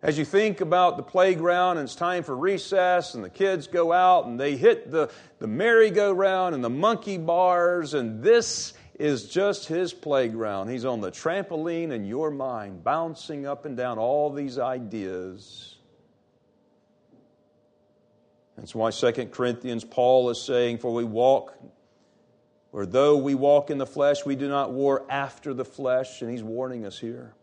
As 0.00 0.18
you 0.18 0.24
think 0.24 0.60
about 0.60 0.96
the 0.96 1.02
playground 1.02 1.76
and 1.76 1.84
it's 1.84 1.94
time 1.94 2.24
for 2.24 2.34
recess 2.34 3.14
and 3.14 3.22
the 3.22 3.30
kids 3.30 3.66
go 3.66 3.92
out 3.92 4.26
and 4.26 4.40
they 4.40 4.56
hit 4.56 4.90
the, 4.90 5.10
the 5.38 5.46
merry-go-round 5.46 6.54
and 6.54 6.64
the 6.64 6.70
monkey 6.70 7.18
bars, 7.18 7.94
and 7.94 8.22
this 8.22 8.72
is 8.98 9.28
just 9.28 9.66
his 9.66 9.92
playground. 9.92 10.68
He's 10.68 10.84
on 10.84 11.00
the 11.00 11.10
trampoline 11.10 11.92
in 11.92 12.04
your 12.04 12.30
mind, 12.30 12.84
bouncing 12.84 13.46
up 13.46 13.64
and 13.64 13.76
down 13.76 13.98
all 13.98 14.30
these 14.30 14.58
ideas. 14.58 15.76
That's 18.56 18.74
why 18.74 18.90
2 18.90 19.26
Corinthians, 19.26 19.84
Paul 19.84 20.30
is 20.30 20.40
saying, 20.40 20.78
For 20.78 20.92
we 20.92 21.04
walk, 21.04 21.54
or 22.70 22.86
though 22.86 23.16
we 23.16 23.34
walk 23.34 23.70
in 23.70 23.78
the 23.78 23.86
flesh, 23.86 24.24
we 24.24 24.36
do 24.36 24.48
not 24.48 24.72
war 24.72 25.04
after 25.08 25.54
the 25.54 25.64
flesh. 25.64 26.22
And 26.22 26.30
he's 26.30 26.42
warning 26.42 26.84
us 26.84 26.98
here. 26.98 27.34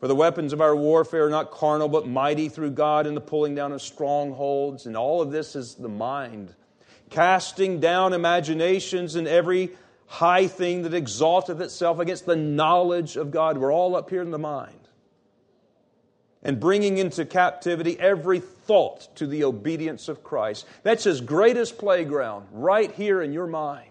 For 0.00 0.08
the 0.08 0.14
weapons 0.14 0.52
of 0.52 0.60
our 0.60 0.74
warfare 0.74 1.26
are 1.26 1.30
not 1.30 1.50
carnal, 1.50 1.88
but 1.88 2.08
mighty 2.08 2.48
through 2.48 2.72
God 2.72 3.06
in 3.06 3.14
the 3.14 3.20
pulling 3.20 3.54
down 3.54 3.72
of 3.72 3.80
strongholds. 3.80 4.86
And 4.86 4.96
all 4.96 5.22
of 5.22 5.30
this 5.30 5.54
is 5.54 5.76
the 5.76 5.88
mind. 5.88 6.54
Casting 7.10 7.80
down 7.80 8.12
imaginations 8.12 9.14
and 9.14 9.28
every 9.28 9.70
high 10.06 10.46
thing 10.46 10.82
that 10.82 10.94
exalteth 10.94 11.60
itself 11.60 11.98
against 11.98 12.26
the 12.26 12.36
knowledge 12.36 13.16
of 13.16 13.30
God. 13.30 13.58
We're 13.58 13.72
all 13.72 13.96
up 13.96 14.10
here 14.10 14.22
in 14.22 14.30
the 14.30 14.38
mind. 14.38 14.88
And 16.42 16.60
bringing 16.60 16.98
into 16.98 17.24
captivity 17.24 17.98
every 17.98 18.38
thought 18.38 19.08
to 19.16 19.26
the 19.26 19.44
obedience 19.44 20.08
of 20.08 20.22
Christ. 20.22 20.66
That's 20.82 21.04
his 21.04 21.20
greatest 21.20 21.78
playground, 21.78 22.46
right 22.52 22.92
here 22.92 23.22
in 23.22 23.32
your 23.32 23.46
mind. 23.46 23.90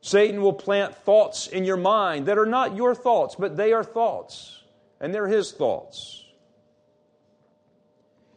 Satan 0.00 0.40
will 0.40 0.52
plant 0.52 0.94
thoughts 0.94 1.48
in 1.48 1.64
your 1.64 1.76
mind 1.76 2.26
that 2.26 2.38
are 2.38 2.46
not 2.46 2.76
your 2.76 2.94
thoughts, 2.94 3.34
but 3.36 3.56
they 3.56 3.72
are 3.72 3.82
thoughts, 3.82 4.62
and 5.00 5.14
they're 5.14 5.26
his 5.26 5.52
thoughts. 5.52 6.24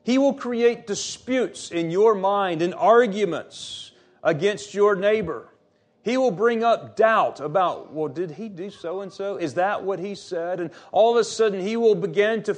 He 0.03 0.17
will 0.17 0.33
create 0.33 0.87
disputes 0.87 1.69
in 1.69 1.91
your 1.91 2.15
mind 2.15 2.63
and 2.63 2.73
arguments 2.73 3.88
against 4.23 4.73
your 4.73 4.95
neighbor. 4.95 5.47
He 6.01 6.17
will 6.17 6.31
bring 6.31 6.63
up 6.63 6.95
doubt 6.95 7.39
about, 7.39 7.93
well, 7.93 8.07
did 8.07 8.31
he 8.31 8.49
do 8.49 8.69
so 8.69 9.01
and 9.01 9.11
so? 9.11 9.35
Is 9.35 9.55
that 9.55 9.83
what 9.83 9.99
he 9.99 10.15
said? 10.15 10.59
And 10.59 10.71
all 10.91 11.11
of 11.11 11.17
a 11.17 11.23
sudden, 11.23 11.59
he 11.59 11.77
will 11.77 11.95
begin 11.95 12.43
to 12.43 12.57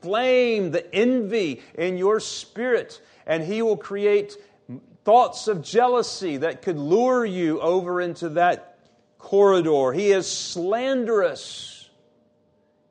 flame 0.00 0.70
the 0.70 0.94
envy 0.94 1.62
in 1.74 1.96
your 1.96 2.20
spirit, 2.20 3.00
and 3.26 3.42
he 3.42 3.62
will 3.62 3.76
create 3.76 4.36
thoughts 5.04 5.48
of 5.48 5.62
jealousy 5.62 6.38
that 6.38 6.62
could 6.62 6.78
lure 6.78 7.24
you 7.24 7.60
over 7.60 8.00
into 8.00 8.30
that 8.30 8.78
corridor. 9.18 9.92
He 9.92 10.12
is 10.12 10.30
slanderous. 10.30 11.73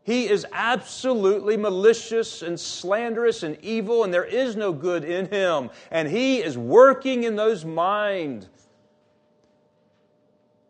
He 0.03 0.27
is 0.27 0.45
absolutely 0.51 1.55
malicious 1.55 2.41
and 2.41 2.59
slanderous 2.59 3.43
and 3.43 3.57
evil, 3.61 4.03
and 4.03 4.13
there 4.13 4.25
is 4.25 4.57
no 4.57 4.73
good 4.73 5.05
in 5.05 5.27
him. 5.27 5.69
And 5.91 6.09
he 6.09 6.39
is 6.39 6.57
working 6.57 7.23
in 7.23 7.37
those 7.37 7.63
minds. 7.63 8.49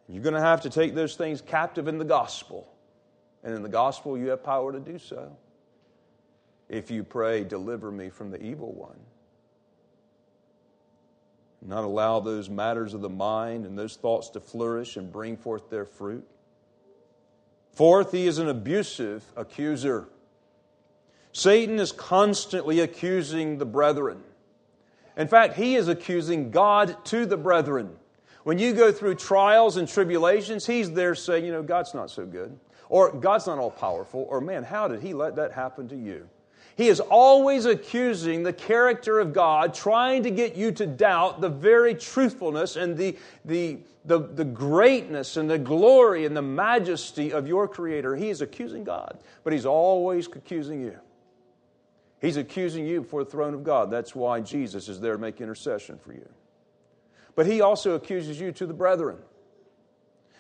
You're 0.08 0.22
going 0.22 0.36
to 0.36 0.42
have 0.42 0.62
to 0.62 0.70
take 0.70 0.94
those 0.94 1.16
things 1.16 1.42
captive 1.42 1.88
in 1.88 1.98
the 1.98 2.06
gospel. 2.06 2.72
And 3.44 3.56
in 3.56 3.64
the 3.64 3.70
gospel, 3.70 4.18
you 4.18 4.30
have 4.30 4.44
power 4.44 4.72
to 4.72 4.80
do 4.80 5.00
so. 5.00 5.36
If 6.70 6.92
you 6.92 7.04
pray, 7.04 7.44
deliver 7.44 7.92
me 7.92 8.10
from 8.10 8.30
the 8.30 8.42
evil 8.42 8.72
one. 8.72 9.00
Not 11.66 11.84
allow 11.86 12.20
those 12.20 12.50
matters 12.50 12.94
of 12.94 13.02
the 13.02 13.10
mind 13.10 13.66
and 13.66 13.78
those 13.78 13.96
thoughts 13.96 14.30
to 14.32 14.40
flourish 14.40 14.98
and 14.98 15.12
bring 15.12 15.38
forth 15.38 15.70
their 15.70 15.86
fruit. 15.86 16.28
Fourth, 17.74 18.12
he 18.12 18.28
is 18.28 18.38
an 18.38 18.48
abusive 18.48 19.24
accuser. 19.36 20.08
Satan 21.32 21.80
is 21.80 21.92
constantly 21.92 22.80
accusing 22.80 23.58
the 23.58 23.66
brethren. 23.66 24.24
In 25.18 25.28
fact, 25.28 25.56
he 25.56 25.76
is 25.76 25.88
accusing 25.88 26.52
God 26.52 27.04
to 27.06 27.26
the 27.26 27.38
brethren. 27.38 27.96
When 28.44 28.60
you 28.60 28.74
go 28.74 28.92
through 28.92 29.16
trials 29.16 29.78
and 29.78 29.88
tribulations, 29.88 30.66
he's 30.66 30.92
there 30.92 31.16
saying, 31.16 31.46
you 31.46 31.52
know, 31.52 31.64
God's 31.64 31.94
not 31.94 32.12
so 32.12 32.26
good. 32.26 32.60
Or 32.90 33.12
God's 33.12 33.48
not 33.48 33.58
all 33.58 33.72
powerful. 33.72 34.28
Or 34.30 34.42
man, 34.42 34.64
how 34.64 34.88
did 34.88 35.02
he 35.02 35.14
let 35.14 35.36
that 35.38 35.52
happen 35.52 35.88
to 35.90 35.96
you? 35.96 36.30
He 36.76 36.88
is 36.88 37.00
always 37.00 37.66
accusing 37.66 38.44
the 38.44 38.54
character 38.54 39.20
of 39.20 39.32
God, 39.32 39.74
trying 39.74 40.24
to 40.24 40.32
get 40.32 40.56
you 40.56 40.72
to 40.74 40.88
doubt 40.88 41.40
the 41.40 41.50
very 41.50 41.94
truthfulness 41.94 42.76
and 42.76 42.98
the, 42.98 43.16
the, 43.46 43.78
the, 44.06 44.20
the 44.20 44.46
greatness 44.46 45.38
and 45.38 45.50
the 45.50 45.60
glory 45.60 46.26
and 46.26 46.36
the 46.36 46.42
majesty 46.42 47.32
of 47.32 47.48
your 47.48 47.68
Creator. 47.68 48.16
He 48.16 48.30
is 48.30 48.42
accusing 48.42 48.84
God, 48.84 49.20
but 49.44 49.54
He's 49.54 49.68
always 49.68 50.28
accusing 50.28 50.82
you. 50.82 50.98
He's 52.22 52.38
accusing 52.38 52.88
you 52.88 53.02
before 53.02 53.24
the 53.24 53.30
throne 53.30 53.54
of 53.54 53.64
God. 53.64 53.92
That's 53.92 54.16
why 54.16 54.40
Jesus 54.40 54.90
is 54.90 55.00
there 55.00 55.14
to 55.14 55.20
make 55.20 55.42
intercession 55.42 56.00
for 56.00 56.14
you. 56.14 56.28
But 57.36 57.46
He 57.46 57.62
also 57.62 57.96
accuses 57.96 58.40
you 58.40 58.52
to 58.54 58.66
the 58.66 58.74
brethren. 58.74 59.18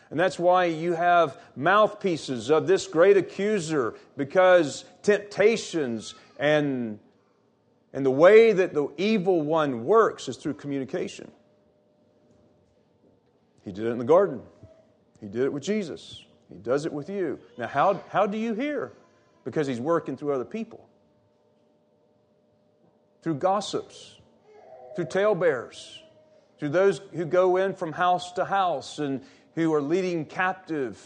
And 0.09 0.19
that's 0.19 0.37
why 0.37 0.65
you 0.65 0.93
have 0.93 1.39
mouthpieces 1.55 2.51
of 2.51 2.67
this 2.67 2.85
great 2.87 3.17
accuser, 3.17 3.95
because 4.15 4.85
temptations 5.01 6.13
and, 6.39 6.99
and 7.93 8.05
the 8.05 8.11
way 8.11 8.53
that 8.53 8.73
the 8.73 8.89
evil 8.97 9.41
one 9.41 9.85
works 9.85 10.27
is 10.27 10.37
through 10.37 10.55
communication. 10.55 11.31
He 13.63 13.71
did 13.71 13.85
it 13.85 13.89
in 13.89 13.97
the 13.97 14.03
garden, 14.03 14.41
he 15.21 15.27
did 15.27 15.43
it 15.43 15.53
with 15.53 15.63
Jesus, 15.63 16.25
He 16.49 16.57
does 16.57 16.85
it 16.85 16.93
with 16.93 17.09
you. 17.09 17.39
Now, 17.57 17.67
how, 17.67 18.03
how 18.09 18.25
do 18.25 18.37
you 18.37 18.53
hear? 18.53 18.91
Because 19.45 19.67
He's 19.67 19.79
working 19.79 20.17
through 20.17 20.33
other 20.33 20.45
people, 20.45 20.87
through 23.21 23.35
gossips, 23.35 24.17
through 24.95 25.05
talebearers, 25.05 26.01
through 26.59 26.69
those 26.69 27.01
who 27.13 27.25
go 27.25 27.57
in 27.57 27.73
from 27.73 27.93
house 27.93 28.33
to 28.33 28.45
house 28.45 28.99
and 28.99 29.21
who 29.55 29.73
are 29.73 29.81
leading 29.81 30.25
captive 30.25 30.99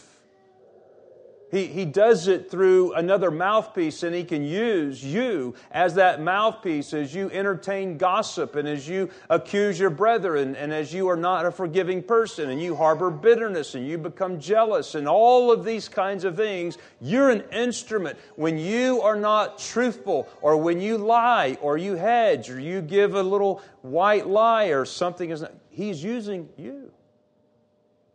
he, 1.50 1.66
he 1.66 1.84
does 1.84 2.28
it 2.28 2.50
through 2.50 2.92
another 2.92 3.30
mouthpiece, 3.30 4.02
and 4.02 4.14
he 4.14 4.24
can 4.24 4.44
use 4.44 5.02
you 5.02 5.54
as 5.70 5.94
that 5.94 6.20
mouthpiece 6.20 6.92
as 6.92 7.14
you 7.14 7.30
entertain 7.30 7.96
gossip 7.96 8.56
and 8.56 8.68
as 8.68 8.86
you 8.86 9.08
accuse 9.30 9.78
your 9.78 9.90
brethren 9.90 10.56
and 10.56 10.72
as 10.72 10.92
you 10.92 11.08
are 11.08 11.16
not 11.16 11.46
a 11.46 11.50
forgiving 11.50 12.02
person 12.02 12.50
and 12.50 12.60
you 12.60 12.76
harbor 12.76 13.10
bitterness 13.10 13.74
and 13.74 13.86
you 13.86 13.96
become 13.96 14.38
jealous 14.38 14.94
and 14.94 15.08
all 15.08 15.50
of 15.50 15.64
these 15.64 15.88
kinds 15.88 16.24
of 16.24 16.36
things. 16.36 16.76
You're 17.00 17.30
an 17.30 17.44
instrument. 17.50 18.18
When 18.36 18.58
you 18.58 19.00
are 19.00 19.16
not 19.16 19.58
truthful 19.58 20.28
or 20.42 20.56
when 20.58 20.80
you 20.80 20.98
lie 20.98 21.56
or 21.62 21.78
you 21.78 21.94
hedge 21.94 22.50
or 22.50 22.60
you 22.60 22.82
give 22.82 23.14
a 23.14 23.22
little 23.22 23.62
white 23.82 24.26
lie 24.26 24.66
or 24.66 24.84
something, 24.84 25.30
is 25.30 25.42
not, 25.42 25.54
he's 25.70 26.02
using 26.04 26.48
you 26.56 26.90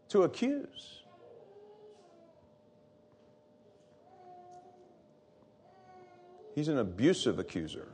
to 0.09 0.23
accuse. 0.23 0.92
He's 6.55 6.67
an 6.67 6.77
abusive 6.77 7.39
accuser. 7.39 7.87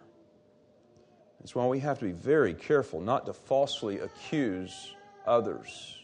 That's 1.39 1.55
why 1.55 1.65
we 1.67 1.79
have 1.79 1.99
to 1.99 2.05
be 2.05 2.11
very 2.11 2.53
careful 2.53 2.99
not 2.99 3.25
to 3.27 3.33
falsely 3.33 3.99
accuse 3.99 4.93
others. 5.25 5.95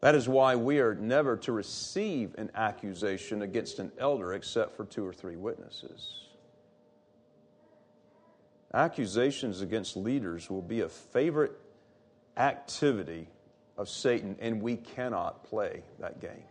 That 0.00 0.14
is 0.14 0.28
why 0.28 0.56
we 0.56 0.78
are 0.78 0.94
never 0.94 1.36
to 1.38 1.52
receive 1.52 2.34
an 2.38 2.50
accusation 2.54 3.42
against 3.42 3.78
an 3.78 3.92
elder 3.98 4.34
except 4.34 4.76
for 4.76 4.84
two 4.84 5.04
or 5.04 5.12
three 5.12 5.36
witnesses. 5.36 6.26
Accusations 8.72 9.62
against 9.62 9.96
leaders 9.96 10.48
will 10.48 10.62
be 10.62 10.82
a 10.82 10.88
favorite 10.88 11.52
activity 12.36 13.28
of 13.76 13.88
Satan, 13.88 14.36
and 14.38 14.62
we 14.62 14.76
cannot 14.76 15.44
play 15.44 15.82
that 15.98 16.20
game. 16.20 16.44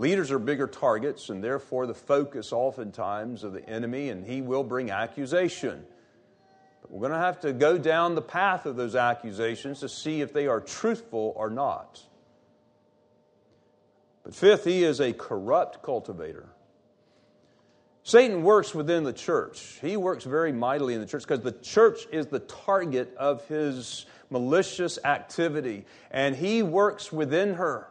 Leaders 0.00 0.30
are 0.30 0.38
bigger 0.38 0.66
targets, 0.66 1.28
and 1.28 1.44
therefore 1.44 1.86
the 1.86 1.92
focus 1.92 2.54
oftentimes 2.54 3.44
of 3.44 3.52
the 3.52 3.62
enemy, 3.68 4.08
and 4.08 4.24
he 4.24 4.40
will 4.40 4.64
bring 4.64 4.90
accusation. 4.90 5.84
But 6.80 6.90
we're 6.90 7.00
going 7.00 7.12
to 7.12 7.18
have 7.18 7.40
to 7.40 7.52
go 7.52 7.76
down 7.76 8.14
the 8.14 8.22
path 8.22 8.64
of 8.64 8.76
those 8.76 8.96
accusations 8.96 9.80
to 9.80 9.90
see 9.90 10.22
if 10.22 10.32
they 10.32 10.46
are 10.46 10.58
truthful 10.58 11.34
or 11.36 11.50
not. 11.50 12.00
But 14.22 14.34
fifth, 14.34 14.64
he 14.64 14.84
is 14.84 15.02
a 15.02 15.12
corrupt 15.12 15.82
cultivator. 15.82 16.48
Satan 18.02 18.42
works 18.42 18.74
within 18.74 19.04
the 19.04 19.12
church. 19.12 19.80
He 19.82 19.98
works 19.98 20.24
very 20.24 20.50
mightily 20.50 20.94
in 20.94 21.02
the 21.02 21.06
church 21.06 21.24
because 21.24 21.42
the 21.42 21.52
church 21.52 22.06
is 22.10 22.28
the 22.28 22.40
target 22.40 23.14
of 23.18 23.46
his 23.48 24.06
malicious 24.30 24.98
activity, 25.04 25.84
and 26.10 26.34
he 26.34 26.62
works 26.62 27.12
within 27.12 27.52
her 27.52 27.90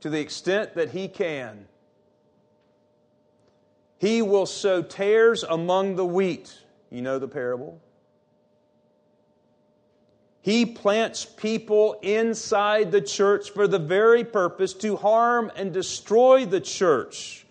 to 0.00 0.10
the 0.10 0.20
extent 0.20 0.74
that 0.74 0.90
he 0.90 1.08
can. 1.08 1.66
He 3.98 4.22
will 4.22 4.46
sow 4.46 4.82
tares 4.82 5.42
among 5.42 5.96
the 5.96 6.04
wheat. 6.04 6.54
You 6.90 7.02
know 7.02 7.18
the 7.18 7.28
parable? 7.28 7.80
He 10.42 10.64
plants 10.64 11.24
people 11.24 11.98
inside 12.02 12.92
the 12.92 13.00
church 13.00 13.50
for 13.50 13.66
the 13.66 13.80
very 13.80 14.22
purpose 14.22 14.74
to 14.74 14.94
harm 14.94 15.50
and 15.56 15.72
destroy 15.72 16.46
the 16.46 16.60
church, 16.60 17.44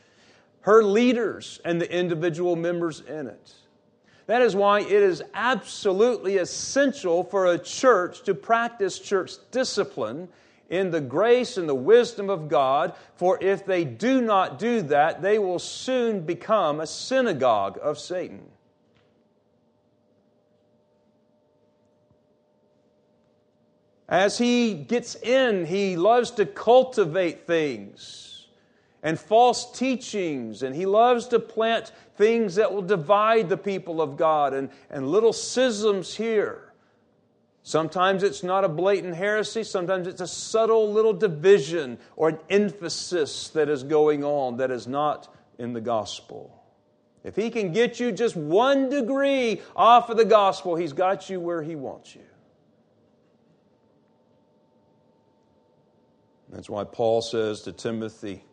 her 0.62 0.82
leaders, 0.82 1.60
and 1.66 1.82
the 1.82 1.92
individual 1.92 2.56
members 2.56 3.02
in 3.02 3.28
it. 3.28 3.54
That 4.28 4.42
is 4.42 4.56
why 4.56 4.80
it 4.80 4.92
is 4.92 5.22
absolutely 5.34 6.38
essential 6.38 7.24
for 7.26 7.48
a 7.48 7.58
church 7.60 8.24
to 8.24 8.34
practice 8.34 8.98
church 8.98 9.34
discipline 9.52 10.30
in 10.70 10.92
the 10.92 11.02
grace 11.02 11.58
and 11.58 11.70
the 11.70 11.76
wisdom 11.76 12.30
of 12.30 12.50
God, 12.50 12.94
for 13.16 13.38
if 13.42 13.66
they 13.66 13.84
do 13.84 14.22
not 14.22 14.60
do 14.60 14.82
that, 14.84 15.22
they 15.22 15.38
will 15.40 15.60
soon 15.60 16.22
become 16.22 16.80
a 16.80 16.88
synagogue 16.88 17.78
of 17.82 18.00
Satan. 18.00 18.50
As 24.08 24.38
he 24.38 24.74
gets 24.74 25.16
in, 25.16 25.66
he 25.66 25.98
loves 25.98 26.32
to 26.32 26.46
cultivate 26.46 27.48
things 27.48 28.48
and 29.02 29.20
false 29.20 29.72
teachings, 29.72 30.64
and 30.64 30.76
he 30.76 30.86
loves 30.86 31.28
to 31.28 31.40
plant 31.40 31.92
things 32.18 32.56
that 32.56 32.74
will 32.74 32.82
divide 32.82 33.50
the 33.50 33.58
people 33.58 34.02
of 34.02 34.18
God 34.18 34.54
and, 34.54 34.70
and 34.90 35.08
little 35.08 35.34
schisms 35.34 36.16
here. 36.16 36.65
Sometimes 37.66 38.22
it's 38.22 38.44
not 38.44 38.64
a 38.64 38.70
blatant 38.70 39.16
heresy, 39.16 39.64
sometimes 39.64 40.06
it's 40.06 40.22
a 40.22 40.28
subtle 40.28 40.94
little 40.94 41.14
division 41.14 41.98
or 42.16 42.30
an 42.30 42.38
emphasis 42.48 43.50
that 43.50 43.70
is 43.70 43.82
going 43.82 44.24
on 44.24 44.58
that 44.58 44.70
is 44.70 44.86
not 44.86 45.36
in 45.58 45.74
the 45.74 45.82
gospel. 45.82 46.64
If 47.24 47.36
he 47.36 47.50
can 47.50 47.74
get 47.74 48.00
you 48.00 48.12
just 48.12 48.36
one 48.36 48.90
degree 48.90 49.64
off 49.76 50.12
of 50.12 50.18
the 50.18 50.26
gospel, 50.26 50.76
he's 50.76 50.94
got 50.94 51.28
you 51.28 51.40
where 51.40 51.64
he 51.64 51.76
wants 51.76 52.14
you. 52.14 52.22
That's 56.52 56.70
why 56.70 56.84
Paul 56.84 57.24
says 57.24 57.62
to 57.62 57.72
Timothy, 57.72 58.44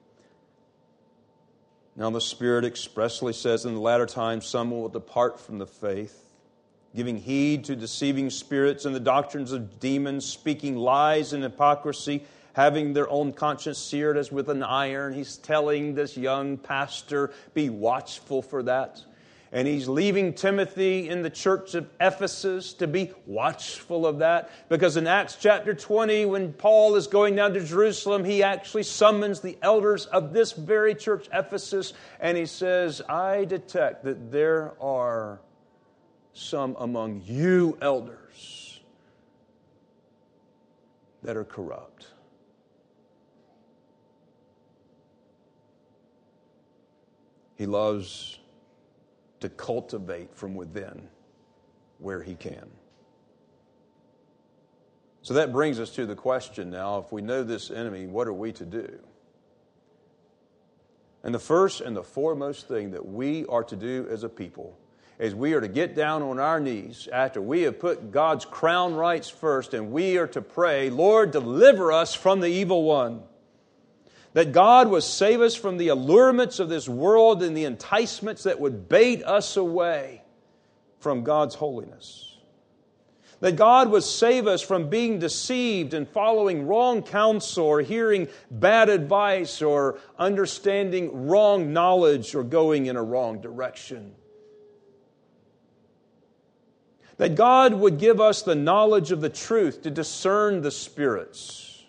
Now 1.97 2.09
the 2.09 2.19
Spirit 2.23 2.65
expressly 2.65 3.35
says 3.35 3.67
in 3.67 3.75
the 3.75 3.81
latter 3.81 4.07
times 4.07 4.47
some 4.47 4.71
will 4.71 4.89
depart 4.89 5.39
from 5.39 5.59
the 5.59 5.67
faith 5.67 6.22
giving 6.95 7.17
heed 7.17 7.65
to 7.65 7.77
deceiving 7.77 8.31
spirits 8.31 8.85
and 8.85 8.95
the 8.95 9.01
doctrines 9.01 9.53
of 9.53 9.81
demons, 9.81 10.25
speaking 10.25 10.77
lies 10.77 11.33
and 11.33 11.43
hypocrisy, 11.43 12.23
having 12.55 12.93
their 12.93 13.09
own 13.09 13.33
conscience 13.33 13.79
seared 13.79 14.17
as 14.17 14.31
with 14.31 14.51
an 14.51 14.63
iron. 14.63 15.15
He's 15.15 15.37
telling 15.39 15.95
this 15.95 16.17
young 16.17 16.59
pastor, 16.59 17.33
be 17.55 17.71
watchful 17.71 18.43
for 18.43 18.63
that. 18.65 19.03
And 19.55 19.69
he's 19.69 19.87
leaving 19.87 20.33
Timothy 20.33 21.11
in 21.11 21.23
the 21.23 21.29
church 21.29 21.75
of 21.75 21.87
Ephesus 22.01 22.73
to 22.75 22.87
be 22.87 23.13
watchful 23.27 24.07
of 24.07 24.19
that. 24.21 24.51
Because 24.71 24.97
in 24.97 25.07
Acts 25.07 25.37
chapter 25.39 25.75
20, 25.75 26.25
when 26.25 26.55
Paul 26.55 26.95
is 26.97 27.07
going 27.07 27.37
down 27.37 27.53
to 27.53 27.61
Jerusalem, 27.61 28.25
he 28.25 28.43
actually 28.43 28.85
summons 28.85 29.41
the 29.41 29.59
elders 29.61 30.07
of 30.07 30.33
this 30.33 30.53
very 30.53 30.95
church, 30.95 31.29
Ephesus, 31.35 31.93
and 32.19 32.39
he 32.39 32.47
says, 32.47 33.03
I 33.11 33.45
detect 33.45 34.05
that 34.05 34.33
there 34.33 34.73
are 34.81 35.39
some 36.33 36.77
among 36.79 37.23
you 37.27 37.77
elders 37.81 38.81
that 41.23 41.37
are 41.37 41.45
corrupt. 41.45 42.07
He 47.57 47.67
loves 47.67 48.39
to 49.41 49.49
cultivate 49.49 50.35
from 50.35 50.55
within 50.55 51.09
where 51.99 52.23
he 52.23 52.35
can. 52.35 52.69
So 55.23 55.35
that 55.35 55.53
brings 55.53 55.79
us 55.79 55.91
to 55.91 56.07
the 56.07 56.17
question 56.17 56.71
now 56.71 56.99
if 56.99 57.13
we 57.13 57.23
know 57.23 57.45
this 57.45 57.71
enemy, 57.71 58.07
what 58.07 58.27
are 58.27 58.33
we 58.33 58.53
to 58.53 58.65
do? 58.65 58.99
And 61.23 61.33
the 61.33 61.39
first 61.39 61.81
and 61.81 61.97
the 61.97 62.03
foremost 62.03 62.67
thing 62.67 62.91
that 62.91 63.07
we 63.07 63.47
are 63.47 63.63
to 63.63 63.77
do 63.77 64.09
as 64.11 64.25
a 64.25 64.29
people 64.29 64.77
is 65.23 65.37
we 65.37 65.53
are 65.53 65.61
to 65.61 65.69
get 65.69 65.95
down 65.95 66.21
on 66.21 66.41
our 66.41 66.59
knees 66.59 67.09
after 67.13 67.41
we 67.41 67.63
have 67.63 67.79
put 67.79 68.11
God's 68.11 68.45
crown 68.45 68.93
rights 68.93 69.31
first 69.31 69.73
and 69.73 69.93
we 69.93 70.19
are 70.19 70.27
to 70.27 70.43
pray, 70.43 70.91
Lord, 70.91 71.31
deliver 71.31 71.93
us 71.93 72.13
from 72.13 72.41
the 72.41 72.49
evil 72.49 72.83
one. 72.83 73.23
That 74.33 74.51
God 74.51 74.89
would 74.89 75.05
save 75.05 75.41
us 75.41 75.55
from 75.55 75.77
the 75.77 75.89
allurements 75.89 76.59
of 76.59 76.69
this 76.69 76.89
world 76.89 77.41
and 77.45 77.57
the 77.57 77.67
enticements 77.67 78.43
that 78.43 78.59
would 78.59 78.89
bait 78.89 79.23
us 79.23 79.57
away 79.57 80.23
from 80.99 81.23
God's 81.23 81.55
holiness. 81.55 82.37
That 83.39 83.55
God 83.55 83.91
would 83.91 84.03
save 84.03 84.49
us 84.49 84.61
from 84.61 84.91
being 84.91 85.21
deceived 85.21 85.95
and 85.95 86.09
following 86.09 86.67
wrong 86.67 87.01
counsel 87.01 87.67
or 87.67 87.81
hearing 87.81 88.27
bad 88.51 88.89
advice 88.89 89.63
or 89.63 90.01
understanding 90.19 91.29
wrong 91.29 91.73
knowledge 91.73 92.35
or 92.35 92.43
going 92.43 92.87
in 92.87 92.97
a 92.97 93.03
wrong 93.05 93.41
direction 93.41 94.17
that 97.23 97.37
God 97.37 97.75
would 97.75 97.99
give 98.01 98.21
us 98.21 98.43
the 98.43 98.57
knowledge 98.57 99.13
of 99.13 99.21
the 99.21 99.29
truth 99.29 99.83
to 99.83 99.93
discern 99.93 100.61
the 100.61 100.73
spirits. 100.73 101.85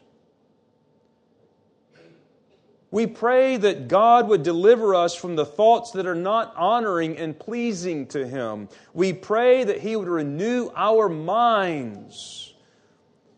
We 2.92 3.08
pray 3.08 3.58
that 3.58 3.88
God 3.88 4.28
would 4.28 4.44
deliver 4.44 4.94
us 4.94 5.16
from 5.16 5.36
the 5.36 5.44
thoughts 5.44 5.90
that 5.94 6.06
are 6.06 6.14
not 6.14 6.54
honoring 6.56 7.18
and 7.18 7.40
pleasing 7.40 8.06
to 8.10 8.28
Him. 8.28 8.70
We 8.94 9.12
pray 9.12 9.64
that 9.64 9.80
He 9.80 9.96
would 9.96 10.08
renew 10.08 10.70
our 10.76 11.10
minds 11.10 12.54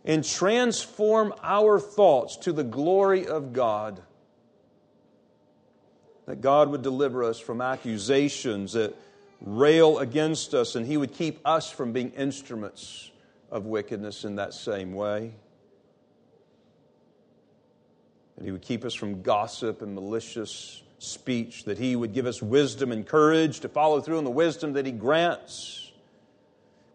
and 0.04 0.22
transform 0.22 1.34
our 1.42 1.80
thoughts 1.80 2.36
to 2.40 2.52
the 2.52 2.66
glory 2.66 3.26
of 3.26 3.54
God. 3.54 4.02
That 6.26 6.42
God 6.42 6.72
would 6.72 6.82
deliver 6.82 7.24
us 7.24 7.40
from 7.40 7.62
accusations 7.62 8.74
that 8.74 8.94
rail 9.42 10.00
against 10.00 10.54
us, 10.54 10.76
and 10.76 10.86
He 10.86 10.98
would 10.98 11.14
keep 11.14 11.40
us 11.46 11.70
from 11.70 11.92
being 11.92 12.12
instruments 12.12 13.12
of 13.52 13.66
wickedness 13.66 14.24
in 14.24 14.36
that 14.36 14.54
same 14.54 14.94
way. 14.94 15.34
And 18.38 18.46
He 18.46 18.52
would 18.52 18.62
keep 18.62 18.84
us 18.84 18.94
from 18.94 19.22
gossip 19.22 19.82
and 19.82 19.94
malicious 19.94 20.82
speech, 21.00 21.66
that 21.66 21.78
He 21.78 21.96
would 21.96 22.14
give 22.14 22.26
us 22.26 22.42
wisdom 22.42 22.92
and 22.92 23.06
courage 23.06 23.60
to 23.62 23.70
follow 23.70 24.02
through 24.02 24.18
in 24.18 24.24
the 24.24 24.32
wisdom 24.32 24.74
that 24.74 24.86
He 24.86 24.92
grants. 24.92 25.92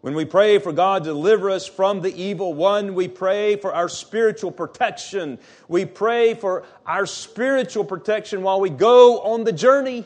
When 0.01 0.15
we 0.15 0.25
pray 0.25 0.57
for 0.57 0.71
God 0.71 1.03
to 1.03 1.11
deliver 1.11 1.51
us 1.51 1.67
from 1.67 2.01
the 2.01 2.13
evil 2.19 2.55
one, 2.55 2.95
we 2.95 3.07
pray 3.07 3.55
for 3.55 3.71
our 3.71 3.87
spiritual 3.87 4.51
protection. 4.51 5.37
We 5.67 5.85
pray 5.85 6.33
for 6.33 6.63
our 6.87 7.05
spiritual 7.05 7.85
protection 7.85 8.41
while 8.41 8.59
we 8.59 8.71
go 8.71 9.19
on 9.19 9.43
the 9.43 9.51
journey 9.51 10.05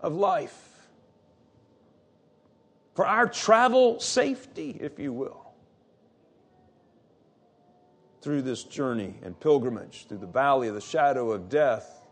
of 0.00 0.14
life. 0.14 0.69
For 3.00 3.06
our 3.06 3.26
travel 3.26 3.98
safety, 3.98 4.76
if 4.78 4.98
you 4.98 5.10
will. 5.14 5.54
Through 8.20 8.42
this 8.42 8.62
journey 8.62 9.14
and 9.22 9.40
pilgrimage, 9.40 10.04
through 10.06 10.18
the 10.18 10.26
valley 10.26 10.68
of 10.68 10.74
the 10.74 10.82
shadow 10.82 11.30
of 11.30 11.48
death, 11.48 12.02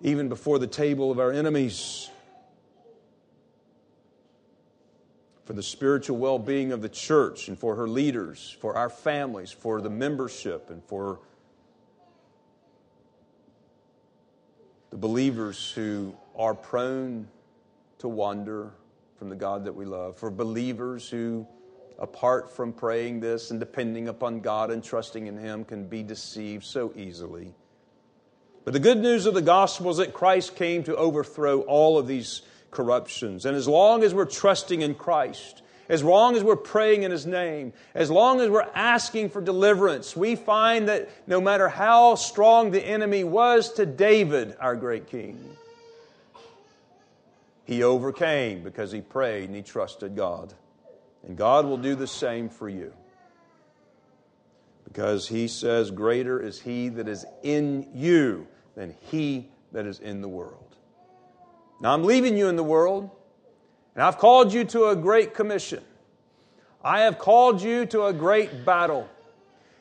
even 0.00 0.28
before 0.28 0.60
the 0.60 0.68
table 0.68 1.10
of 1.10 1.18
our 1.18 1.32
enemies. 1.32 2.08
for 5.44 5.54
the 5.54 5.62
spiritual 5.64 6.18
well 6.18 6.38
being 6.38 6.70
of 6.70 6.80
the 6.80 6.88
church 6.88 7.48
and 7.48 7.58
for 7.58 7.74
her 7.74 7.88
leaders, 7.88 8.56
for 8.60 8.76
our 8.76 8.88
families, 8.88 9.50
for 9.50 9.80
the 9.80 9.90
membership, 9.90 10.70
and 10.70 10.84
for 10.84 11.18
the 14.90 14.96
believers 14.96 15.72
who 15.72 16.14
are 16.36 16.54
prone 16.54 17.26
to 17.98 18.06
wander 18.06 18.70
from 19.22 19.28
the 19.28 19.36
God 19.36 19.66
that 19.66 19.76
we 19.76 19.84
love, 19.84 20.18
for 20.18 20.32
believers 20.32 21.08
who, 21.08 21.46
apart 21.96 22.50
from 22.50 22.72
praying 22.72 23.20
this 23.20 23.52
and 23.52 23.60
depending 23.60 24.08
upon 24.08 24.40
God 24.40 24.72
and 24.72 24.82
trusting 24.82 25.28
in 25.28 25.36
Him, 25.36 25.64
can 25.64 25.86
be 25.86 26.02
deceived 26.02 26.64
so 26.64 26.92
easily. 26.96 27.54
But 28.64 28.72
the 28.72 28.80
good 28.80 28.98
news 28.98 29.26
of 29.26 29.34
the 29.34 29.40
gospel 29.40 29.92
is 29.92 29.98
that 29.98 30.12
Christ 30.12 30.56
came 30.56 30.82
to 30.82 30.96
overthrow 30.96 31.60
all 31.60 31.98
of 31.98 32.08
these 32.08 32.42
corruptions. 32.72 33.46
And 33.46 33.56
as 33.56 33.68
long 33.68 34.02
as 34.02 34.12
we're 34.12 34.24
trusting 34.24 34.82
in 34.82 34.96
Christ, 34.96 35.62
as 35.88 36.02
long 36.02 36.34
as 36.34 36.42
we're 36.42 36.56
praying 36.56 37.04
in 37.04 37.12
His 37.12 37.24
name, 37.24 37.74
as 37.94 38.10
long 38.10 38.40
as 38.40 38.50
we're 38.50 38.66
asking 38.74 39.30
for 39.30 39.40
deliverance, 39.40 40.16
we 40.16 40.34
find 40.34 40.88
that 40.88 41.08
no 41.28 41.40
matter 41.40 41.68
how 41.68 42.16
strong 42.16 42.72
the 42.72 42.84
enemy 42.84 43.22
was 43.22 43.74
to 43.74 43.86
David, 43.86 44.56
our 44.58 44.74
great 44.74 45.06
king, 45.06 45.56
he 47.64 47.82
overcame 47.82 48.62
because 48.62 48.92
he 48.92 49.00
prayed 49.00 49.44
and 49.44 49.56
he 49.56 49.62
trusted 49.62 50.16
God. 50.16 50.54
And 51.26 51.36
God 51.36 51.66
will 51.66 51.78
do 51.78 51.94
the 51.94 52.06
same 52.06 52.48
for 52.48 52.68
you. 52.68 52.92
Because 54.84 55.28
he 55.28 55.48
says, 55.48 55.90
Greater 55.90 56.40
is 56.40 56.60
he 56.60 56.88
that 56.90 57.08
is 57.08 57.24
in 57.42 57.88
you 57.94 58.46
than 58.74 58.94
he 59.10 59.48
that 59.72 59.86
is 59.86 60.00
in 60.00 60.20
the 60.20 60.28
world. 60.28 60.76
Now 61.80 61.94
I'm 61.94 62.04
leaving 62.04 62.36
you 62.36 62.48
in 62.48 62.56
the 62.56 62.64
world, 62.64 63.10
and 63.94 64.02
I've 64.02 64.18
called 64.18 64.52
you 64.52 64.64
to 64.66 64.86
a 64.86 64.96
great 64.96 65.34
commission. 65.34 65.82
I 66.84 67.00
have 67.02 67.18
called 67.18 67.62
you 67.62 67.86
to 67.86 68.06
a 68.06 68.12
great 68.12 68.64
battle, 68.64 69.08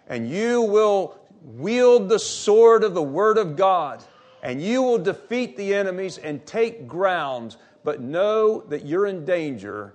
and 0.07 0.29
you 0.29 0.61
will 0.61 1.19
wield 1.43 2.09
the 2.09 2.19
sword 2.19 2.84
of 2.84 2.93
the 2.93 3.03
Word 3.03 3.38
of 3.38 3.55
God, 3.55 4.03
and 4.43 4.61
you 4.61 4.82
will 4.82 4.97
defeat 4.97 5.57
the 5.57 5.73
enemies 5.73 6.17
and 6.17 6.45
take 6.45 6.88
ground. 6.88 7.55
But 7.84 8.01
know 8.01 8.61
that 8.69 8.86
you're 8.86 9.07
in 9.07 9.25
danger, 9.25 9.93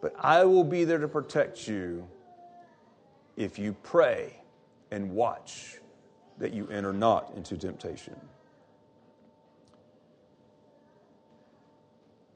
but 0.00 0.14
I 0.18 0.44
will 0.44 0.64
be 0.64 0.84
there 0.84 0.98
to 0.98 1.08
protect 1.08 1.68
you 1.68 2.08
if 3.36 3.58
you 3.58 3.74
pray 3.82 4.36
and 4.90 5.12
watch 5.12 5.78
that 6.38 6.52
you 6.52 6.68
enter 6.68 6.92
not 6.92 7.32
into 7.36 7.56
temptation. 7.56 8.16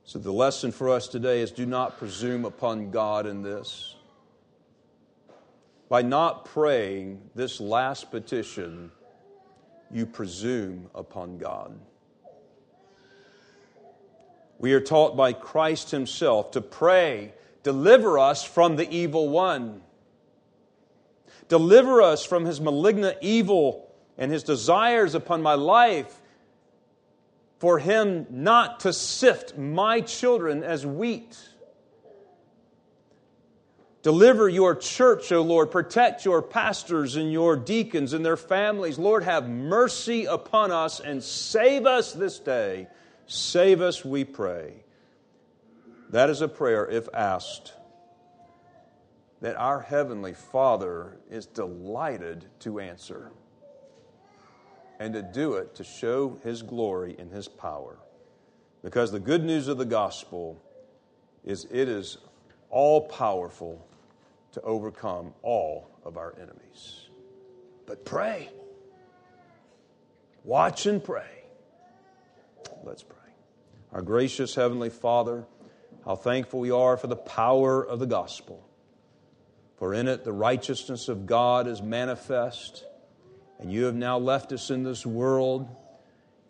So, 0.05 0.19
the 0.19 0.33
lesson 0.33 0.71
for 0.71 0.91
us 0.91 1.09
today 1.09 1.41
is 1.41 1.51
do 1.51 1.67
not 1.67 1.99
presume 1.99 2.45
upon 2.45 2.91
God 2.91 3.27
in 3.27 3.43
this. 3.43 3.97
By 5.89 6.03
not 6.03 6.45
praying 6.45 7.23
this 7.35 7.61
last 7.61 8.11
petition, 8.11 8.93
you 9.91 10.07
presume 10.07 10.91
upon 10.95 11.39
God. 11.39 11.79
We 14.65 14.73
are 14.73 14.81
taught 14.81 15.15
by 15.15 15.35
Christ 15.35 15.91
Himself 15.91 16.53
to 16.53 16.63
pray, 16.63 17.35
deliver 17.63 18.19
us 18.19 18.43
from 18.43 18.77
the 18.77 18.91
evil 18.91 19.29
one. 19.29 19.83
Deliver 21.51 22.01
us 22.01 22.25
from 22.25 22.47
his 22.47 22.63
malignant 22.63 23.19
evil 23.21 23.95
and 24.17 24.33
his 24.33 24.43
desires 24.43 25.15
upon 25.15 25.43
my 25.43 25.53
life 25.53 26.19
for 27.59 27.79
him 27.79 28.27
not 28.31 28.81
to 28.81 28.95
sift 28.95 29.59
my 29.59 30.01
children 30.01 30.63
as 30.65 30.87
wheat. 30.87 31.39
Deliver 34.03 34.49
your 34.49 34.75
church, 34.75 35.31
O 35.31 35.43
Lord. 35.43 35.71
Protect 35.71 36.25
your 36.25 36.41
pastors 36.41 37.17
and 37.17 37.31
your 37.31 37.55
deacons 37.55 38.15
and 38.15 38.25
their 38.25 38.39
families. 38.39 38.99
Lord, 38.99 39.25
have 39.25 39.47
mercy 39.47 40.25
upon 40.25 40.71
us 40.71 41.01
and 41.01 41.23
save 41.23 41.85
us 41.85 42.15
this 42.15 42.39
day. 42.39 42.87
Save 43.27 43.81
us, 43.81 44.05
we 44.05 44.25
pray. 44.25 44.85
That 46.11 46.31
is 46.31 46.41
a 46.41 46.49
prayer, 46.49 46.89
if 46.89 47.09
asked, 47.15 47.73
that 49.41 49.57
our 49.57 49.81
Heavenly 49.81 50.35
Father 50.35 51.17
is 51.31 51.47
delighted 51.47 52.45
to 52.61 52.81
answer 52.81 53.31
and 55.01 55.15
to 55.15 55.23
do 55.23 55.55
it 55.55 55.75
to 55.77 55.85
show 55.85 56.39
His 56.43 56.63
glory 56.63 57.17
and 57.19 57.31
His 57.33 57.49
power. 57.49 57.99
Because 58.83 59.11
the 59.11 59.21
good 59.21 59.45
news 59.45 59.69
of 59.69 59.79
the 59.79 59.85
gospel 59.85 60.63
is 61.45 61.67
it 61.71 61.89
is 61.89 62.19
all 62.71 63.03
powerful 63.03 63.87
to 64.53 64.61
overcome 64.63 65.33
all 65.43 65.89
of 66.05 66.17
our 66.17 66.35
enemies. 66.37 67.09
But 67.87 68.05
pray. 68.05 68.51
Watch 70.45 70.87
and 70.87 71.03
pray. 71.03 71.44
Let's 72.87 73.03
pray. 73.03 73.17
Our 73.93 74.03
gracious 74.03 74.55
Heavenly 74.55 74.91
Father, 74.91 75.47
how 76.05 76.17
thankful 76.17 76.61
we 76.61 76.71
are 76.71 76.99
for 76.99 77.07
the 77.07 77.17
power 77.17 77.83
of 77.83 77.99
the 77.99 78.07
gospel. 78.07 78.69
For 79.79 79.95
in 79.95 80.07
it 80.07 80.23
the 80.23 80.33
righteousness 80.33 81.09
of 81.09 81.25
God 81.25 81.67
is 81.67 81.81
manifest 81.81 82.85
and 83.59 83.73
you 83.73 83.85
have 83.85 83.95
now 83.95 84.19
left 84.19 84.53
us 84.53 84.71
in 84.71 84.83
this 84.83 85.07
world 85.07 85.67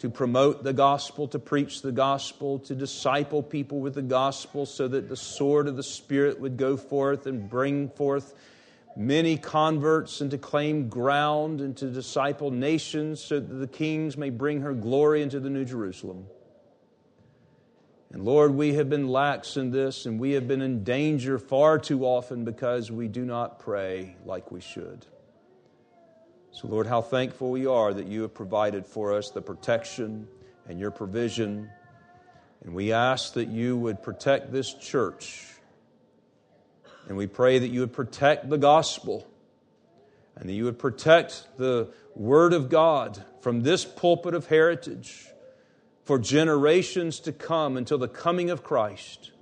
to 0.00 0.10
promote 0.10 0.64
the 0.64 0.72
gospel, 0.72 1.28
to 1.28 1.38
preach 1.38 1.82
the 1.82 1.92
gospel, 1.92 2.58
to 2.60 2.74
disciple 2.74 3.42
people 3.42 3.78
with 3.78 3.94
the 3.94 4.02
gospel 4.02 4.66
so 4.66 4.88
that 4.88 5.08
the 5.08 5.16
sword 5.16 5.68
of 5.68 5.76
the 5.76 5.84
Spirit 5.84 6.40
would 6.40 6.56
go 6.56 6.76
forth 6.76 7.26
and 7.26 7.48
bring 7.48 7.90
forth 7.90 8.34
many 8.96 9.36
converts 9.36 10.20
and 10.20 10.30
to 10.30 10.38
claim 10.38 10.88
ground 10.88 11.60
and 11.60 11.76
to 11.76 11.86
disciple 11.90 12.50
nations 12.50 13.22
so 13.22 13.40
that 13.40 13.54
the 13.54 13.66
kings 13.66 14.16
may 14.16 14.30
bring 14.30 14.60
her 14.60 14.72
glory 14.72 15.22
into 15.22 15.40
the 15.40 15.50
New 15.50 15.64
Jerusalem. 15.64 16.26
And 18.12 18.24
Lord, 18.24 18.54
we 18.54 18.74
have 18.74 18.88
been 18.88 19.08
lax 19.08 19.56
in 19.56 19.72
this 19.72 20.06
and 20.06 20.20
we 20.20 20.32
have 20.32 20.46
been 20.46 20.62
in 20.62 20.84
danger 20.84 21.38
far 21.38 21.78
too 21.78 22.04
often 22.04 22.44
because 22.44 22.90
we 22.90 23.08
do 23.08 23.24
not 23.24 23.58
pray 23.58 24.16
like 24.24 24.52
we 24.52 24.60
should. 24.60 25.04
So, 26.52 26.68
Lord, 26.68 26.86
how 26.86 27.02
thankful 27.02 27.50
we 27.50 27.66
are 27.66 27.92
that 27.92 28.06
you 28.06 28.22
have 28.22 28.32
provided 28.32 28.86
for 28.86 29.12
us 29.12 29.30
the 29.30 29.42
protection 29.42 30.28
and 30.68 30.78
your 30.78 30.92
provision. 30.92 31.68
And 32.62 32.72
we 32.72 32.92
ask 32.92 33.34
that 33.34 33.48
you 33.48 33.76
would 33.76 34.00
protect 34.00 34.52
this 34.52 34.72
church. 34.72 35.53
And 37.08 37.16
we 37.16 37.26
pray 37.26 37.58
that 37.58 37.68
you 37.68 37.80
would 37.80 37.92
protect 37.92 38.48
the 38.48 38.58
gospel 38.58 39.26
and 40.36 40.48
that 40.48 40.52
you 40.52 40.64
would 40.64 40.78
protect 40.78 41.46
the 41.58 41.88
Word 42.14 42.52
of 42.52 42.68
God 42.68 43.24
from 43.40 43.62
this 43.62 43.84
pulpit 43.84 44.34
of 44.34 44.46
heritage 44.46 45.26
for 46.04 46.18
generations 46.18 47.20
to 47.20 47.32
come 47.32 47.76
until 47.76 47.98
the 47.98 48.08
coming 48.08 48.50
of 48.50 48.62
Christ. 48.62 49.32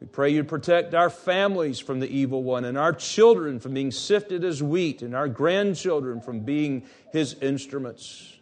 We 0.00 0.06
pray 0.06 0.30
you 0.30 0.44
protect 0.44 0.94
our 0.94 1.10
families 1.10 1.78
from 1.78 2.00
the 2.00 2.08
evil 2.08 2.42
one 2.42 2.64
and 2.64 2.78
our 2.78 2.92
children 2.92 3.60
from 3.60 3.74
being 3.74 3.90
sifted 3.90 4.44
as 4.44 4.62
wheat 4.62 5.02
and 5.02 5.14
our 5.14 5.28
grandchildren 5.28 6.22
from 6.22 6.40
being 6.40 6.84
his 7.12 7.34
instruments. 7.34 8.38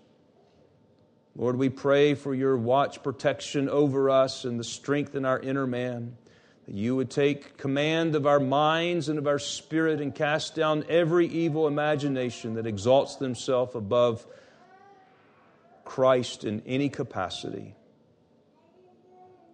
Lord, 1.35 1.57
we 1.57 1.69
pray 1.69 2.15
for 2.15 2.35
your 2.35 2.57
watch 2.57 3.03
protection 3.03 3.69
over 3.69 4.09
us 4.09 4.45
and 4.45 4.59
the 4.59 4.65
strength 4.65 5.15
in 5.15 5.25
our 5.25 5.39
inner 5.41 5.67
man, 5.67 6.17
you 6.71 6.97
would 6.97 7.11
take 7.11 7.57
command 7.57 8.15
of 8.15 8.27
our 8.27 8.41
minds 8.41 9.09
and 9.09 9.19
of 9.19 9.27
our 9.27 9.39
spirit 9.39 10.01
and 10.01 10.15
cast 10.15 10.55
down 10.55 10.85
every 10.89 11.27
evil 11.27 11.67
imagination 11.67 12.55
that 12.55 12.67
exalts 12.67 13.17
themselves 13.17 13.75
above 13.75 14.27
Christ 15.85 16.45
in 16.45 16.63
any 16.67 16.91
capacity. 16.91 17.75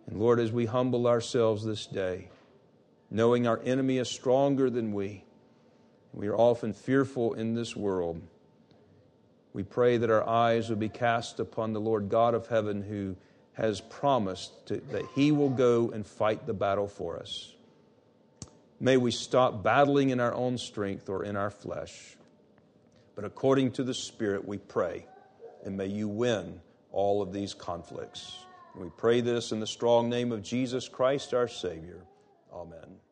And 0.07 0.19
Lord, 0.19 0.41
as 0.41 0.51
we 0.51 0.67
humble 0.67 1.07
ourselves 1.07 1.65
this 1.65 1.87
day, 1.87 2.29
knowing 3.11 3.47
our 3.47 3.61
enemy 3.65 3.99
is 3.99 4.11
stronger 4.11 4.69
than 4.69 4.93
we, 4.93 5.25
we 6.13 6.27
are 6.27 6.37
often 6.37 6.73
fearful 6.73 7.35
in 7.35 7.55
this 7.55 7.77
world. 7.77 8.21
We 9.53 9.63
pray 9.63 9.99
that 9.99 10.11
our 10.11 10.29
eyes 10.29 10.69
will 10.69 10.77
be 10.77 10.89
cast 10.89 11.39
upon 11.39 11.73
the 11.73 11.81
Lord 11.81 12.09
God 12.09 12.35
of 12.35 12.49
heaven 12.49 12.83
who 12.83 13.15
has 13.55 13.81
promised 13.81 14.67
to, 14.67 14.77
that 14.91 15.05
He 15.15 15.33
will 15.33 15.51
go 15.51 15.91
and 15.91 16.07
fight 16.07 16.47
the 16.47 16.55
battle 16.55 16.89
for 16.89 17.19
us. 17.19 17.53
May 18.81 18.97
we 18.97 19.11
stop 19.11 19.63
battling 19.63 20.11
in 20.11 20.21
our 20.21 20.35
own 20.35 20.59
strength 20.59 21.09
or 21.09 21.25
in 21.25 21.37
our 21.37 21.51
flesh. 21.51 22.17
But 23.15 23.25
according 23.25 23.73
to 23.73 23.85
the 23.85 23.95
Spirit, 23.95 24.47
we 24.47 24.59
pray, 24.59 25.07
and 25.65 25.77
may 25.77 25.87
you 25.87 26.09
win 26.09 26.61
all 26.91 27.23
of 27.23 27.33
these 27.33 27.55
conflicts. 27.55 28.39
We 28.75 28.91
pray 28.97 29.21
this 29.21 29.53
in 29.53 29.61
the 29.61 29.67
strong 29.67 30.09
name 30.09 30.33
of 30.33 30.43
Jesus 30.43 30.89
Christ, 30.89 31.33
our 31.33 31.49
Savior. 31.49 32.01
Amen. 32.53 33.04